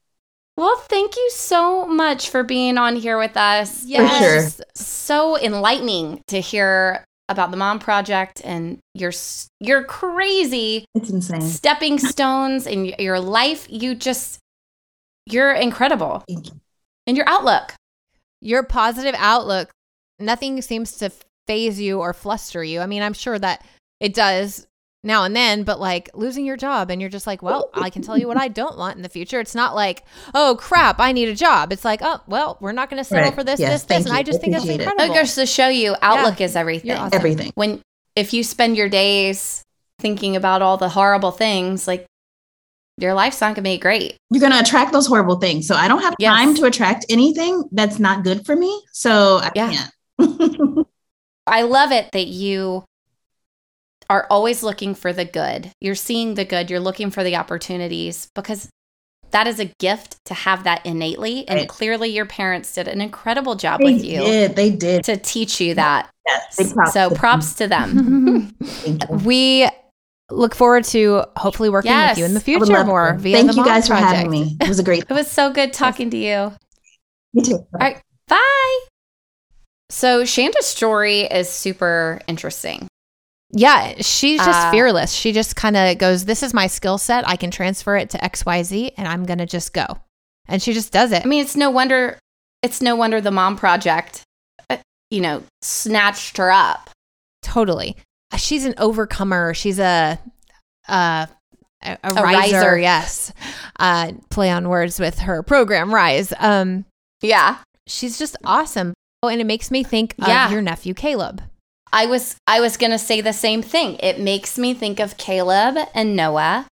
Well, 0.55 0.75
thank 0.77 1.15
you 1.15 1.29
so 1.31 1.85
much 1.87 2.29
for 2.29 2.43
being 2.43 2.77
on 2.77 2.95
here 2.95 3.17
with 3.17 3.35
us. 3.37 3.83
Yes. 3.85 4.61
So 4.75 5.37
enlightening 5.39 6.21
to 6.27 6.39
hear 6.39 7.03
about 7.29 7.49
the 7.51 7.57
Mom 7.57 7.79
Project 7.79 8.41
and 8.43 8.77
your 8.93 9.09
s- 9.09 9.47
your 9.59 9.83
crazy 9.83 10.85
It's 10.93 11.09
insane. 11.09 11.41
stepping 11.41 11.97
stones 11.97 12.67
in 12.67 12.85
your 12.99 13.19
life. 13.19 13.65
You 13.69 13.95
just 13.95 14.37
you're 15.25 15.53
incredible 15.53 16.23
Thank 16.27 16.47
you. 16.47 16.59
in 17.07 17.15
your 17.15 17.27
outlook. 17.27 17.73
Your 18.41 18.61
positive 18.61 19.15
outlook, 19.17 19.69
nothing 20.19 20.61
seems 20.61 20.91
to 20.97 21.11
phase 21.47 21.79
you 21.79 21.99
or 21.99 22.13
fluster 22.13 22.61
you. 22.63 22.81
I 22.81 22.85
mean, 22.85 23.01
I'm 23.01 23.13
sure 23.13 23.39
that 23.39 23.65
it 24.01 24.13
does 24.13 24.67
now 25.03 25.23
and 25.25 25.35
then, 25.35 25.63
but 25.63 25.79
like 25.79 26.09
losing 26.13 26.45
your 26.45 26.55
job 26.57 26.89
and 26.89 27.01
you're 27.01 27.09
just 27.09 27.27
like, 27.27 27.41
well, 27.41 27.69
I 27.73 27.89
can 27.89 28.01
tell 28.01 28.17
you 28.17 28.27
what 28.27 28.37
I 28.37 28.47
don't 28.47 28.77
want 28.77 28.95
in 28.95 29.01
the 29.03 29.09
future. 29.09 29.39
It's 29.39 29.53
not 29.55 29.75
like, 29.75 30.03
oh 30.33 30.55
crap, 30.59 30.99
I 30.99 31.11
need 31.11 31.27
a 31.29 31.35
job. 31.35 31.71
It's 31.73 31.83
like, 31.83 31.99
oh, 32.01 32.21
well, 32.27 32.57
we're 32.61 32.71
not 32.71 32.89
going 32.89 32.99
to 32.99 33.03
settle 33.03 33.25
Right. 33.25 33.35
for 33.35 33.43
this, 33.43 33.59
Yes, 33.59 33.71
this, 33.71 33.83
this. 33.83 33.97
And 34.05 34.07
you. 34.07 34.19
I 34.19 34.23
just 34.23 34.39
think 34.39 34.53
that's 34.53 34.63
Appreciate 34.63 34.81
it. 34.81 34.87
It 34.87 34.91
incredible. 34.91 35.15
Oh, 35.15 35.19
goes 35.21 35.35
to 35.35 35.45
show 35.45 35.67
you 35.67 35.95
outlook 36.01 36.39
is 36.41 36.55
everything. 36.55 36.91
Awesome. 36.91 37.09
Everything. 37.17 37.51
When 37.55 37.81
if 38.15 38.33
you 38.33 38.43
spend 38.43 38.77
your 38.77 38.89
days 38.89 39.61
thinking 39.99 40.35
about 40.35 40.61
all 40.61 40.77
the 40.77 40.89
horrible 40.89 41.31
things, 41.31 41.87
like 41.87 42.05
your 42.97 43.13
life's 43.13 43.41
not 43.41 43.55
gonna 43.55 43.63
be 43.63 43.77
great. 43.77 44.15
You're 44.29 44.39
going 44.39 44.51
to 44.53 44.59
attract 44.59 44.93
those 44.93 45.07
horrible 45.07 45.37
things. 45.39 45.67
So 45.67 45.75
I 45.75 45.87
don't 45.87 46.01
have 46.01 46.13
Yes. 46.19 46.29
time 46.37 46.55
to 46.55 46.65
attract 46.65 47.05
anything 47.09 47.63
that's 47.71 47.99
not 47.99 48.23
good 48.23 48.45
for 48.45 48.55
me. 48.55 48.83
So 48.91 49.37
I 49.43 49.51
Yeah. 49.55 49.71
can't. 50.19 50.87
I 51.47 51.63
love 51.63 51.91
it 51.91 52.09
that 52.13 52.27
you 52.27 52.85
are 54.09 54.27
always 54.29 54.63
looking 54.63 54.95
for 54.95 55.13
the 55.13 55.25
good. 55.25 55.71
You're 55.81 55.95
seeing 55.95 56.35
the 56.35 56.45
good, 56.45 56.69
you're 56.69 56.79
looking 56.79 57.09
for 57.11 57.23
the 57.23 57.35
opportunities 57.35 58.27
because 58.35 58.69
that 59.31 59.47
is 59.47 59.59
a 59.59 59.65
gift 59.79 60.17
to 60.25 60.33
have 60.35 60.63
that 60.65 60.85
innately. 60.85 61.47
And 61.47 61.59
Right. 61.59 61.67
clearly, 61.69 62.09
your 62.09 62.25
parents 62.25 62.73
did 62.73 62.87
an 62.87 63.01
incredible 63.01 63.55
job 63.55 63.79
they 63.79 63.93
with 63.93 64.03
you 64.03 64.19
did. 64.19 64.55
They 64.55 64.69
did. 64.69 65.03
to 65.05 65.17
teach 65.17 65.59
you 65.59 65.73
that. 65.75 66.09
Yes. 66.27 66.73
Props 66.73 66.93
So, 66.93 67.09
to 67.09 67.15
props 67.15 67.53
to 67.55 67.67
them. 67.67 68.55
them. 68.59 69.23
We 69.25 69.67
look 70.29 70.53
forward 70.55 70.83
to 70.85 71.23
hopefully 71.35 71.69
working 71.69 71.89
Yes. 71.91 72.11
with 72.11 72.19
you 72.19 72.25
in 72.25 72.33
the 72.35 72.39
future 72.39 72.83
more 72.85 73.15
via 73.15 73.37
Thank 73.37 73.47
the 73.47 73.53
you 73.53 73.61
Mom 73.61 73.65
guys 73.67 73.87
for 73.87 73.93
Project. 73.95 74.13
having 74.15 74.31
me. 74.31 74.57
It 74.61 74.67
was 74.69 74.79
a 74.79 74.83
great. 74.83 75.03
It 75.09 75.13
was 75.13 75.29
so 75.29 75.51
good 75.51 75.73
talking 75.73 76.09
to 76.11 76.17
you. 76.17 76.53
You 77.33 77.43
too. 77.43 77.67
right. 77.73 77.99
Bye. 78.27 78.79
So, 79.89 80.25
Chandra's 80.25 80.65
story 80.67 81.21
is 81.21 81.49
super 81.49 82.21
interesting. 82.27 82.87
Yeah, 83.55 83.93
she's 84.01 84.39
just 84.43 84.49
Uh, 84.67 84.71
fearless. 84.71 85.11
She 85.13 85.31
just 85.31 85.55
kind 85.55 85.77
of 85.77 85.97
goes, 85.99 86.25
This 86.25 86.41
is 86.41 86.53
my 86.53 86.65
skill 86.67 86.97
set. 86.97 87.27
I 87.27 87.35
can 87.35 87.51
transfer 87.51 87.95
it 87.95 88.09
to 88.11 88.17
XYZ 88.17 88.93
and 88.97 89.07
I'm 89.07 89.25
going 89.25 89.37
to 89.37 89.45
just 89.45 89.73
go. 89.73 89.85
And 90.47 90.61
she 90.61 90.73
just 90.73 90.91
does 90.91 91.11
it. 91.11 91.23
I 91.23 91.27
mean, 91.27 91.41
it's 91.41 91.55
no 91.55 91.69
wonder 91.69 92.17
it's 92.63 92.81
no 92.81 92.95
wonder 92.95 93.21
the 93.21 93.29
mom 93.31 93.55
project 93.57 94.23
uh, 94.69 94.77
you 95.11 95.21
know, 95.21 95.43
snatched 95.61 96.37
her 96.37 96.49
up. 96.51 96.89
totally. 97.43 97.95
She's 98.37 98.65
an 98.65 98.73
overcomer. 98.79 99.53
She's 99.53 99.77
a, 99.77 100.17
uh, 100.89 101.27
a, 101.83 101.97
a, 102.03 102.09
A 102.09 102.13
riser. 102.13 102.55
riser. 102.57 102.77
Yes. 102.79 103.31
Uh, 103.77 104.13
play 104.31 104.49
on 104.49 104.67
words 104.69 104.99
with 104.99 105.19
her 105.19 105.43
program, 105.43 105.93
Rise. 105.93 106.33
Um, 106.39 106.85
Yeah. 107.21 107.57
She's 107.85 108.17
just 108.17 108.35
awesome. 108.43 108.93
Oh, 109.21 109.27
and 109.27 109.39
it 109.39 109.45
makes 109.45 109.69
me 109.69 109.83
think 109.83 110.15
Yeah. 110.17 110.45
of 110.47 110.51
your 110.51 110.61
nephew 110.63 110.93
Caleb. 110.95 111.43
I 111.93 112.07
was 112.07 112.35
I 112.47 112.59
was 112.59 112.75
going 112.75 112.91
to 112.91 112.99
say 112.99 113.21
the 113.21 113.33
same 113.33 113.61
thing. 113.61 113.97
It 114.01 114.19
makes 114.19 114.57
me 114.57 114.73
think 114.73 114.99
of 114.99 115.15
Caleb 115.17 115.77
and 115.93 116.15
Noah 116.15 116.67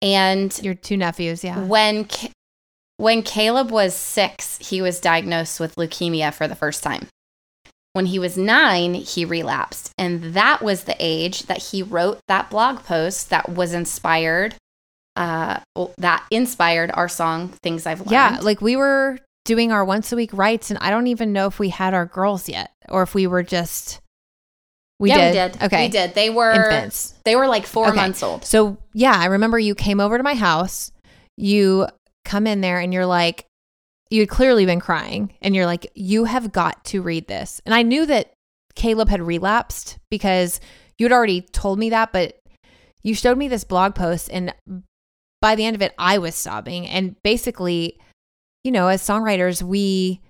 and 0.00 0.58
Your 0.62 0.74
two 0.74 0.96
nephews, 0.96 1.44
yeah. 1.44 1.64
when 1.64 2.08
when 2.96 3.22
Caleb 3.22 3.70
was 3.70 3.94
6, 3.94 4.68
he 4.68 4.80
was 4.80 5.00
diagnosed 5.00 5.58
with 5.60 5.74
leukemia 5.74 6.32
for 6.32 6.46
the 6.46 6.54
first 6.54 6.82
time. 6.82 7.08
When 7.92 8.06
he 8.06 8.18
was 8.18 8.36
9, 8.36 8.94
he 8.94 9.24
relapsed, 9.24 9.92
and 9.98 10.34
that 10.34 10.62
was 10.62 10.84
the 10.84 10.96
age 10.98 11.44
that 11.44 11.58
he 11.58 11.82
wrote 11.82 12.20
that 12.26 12.50
blog 12.50 12.82
post 12.84 13.30
that 13.30 13.50
was 13.50 13.72
inspired 13.72 14.56
uh 15.16 15.60
that 15.98 16.26
inspired 16.32 16.90
our 16.94 17.08
song 17.08 17.48
Things 17.62 17.86
I've 17.86 18.00
Learned. 18.00 18.10
Yeah, 18.10 18.38
like 18.42 18.60
we 18.60 18.76
were 18.76 19.18
doing 19.44 19.70
our 19.72 19.84
once 19.84 20.10
a 20.10 20.16
week 20.16 20.30
writes, 20.32 20.70
and 20.70 20.78
I 20.80 20.90
don't 20.90 21.06
even 21.06 21.32
know 21.32 21.46
if 21.46 21.58
we 21.58 21.68
had 21.68 21.94
our 21.94 22.06
girls 22.06 22.48
yet, 22.48 22.72
or 22.88 23.02
if 23.02 23.14
we 23.14 23.26
were 23.26 23.42
just 23.42 24.00
we 25.00 25.10
yeah, 25.10 25.32
did. 25.32 25.52
we 25.52 25.58
did. 25.58 25.62
Okay, 25.64 25.84
We 25.86 25.88
did. 25.90 26.14
They 26.14 26.30
were 26.30 26.52
infants. 26.52 27.14
They 27.24 27.36
were 27.36 27.48
like 27.48 27.66
4 27.66 27.88
Okay. 27.88 27.96
months 27.96 28.22
old. 28.22 28.44
So 28.44 28.78
yeah, 28.92 29.14
I 29.16 29.26
remember 29.26 29.58
you 29.58 29.74
came 29.74 30.00
over 30.00 30.16
to 30.16 30.22
my 30.24 30.34
house. 30.34 30.92
You 31.36 31.88
come 32.24 32.46
in 32.46 32.60
there, 32.60 32.78
and 32.78 32.92
you're 32.94 33.06
like, 33.06 33.46
you 34.10 34.20
had 34.20 34.28
clearly 34.28 34.66
been 34.66 34.80
crying, 34.80 35.34
and 35.42 35.54
you're 35.54 35.66
like, 35.66 35.90
you 35.94 36.24
have 36.24 36.52
got 36.52 36.84
to 36.86 37.02
read 37.02 37.26
this. 37.26 37.60
And 37.66 37.74
I 37.74 37.82
knew 37.82 38.06
that 38.06 38.32
Caleb 38.74 39.08
had 39.08 39.20
relapsed 39.20 39.98
because 40.10 40.60
you 40.98 41.06
had 41.06 41.12
already 41.12 41.40
told 41.40 41.78
me 41.78 41.90
that, 41.90 42.12
but 42.12 42.38
you 43.02 43.14
showed 43.14 43.36
me 43.36 43.48
this 43.48 43.64
blog 43.64 43.94
post, 43.94 44.30
and 44.32 44.54
by 45.40 45.56
the 45.56 45.64
end 45.64 45.74
of 45.74 45.82
it, 45.82 45.92
I 45.98 46.18
was 46.18 46.34
sobbing. 46.34 46.86
And 46.86 47.20
basically, 47.22 47.98
you 48.62 48.70
know, 48.70 48.88
as 48.88 49.02
songwriters, 49.02 49.60
we 49.60 50.22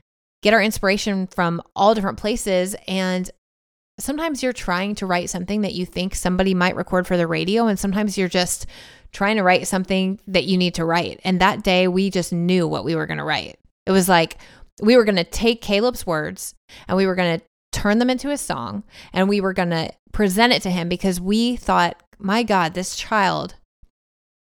get 0.43 0.55
our 0.55 0.63
inspiration 0.63 1.27
from 1.29 1.63
all 1.77 1.95
different 1.95 2.19
places. 2.19 2.75
And 2.89 3.31
sometimes 3.99 4.43
you're 4.43 4.53
trying 4.53 4.95
to 4.97 5.07
write 5.07 5.31
something 5.31 5.61
that 5.63 5.75
you 5.75 5.87
think 5.87 6.15
somebody 6.15 6.55
might 6.55 6.77
record 6.77 7.07
for 7.07 7.17
the 7.17 7.27
radio. 7.27 7.67
And 7.67 7.79
sometimes 7.79 8.19
you're 8.19 8.29
just 8.29 8.67
trying 9.13 9.37
to 9.37 9.43
write 9.43 9.67
something 9.67 10.21
that 10.27 10.45
you 10.45 10.57
need 10.57 10.75
to 10.75 10.85
write. 10.85 11.21
And 11.25 11.41
that 11.41 11.63
day, 11.63 11.87
we 11.89 12.11
just 12.11 12.33
knew 12.33 12.67
what 12.67 12.85
we 12.85 12.97
were 12.97 13.07
going 13.07 13.19
to 13.19 13.25
write. 13.25 13.59
It 13.87 13.93
was 13.93 14.09
like 14.09 14.39
we 14.83 14.97
were 14.97 15.05
going 15.05 15.17
to 15.17 15.25
take 15.25 15.63
Caleb's 15.63 16.07
words 16.07 16.55
and 16.89 16.97
we 16.97 17.07
were 17.07 17.15
going 17.15 17.39
to 17.39 17.45
turn 17.73 17.99
them 17.99 18.11
into 18.11 18.31
a 18.31 18.37
song 18.37 18.85
and 19.13 19.29
we 19.29 19.41
were 19.41 19.53
going 19.53 19.71
to 19.71 19.93
present 20.13 20.53
it 20.53 20.63
to 20.63 20.71
him 20.71 20.89
because 20.89 21.21
we 21.21 21.57
thought, 21.57 22.03
my 22.19 22.43
God, 22.43 22.75
this 22.75 22.97
child 22.97 23.57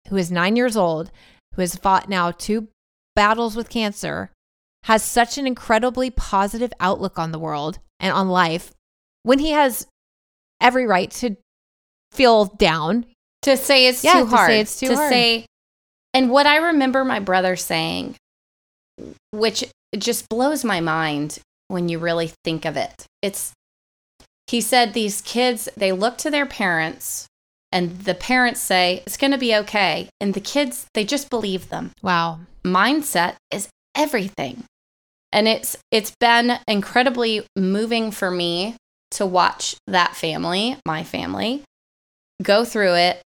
who 0.08 0.16
is 0.16 0.30
nine 0.30 0.56
years 0.56 0.76
old, 0.76 1.10
who 1.54 1.62
has 1.62 1.76
fought 1.76 2.08
now 2.08 2.30
two 2.30 2.68
battles 3.14 3.56
with 3.56 3.68
cancer, 3.68 4.30
has 4.84 5.02
such 5.02 5.38
an 5.38 5.46
incredibly 5.46 6.10
positive 6.10 6.72
outlook 6.80 7.18
on 7.18 7.32
the 7.32 7.38
world 7.38 7.78
and 7.98 8.12
on 8.12 8.28
life 8.28 8.72
when 9.22 9.38
he 9.38 9.50
has 9.50 9.86
every 10.60 10.86
right 10.86 11.10
to 11.10 11.36
feel 12.12 12.46
down. 12.46 13.06
to 13.42 13.56
say 13.56 13.86
it's 13.86 14.04
Yeah, 14.04 14.14
too 14.14 14.24
to 14.24 14.30
say 14.30 14.36
hard. 14.36 14.50
it's 14.52 14.80
too 14.80 14.88
to 14.88 14.96
hard. 14.96 15.10
say, 15.12 15.46
and 16.12 16.30
what 16.30 16.46
I 16.46 16.56
remember 16.56 17.04
my 17.04 17.20
brother 17.20 17.56
saying, 17.56 18.16
which 19.32 19.64
just 19.96 20.28
blows 20.28 20.64
my 20.64 20.80
mind 20.80 21.38
when 21.68 21.88
you 21.88 21.98
really 21.98 22.32
think 22.44 22.64
of 22.64 22.76
it. 22.76 22.92
It's 23.22 23.52
he 24.46 24.60
said 24.60 24.92
these 24.92 25.20
kids 25.22 25.68
they 25.76 25.92
look 25.92 26.18
to 26.18 26.30
their 26.30 26.46
parents, 26.46 27.26
and 27.72 28.00
the 28.00 28.14
parents 28.14 28.60
say 28.60 29.02
it's 29.06 29.16
going 29.16 29.30
to 29.30 29.38
be 29.38 29.54
okay, 29.56 30.08
and 30.20 30.34
the 30.34 30.40
kids 30.40 30.86
they 30.94 31.04
just 31.04 31.30
believe 31.30 31.68
them. 31.68 31.92
Wow. 32.02 32.40
Mindset 32.64 33.36
is 33.50 33.68
everything, 33.94 34.64
and 35.32 35.46
it's 35.48 35.76
it's 35.90 36.12
been 36.20 36.58
incredibly 36.68 37.46
moving 37.56 38.10
for 38.10 38.30
me 38.30 38.74
to 39.12 39.26
watch 39.26 39.76
that 39.86 40.14
family, 40.14 40.76
my 40.86 41.02
family, 41.02 41.62
go 42.42 42.64
through 42.64 42.94
it 42.94 43.22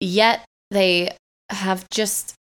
yet 0.00 0.44
they 0.70 1.16
have 1.50 1.88
just 1.90 2.34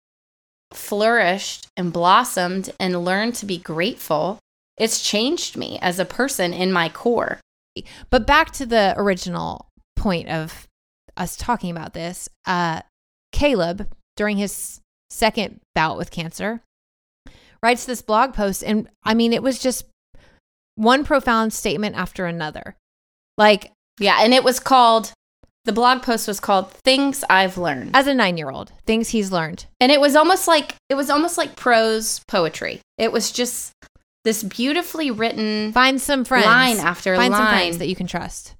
flourished 0.73 1.67
and 1.77 1.93
blossomed 1.93 2.71
and 2.79 3.05
learned 3.05 3.35
to 3.35 3.45
be 3.45 3.57
grateful. 3.57 4.39
It's 4.77 5.01
changed 5.01 5.55
me 5.55 5.79
as 5.81 5.99
a 5.99 6.05
person 6.05 6.53
in 6.53 6.71
my 6.71 6.89
core. 6.89 7.39
But 8.09 8.27
back 8.27 8.51
to 8.53 8.65
the 8.65 8.93
original 8.97 9.67
point 9.95 10.29
of 10.29 10.67
us 11.15 11.35
talking 11.35 11.71
about 11.71 11.93
this, 11.93 12.27
uh, 12.45 12.81
Caleb, 13.31 13.89
during 14.17 14.37
his 14.37 14.81
second 15.09 15.59
bout 15.73 15.97
with 15.97 16.11
cancer, 16.11 16.61
writes 17.61 17.85
this 17.85 18.01
blog 18.01 18.33
post. 18.33 18.63
And 18.63 18.89
I 19.03 19.13
mean, 19.13 19.33
it 19.33 19.43
was 19.43 19.59
just 19.59 19.85
one 20.75 21.03
profound 21.03 21.53
statement 21.53 21.95
after 21.95 22.25
another. 22.25 22.75
Like, 23.37 23.71
Yeah, 23.99 24.17
and 24.21 24.33
it 24.33 24.43
was 24.43 24.59
called 24.59 25.11
the 25.65 25.71
blog 25.73 26.03
post 26.03 26.27
was 26.27 26.39
called 26.39 26.71
Things 26.71 27.23
I've 27.29 27.57
Learned. 27.57 27.95
as 27.95 28.05
a 28.05 28.13
nine 28.13 28.37
year 28.37 28.51
old, 28.51 28.71
things 28.85 29.09
he's 29.09 29.31
learned. 29.31 29.65
And 29.79 29.91
it 29.91 29.99
was 29.99 30.15
almost 30.15 30.47
like 30.47 30.75
it 30.89 30.95
was 30.95 31.09
almost 31.09 31.37
like 31.39 31.55
prose 31.55 32.21
poetry. 32.27 32.81
It 32.99 33.11
was 33.11 33.31
just 33.31 33.71
this 34.25 34.43
beautifully 34.43 35.09
written 35.11 35.71
Find 35.73 35.99
some 35.99 36.23
friends. 36.23 36.45
line 36.45 36.77
after 36.77 37.15
Find 37.15 37.33
some 37.33 37.43
line. 37.45 37.53
friends 37.57 37.77
that 37.79 37.87
you 37.87 37.95
can 37.95 38.05
trust. 38.07 38.53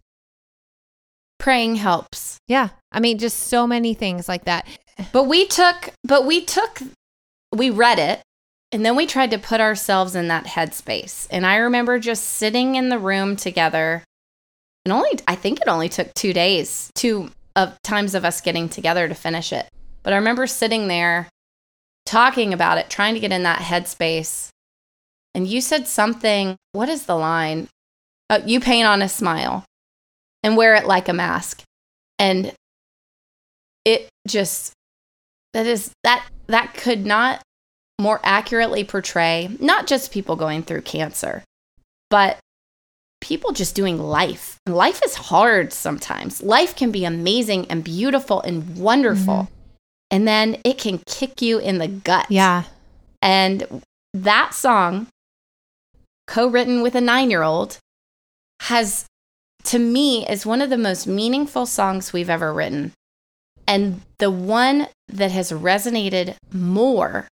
praying 1.40 1.76
helps. 1.76 2.38
Yeah. 2.48 2.70
I 2.92 3.00
mean, 3.00 3.18
just 3.20 3.38
so 3.40 3.68
many 3.68 3.94
things 3.94 4.28
like 4.28 4.46
that. 4.46 4.66
But 5.12 5.24
we 5.26 5.46
took, 5.46 5.92
but 6.04 6.26
we 6.26 6.42
took, 6.44 6.80
we 7.54 7.70
read 7.70 8.00
it 8.00 8.22
and 8.72 8.86
then 8.86 8.96
we 8.96 9.06
tried 9.06 9.32
to 9.32 9.38
put 9.38 9.62
ourselves 9.62 10.16
in 10.16 10.28
that 10.28 10.46
headspace. 10.46 11.28
And 11.30 11.46
I 11.46 11.58
remember 11.58 12.00
just 12.00 12.24
sitting 12.24 12.76
in 12.76 12.90
the 12.90 13.00
room 13.00 13.36
together. 13.36 14.04
And 14.84 14.94
only, 14.94 15.12
I 15.28 15.36
think 15.36 15.62
it 15.62 15.68
only 15.68 15.90
took 15.90 16.14
two 16.14 16.34
days, 16.34 16.92
two 16.96 17.32
of 17.56 17.78
times 17.84 18.16
of 18.16 18.26
us 18.26 18.42
getting 18.42 18.70
together 18.70 19.08
to 19.08 19.16
finish 19.16 19.54
it. 19.54 19.68
But 20.04 20.14
I 20.14 20.18
remember 20.18 20.46
sitting 20.46 20.88
there 20.88 21.30
talking 22.06 22.54
about 22.54 22.78
it, 22.78 22.90
trying 22.90 23.14
to 23.14 23.20
get 23.20 23.32
in 23.32 23.44
that 23.44 23.60
headspace. 23.60 24.50
And 25.34 25.48
you 25.48 25.62
said 25.62 25.88
something, 25.88 26.56
what 26.74 26.90
is 26.90 27.06
the 27.06 27.16
line? 27.16 27.68
Oh, 28.30 28.42
you 28.46 28.60
paint 28.60 28.88
on 28.88 29.02
a 29.02 29.10
smile 29.10 29.66
and 30.44 30.58
wear 30.58 30.76
it 30.76 30.86
like 30.86 31.10
a 31.10 31.14
mask. 31.14 31.64
And 32.20 32.54
it 33.84 34.10
just 34.28 34.74
that 35.54 35.66
is 35.66 35.92
that 36.04 36.28
that 36.48 36.74
could 36.74 37.06
not 37.06 37.42
more 38.00 38.20
accurately 38.24 38.84
portray 38.84 39.50
not 39.60 39.88
just 39.88 40.12
people 40.12 40.36
going 40.36 40.62
through 40.62 40.82
cancer 40.82 41.44
but 42.10 42.40
people 43.26 43.52
just 43.52 43.76
doing 43.76 43.98
life. 43.98 44.58
And 44.66 44.76
life 44.76 45.02
is 45.04 45.16
hard 45.16 45.74
sometimes. 45.74 46.44
Life 46.44 46.76
can 46.76 46.92
be 46.92 47.06
amazing 47.06 47.66
and 47.72 47.84
beautiful 47.84 48.40
and 48.42 48.78
wonderful. 48.78 49.34
Mm-hmm. 49.34 49.54
And 50.12 50.28
then 50.28 50.58
it 50.64 50.78
can 50.78 51.02
kick 51.08 51.42
you 51.42 51.58
in 51.58 51.80
the 51.80 51.88
gut. 51.88 52.28
Yeah. 52.30 52.64
and 53.22 53.84
that 54.14 54.54
song, 54.54 55.08
co 56.28 56.48
written 56.48 56.82
with 56.82 56.96
a 56.96 57.02
nine 57.02 57.30
year 57.30 57.42
old, 57.42 57.80
has, 58.62 59.06
to 59.64 59.80
me, 59.80 60.26
is 60.28 60.46
one 60.46 60.62
of 60.62 60.70
the 60.70 60.78
most 60.78 61.08
meaningful 61.08 61.66
songs 61.66 62.14
we've 62.14 62.30
ever 62.30 62.54
written. 62.54 62.94
And 63.68 64.02
the 64.20 64.30
one 64.32 64.88
that 65.08 65.32
has 65.32 65.52
resonated 65.52 66.36
more 66.54 67.28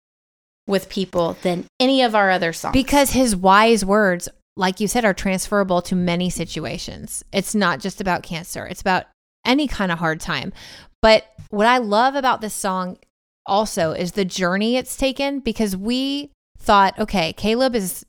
with 0.68 0.90
people 0.90 1.38
than 1.42 1.66
any 1.80 2.02
of 2.02 2.16
our 2.16 2.30
other 2.32 2.54
songs. 2.54 2.74
Because 2.74 3.12
his 3.12 3.36
wise 3.36 3.84
words, 3.84 4.30
like 4.56 4.80
you 4.80 4.88
said, 4.88 5.06
are 5.06 5.14
transferable 5.14 5.82
to 5.84 5.96
many 5.96 6.30
situations. 6.30 7.24
It's 7.32 7.54
not 7.54 7.80
just 7.80 8.00
about 8.00 8.24
cancer, 8.24 8.66
it's 8.66 8.82
about 8.82 9.06
any 9.46 9.68
kind 9.68 9.92
of 9.92 10.00
hard 10.00 10.20
time. 10.20 10.54
But 11.02 11.26
what 11.50 11.68
I 11.68 11.80
love 11.80 12.16
about 12.16 12.42
this 12.42 12.54
song 12.54 12.98
also 13.46 13.92
is 13.92 14.14
the 14.14 14.26
journey 14.26 14.78
it's 14.78 14.96
taken 14.96 15.40
because 15.40 15.76
we 15.76 16.32
thought, 16.58 16.98
okay, 16.98 17.34
Caleb 17.34 17.76
is 17.76 18.06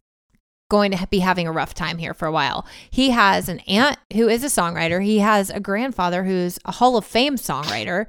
going 0.70 0.92
to 0.92 1.06
be 1.08 1.18
having 1.18 1.46
a 1.46 1.52
rough 1.52 1.74
time 1.74 1.98
here 1.98 2.14
for 2.14 2.26
a 2.26 2.32
while. 2.32 2.66
He 2.90 3.10
has 3.10 3.48
an 3.48 3.60
aunt 3.60 3.98
who 4.12 4.28
is 4.28 4.42
a 4.44 4.46
songwriter, 4.46 5.04
he 5.04 5.18
has 5.18 5.50
a 5.50 5.60
grandfather 5.60 6.24
who's 6.24 6.58
a 6.64 6.72
Hall 6.72 6.96
of 6.96 7.04
Fame 7.04 7.36
songwriter. 7.36 8.06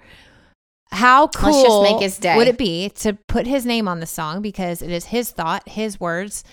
How 0.91 1.27
cool 1.27 1.51
Let's 1.51 1.67
just 1.67 1.81
make 1.83 2.01
his 2.01 2.17
day. 2.17 2.37
would 2.37 2.47
it 2.47 2.57
be 2.57 2.89
to 2.89 3.13
put 3.27 3.47
his 3.47 3.65
name 3.65 3.87
on 3.87 3.99
the 3.99 4.05
song 4.05 4.41
because 4.41 4.81
it 4.81 4.91
is 4.91 5.05
his 5.05 5.31
thought, 5.31 5.67
his 5.67 5.99
words, 5.99 6.43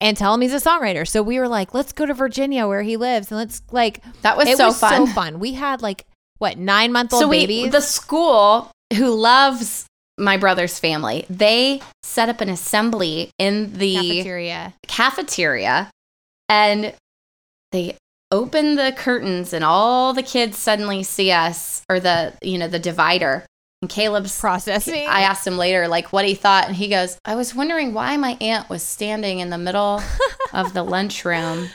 and 0.00 0.16
tell 0.16 0.34
him 0.34 0.42
he's 0.42 0.52
a 0.52 0.56
songwriter? 0.56 1.06
So 1.06 1.22
we 1.22 1.38
were 1.38 1.48
like, 1.48 1.74
let's 1.74 1.92
go 1.92 2.06
to 2.06 2.14
Virginia 2.14 2.66
where 2.68 2.82
he 2.82 2.96
lives 2.96 3.30
and 3.30 3.38
let's 3.38 3.62
like 3.72 4.00
that 4.22 4.36
was 4.36 4.54
so 4.56 4.66
was 4.66 4.78
fun. 4.78 5.06
so 5.06 5.12
fun. 5.12 5.38
We 5.40 5.54
had 5.54 5.82
like 5.82 6.04
what 6.38 6.58
nine 6.58 6.92
month 6.92 7.12
old 7.12 7.22
so 7.22 7.28
we, 7.28 7.46
babies. 7.46 7.72
the 7.72 7.80
school 7.80 8.70
who 8.96 9.14
loves 9.14 9.86
my 10.18 10.36
brother's 10.36 10.78
family, 10.78 11.26
they 11.28 11.80
set 12.02 12.28
up 12.28 12.40
an 12.40 12.48
assembly 12.48 13.30
in 13.38 13.72
the 13.78 13.94
cafeteria. 13.94 14.74
cafeteria 14.86 15.90
and 16.48 16.94
they 17.72 17.96
open 18.30 18.76
the 18.76 18.92
curtains 18.96 19.52
and 19.52 19.64
all 19.64 20.12
the 20.12 20.22
kids 20.22 20.58
suddenly 20.58 21.02
see 21.02 21.30
us 21.30 21.82
or 21.88 21.98
the 22.00 22.32
you 22.42 22.58
know 22.58 22.68
the 22.68 22.78
divider 22.78 23.44
Caleb's 23.88 24.38
Processing. 24.38 25.06
I 25.08 25.22
asked 25.22 25.46
him 25.46 25.56
later, 25.58 25.88
like, 25.88 26.12
what 26.12 26.24
he 26.24 26.34
thought, 26.34 26.66
and 26.66 26.76
he 26.76 26.88
goes, 26.88 27.18
I 27.24 27.34
was 27.34 27.54
wondering 27.54 27.94
why 27.94 28.16
my 28.16 28.36
aunt 28.40 28.68
was 28.68 28.82
standing 28.82 29.38
in 29.40 29.50
the 29.50 29.58
middle 29.58 30.02
of 30.52 30.72
the 30.74 30.82
lunchroom. 30.82 31.68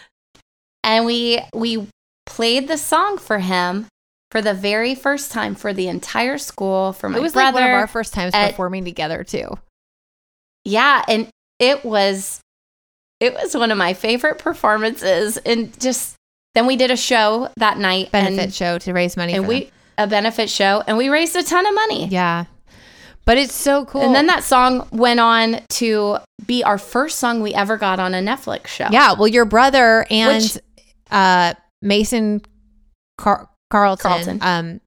And 0.83 1.05
we 1.05 1.39
we 1.53 1.87
played 2.25 2.67
the 2.67 2.77
song 2.77 3.17
for 3.17 3.39
him 3.39 3.87
for 4.31 4.41
the 4.41 4.53
very 4.53 4.95
first 4.95 5.31
time 5.31 5.55
for 5.55 5.73
the 5.73 5.87
entire 5.87 6.37
school 6.37 6.93
for 6.93 7.09
my 7.09 7.17
it 7.17 7.21
was 7.21 7.33
brother. 7.33 7.45
like 7.47 7.53
one 7.55 7.63
of 7.63 7.75
our 7.79 7.87
first 7.87 8.13
times 8.13 8.33
at- 8.33 8.51
performing 8.51 8.85
together 8.85 9.23
too. 9.23 9.57
Yeah, 10.63 11.03
and 11.07 11.27
it 11.59 11.83
was 11.83 12.39
it 13.19 13.33
was 13.33 13.55
one 13.55 13.71
of 13.71 13.77
my 13.77 13.93
favorite 13.93 14.37
performances 14.39 15.37
and 15.37 15.77
just 15.79 16.15
then 16.55 16.65
we 16.65 16.75
did 16.77 16.91
a 16.91 16.97
show 16.97 17.49
that 17.57 17.77
night 17.77 18.11
Benefit 18.11 18.39
and, 18.39 18.53
show 18.53 18.77
to 18.79 18.93
raise 18.93 19.17
money 19.17 19.33
and 19.33 19.43
for 19.43 19.49
we 19.49 19.59
them. 19.65 19.71
A 19.99 20.07
benefit 20.07 20.49
show 20.49 20.81
and 20.87 20.97
we 20.97 21.09
raised 21.09 21.35
a 21.35 21.43
ton 21.43 21.67
of 21.67 21.75
money. 21.75 22.07
Yeah. 22.07 22.45
But 23.25 23.37
it's 23.37 23.53
so 23.53 23.85
cool. 23.85 24.01
And 24.01 24.15
then 24.15 24.25
that 24.27 24.43
song 24.43 24.87
went 24.91 25.19
on 25.19 25.61
to 25.73 26.17
be 26.47 26.63
our 26.63 26.79
first 26.79 27.19
song 27.19 27.41
we 27.41 27.53
ever 27.53 27.77
got 27.77 27.99
on 27.99 28.15
a 28.15 28.21
Netflix 28.21 28.67
show. 28.67 28.87
Yeah, 28.89 29.13
well, 29.13 29.27
your 29.27 29.45
brother 29.45 30.07
and 30.09 30.41
Which- 30.43 30.57
uh, 31.11 31.53
Mason 31.83 32.41
Car- 33.19 33.49
Carlton, 33.69 34.09
Carlton. 34.09 34.39
um, 34.41 34.81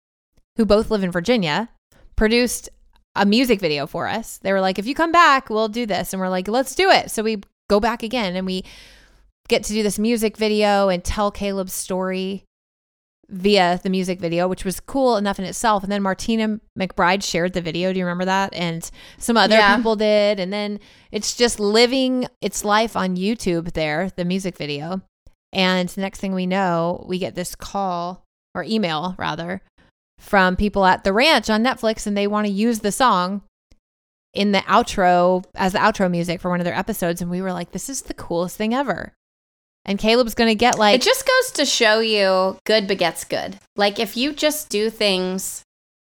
who 0.56 0.64
both 0.64 0.90
live 0.90 1.04
in 1.04 1.12
Virginia, 1.12 1.68
produced 2.16 2.68
a 3.14 3.24
music 3.26 3.60
video 3.60 3.86
for 3.86 4.08
us. 4.08 4.38
They 4.42 4.52
were 4.52 4.60
like, 4.60 4.78
"If 4.78 4.86
you 4.86 4.94
come 4.94 5.12
back, 5.12 5.48
we'll 5.50 5.68
do 5.68 5.86
this," 5.86 6.12
and 6.12 6.20
we're 6.20 6.28
like, 6.28 6.48
"Let's 6.48 6.74
do 6.74 6.90
it." 6.90 7.10
So 7.10 7.22
we 7.22 7.42
go 7.68 7.78
back 7.78 8.02
again, 8.02 8.34
and 8.34 8.46
we 8.46 8.64
get 9.48 9.62
to 9.64 9.72
do 9.72 9.82
this 9.82 9.98
music 9.98 10.36
video 10.36 10.88
and 10.88 11.04
tell 11.04 11.30
Caleb's 11.30 11.74
story 11.74 12.42
via 13.32 13.80
the 13.82 13.88
music 13.88 14.20
video, 14.20 14.46
which 14.46 14.64
was 14.64 14.78
cool 14.78 15.16
enough 15.16 15.38
in 15.38 15.44
itself. 15.46 15.82
And 15.82 15.90
then 15.90 16.02
Martina 16.02 16.60
McBride 16.78 17.22
shared 17.24 17.54
the 17.54 17.62
video. 17.62 17.92
Do 17.92 17.98
you 17.98 18.04
remember 18.04 18.26
that? 18.26 18.52
And 18.52 18.88
some 19.18 19.36
other 19.38 19.56
Yeah. 19.56 19.76
people 19.76 19.96
did. 19.96 20.38
And 20.38 20.52
then 20.52 20.78
it's 21.10 21.34
just 21.34 21.58
living 21.58 22.26
its 22.42 22.64
life 22.64 22.94
on 22.94 23.16
YouTube 23.16 23.72
there, 23.72 24.10
the 24.16 24.24
music 24.26 24.56
video. 24.58 25.00
And 25.52 25.88
the 25.88 26.02
next 26.02 26.20
thing 26.20 26.34
we 26.34 26.46
know, 26.46 27.04
we 27.08 27.18
get 27.18 27.34
this 27.34 27.54
call 27.54 28.22
or 28.54 28.64
email 28.64 29.14
rather 29.18 29.62
from 30.18 30.54
people 30.54 30.84
at 30.84 31.02
the 31.02 31.12
ranch 31.12 31.48
on 31.48 31.64
Netflix 31.64 32.06
and 32.06 32.16
they 32.16 32.26
want 32.26 32.46
to 32.46 32.52
use 32.52 32.80
the 32.80 32.92
song 32.92 33.42
in 34.34 34.52
the 34.52 34.60
outro 34.60 35.44
as 35.54 35.72
the 35.72 35.78
outro 35.78 36.10
music 36.10 36.40
for 36.40 36.50
one 36.50 36.60
of 36.60 36.64
their 36.64 36.76
episodes. 36.76 37.20
And 37.22 37.30
we 37.30 37.40
were 37.42 37.52
like, 37.52 37.72
this 37.72 37.88
is 37.88 38.02
the 38.02 38.14
coolest 38.14 38.56
thing 38.56 38.74
ever. 38.74 39.14
And 39.84 39.98
Caleb's 39.98 40.34
going 40.34 40.48
to 40.48 40.54
get 40.54 40.78
like, 40.78 40.94
it 40.94 41.02
just 41.02 41.26
goes 41.26 41.50
to 41.52 41.64
show 41.66 41.98
you 42.00 42.56
good 42.64 42.86
begets 42.86 43.24
good. 43.24 43.58
Like 43.76 43.98
if 43.98 44.16
you 44.16 44.32
just 44.32 44.68
do 44.68 44.90
things 44.90 45.62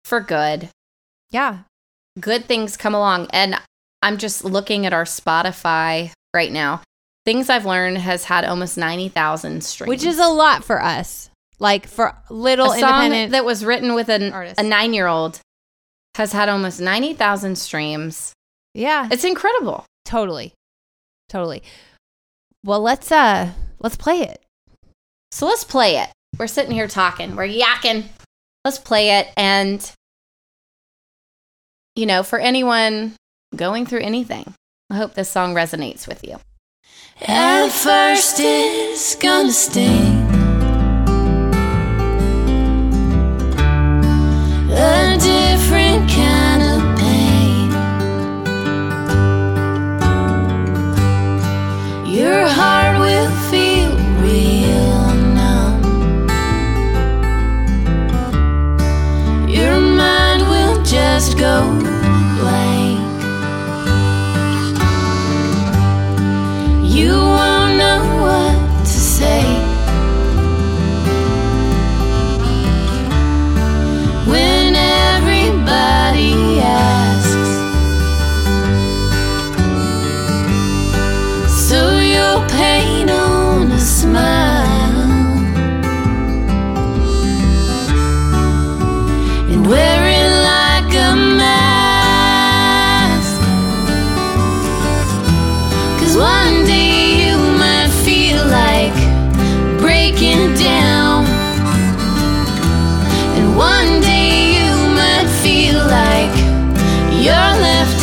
for 0.05 0.21
good, 0.21 0.69
yeah, 1.31 1.61
good 2.21 2.45
things 2.45 2.77
come 2.77 2.95
along. 2.95 3.29
And 3.33 3.57
I'm 4.03 4.19
just 4.19 4.45
looking 4.45 4.85
at 4.85 4.93
our 4.93 5.05
Spotify 5.05 6.13
right 6.35 6.53
now. 6.53 6.83
Things 7.25 7.49
I've 7.49 7.65
learned 7.65 7.97
has 7.99 8.25
had 8.25 8.45
almost 8.45 8.77
90,000 8.77 9.65
streams. 9.65 9.89
which 9.89 10.05
is 10.05 10.19
a 10.19 10.27
lot 10.29 10.63
for 10.63 10.83
us. 10.83 11.31
Like 11.59 11.87
for 11.87 12.15
little 12.29 12.73
a 12.73 12.79
song 12.81 13.05
independent. 13.07 13.33
that 13.33 13.47
was 13.47 13.65
written 13.65 13.95
with 13.95 14.11
an, 14.11 14.31
artists. 14.33 14.61
a 14.61 14.63
nine 14.63 14.93
year 14.93 15.07
old 15.07 15.41
has 16.17 16.33
had 16.33 16.51
almost 16.51 16.81
90,000 16.83 17.57
streams. 17.57 18.35
yeah, 18.75 19.09
It's 19.11 19.25
incredible. 19.25 19.87
totally. 20.05 20.53
Totally. 21.31 21.63
Well, 22.65 22.81
let's 22.81 23.13
uh 23.13 23.51
let's 23.79 23.97
play 23.97 24.23
it. 24.23 24.43
So 25.31 25.47
let's 25.47 25.65
play 25.65 25.99
it. 25.99 26.09
We're 26.39 26.47
sitting 26.47 26.73
here 26.73 26.89
talking, 26.89 27.37
we're 27.37 27.47
yakking. 27.47 28.05
Let's 28.65 28.79
play 28.79 29.19
it. 29.19 29.29
And, 29.37 29.93
you 31.95 32.07
know, 32.07 32.23
for 32.23 32.39
anyone 32.39 33.15
going 33.55 33.85
through 33.85 34.01
anything, 34.01 34.55
I 34.89 34.97
hope 34.97 35.13
this 35.13 35.29
song 35.29 35.55
resonates 35.55 36.09
with 36.09 36.25
you. 36.25 36.39
At 37.21 37.69
first 37.69 38.37
it's 38.39 39.15
gonna 39.17 39.53
sting 39.53 40.24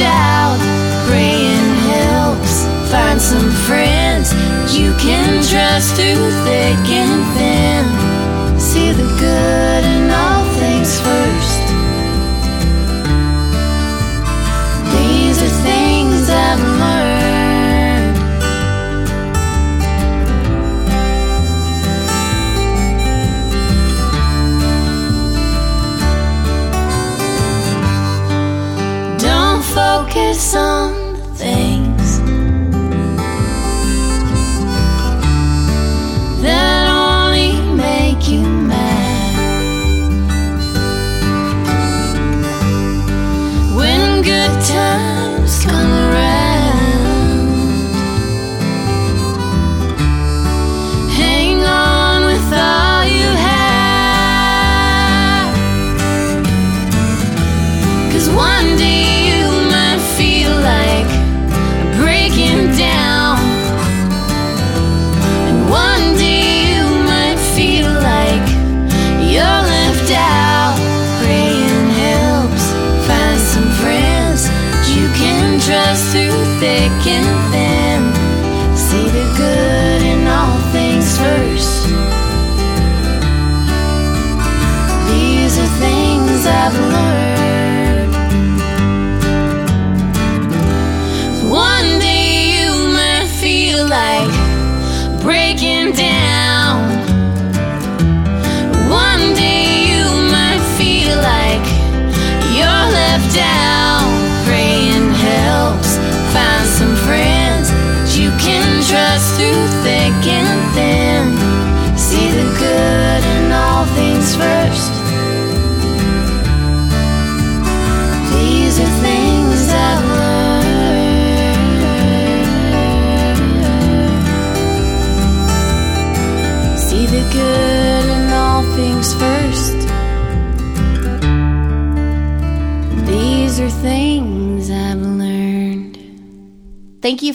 out. 0.01 0.59
Praying 1.07 1.75
helps. 1.93 2.65
Find 2.91 3.21
some 3.21 3.49
friends 3.67 4.33
you 4.75 4.93
can 4.97 5.43
trust 5.43 5.95
through 5.95 6.31
thick 6.45 6.83
and 6.89 7.21
thin. 7.35 8.59
See 8.59 8.91
the 8.91 9.07
good 9.19 9.80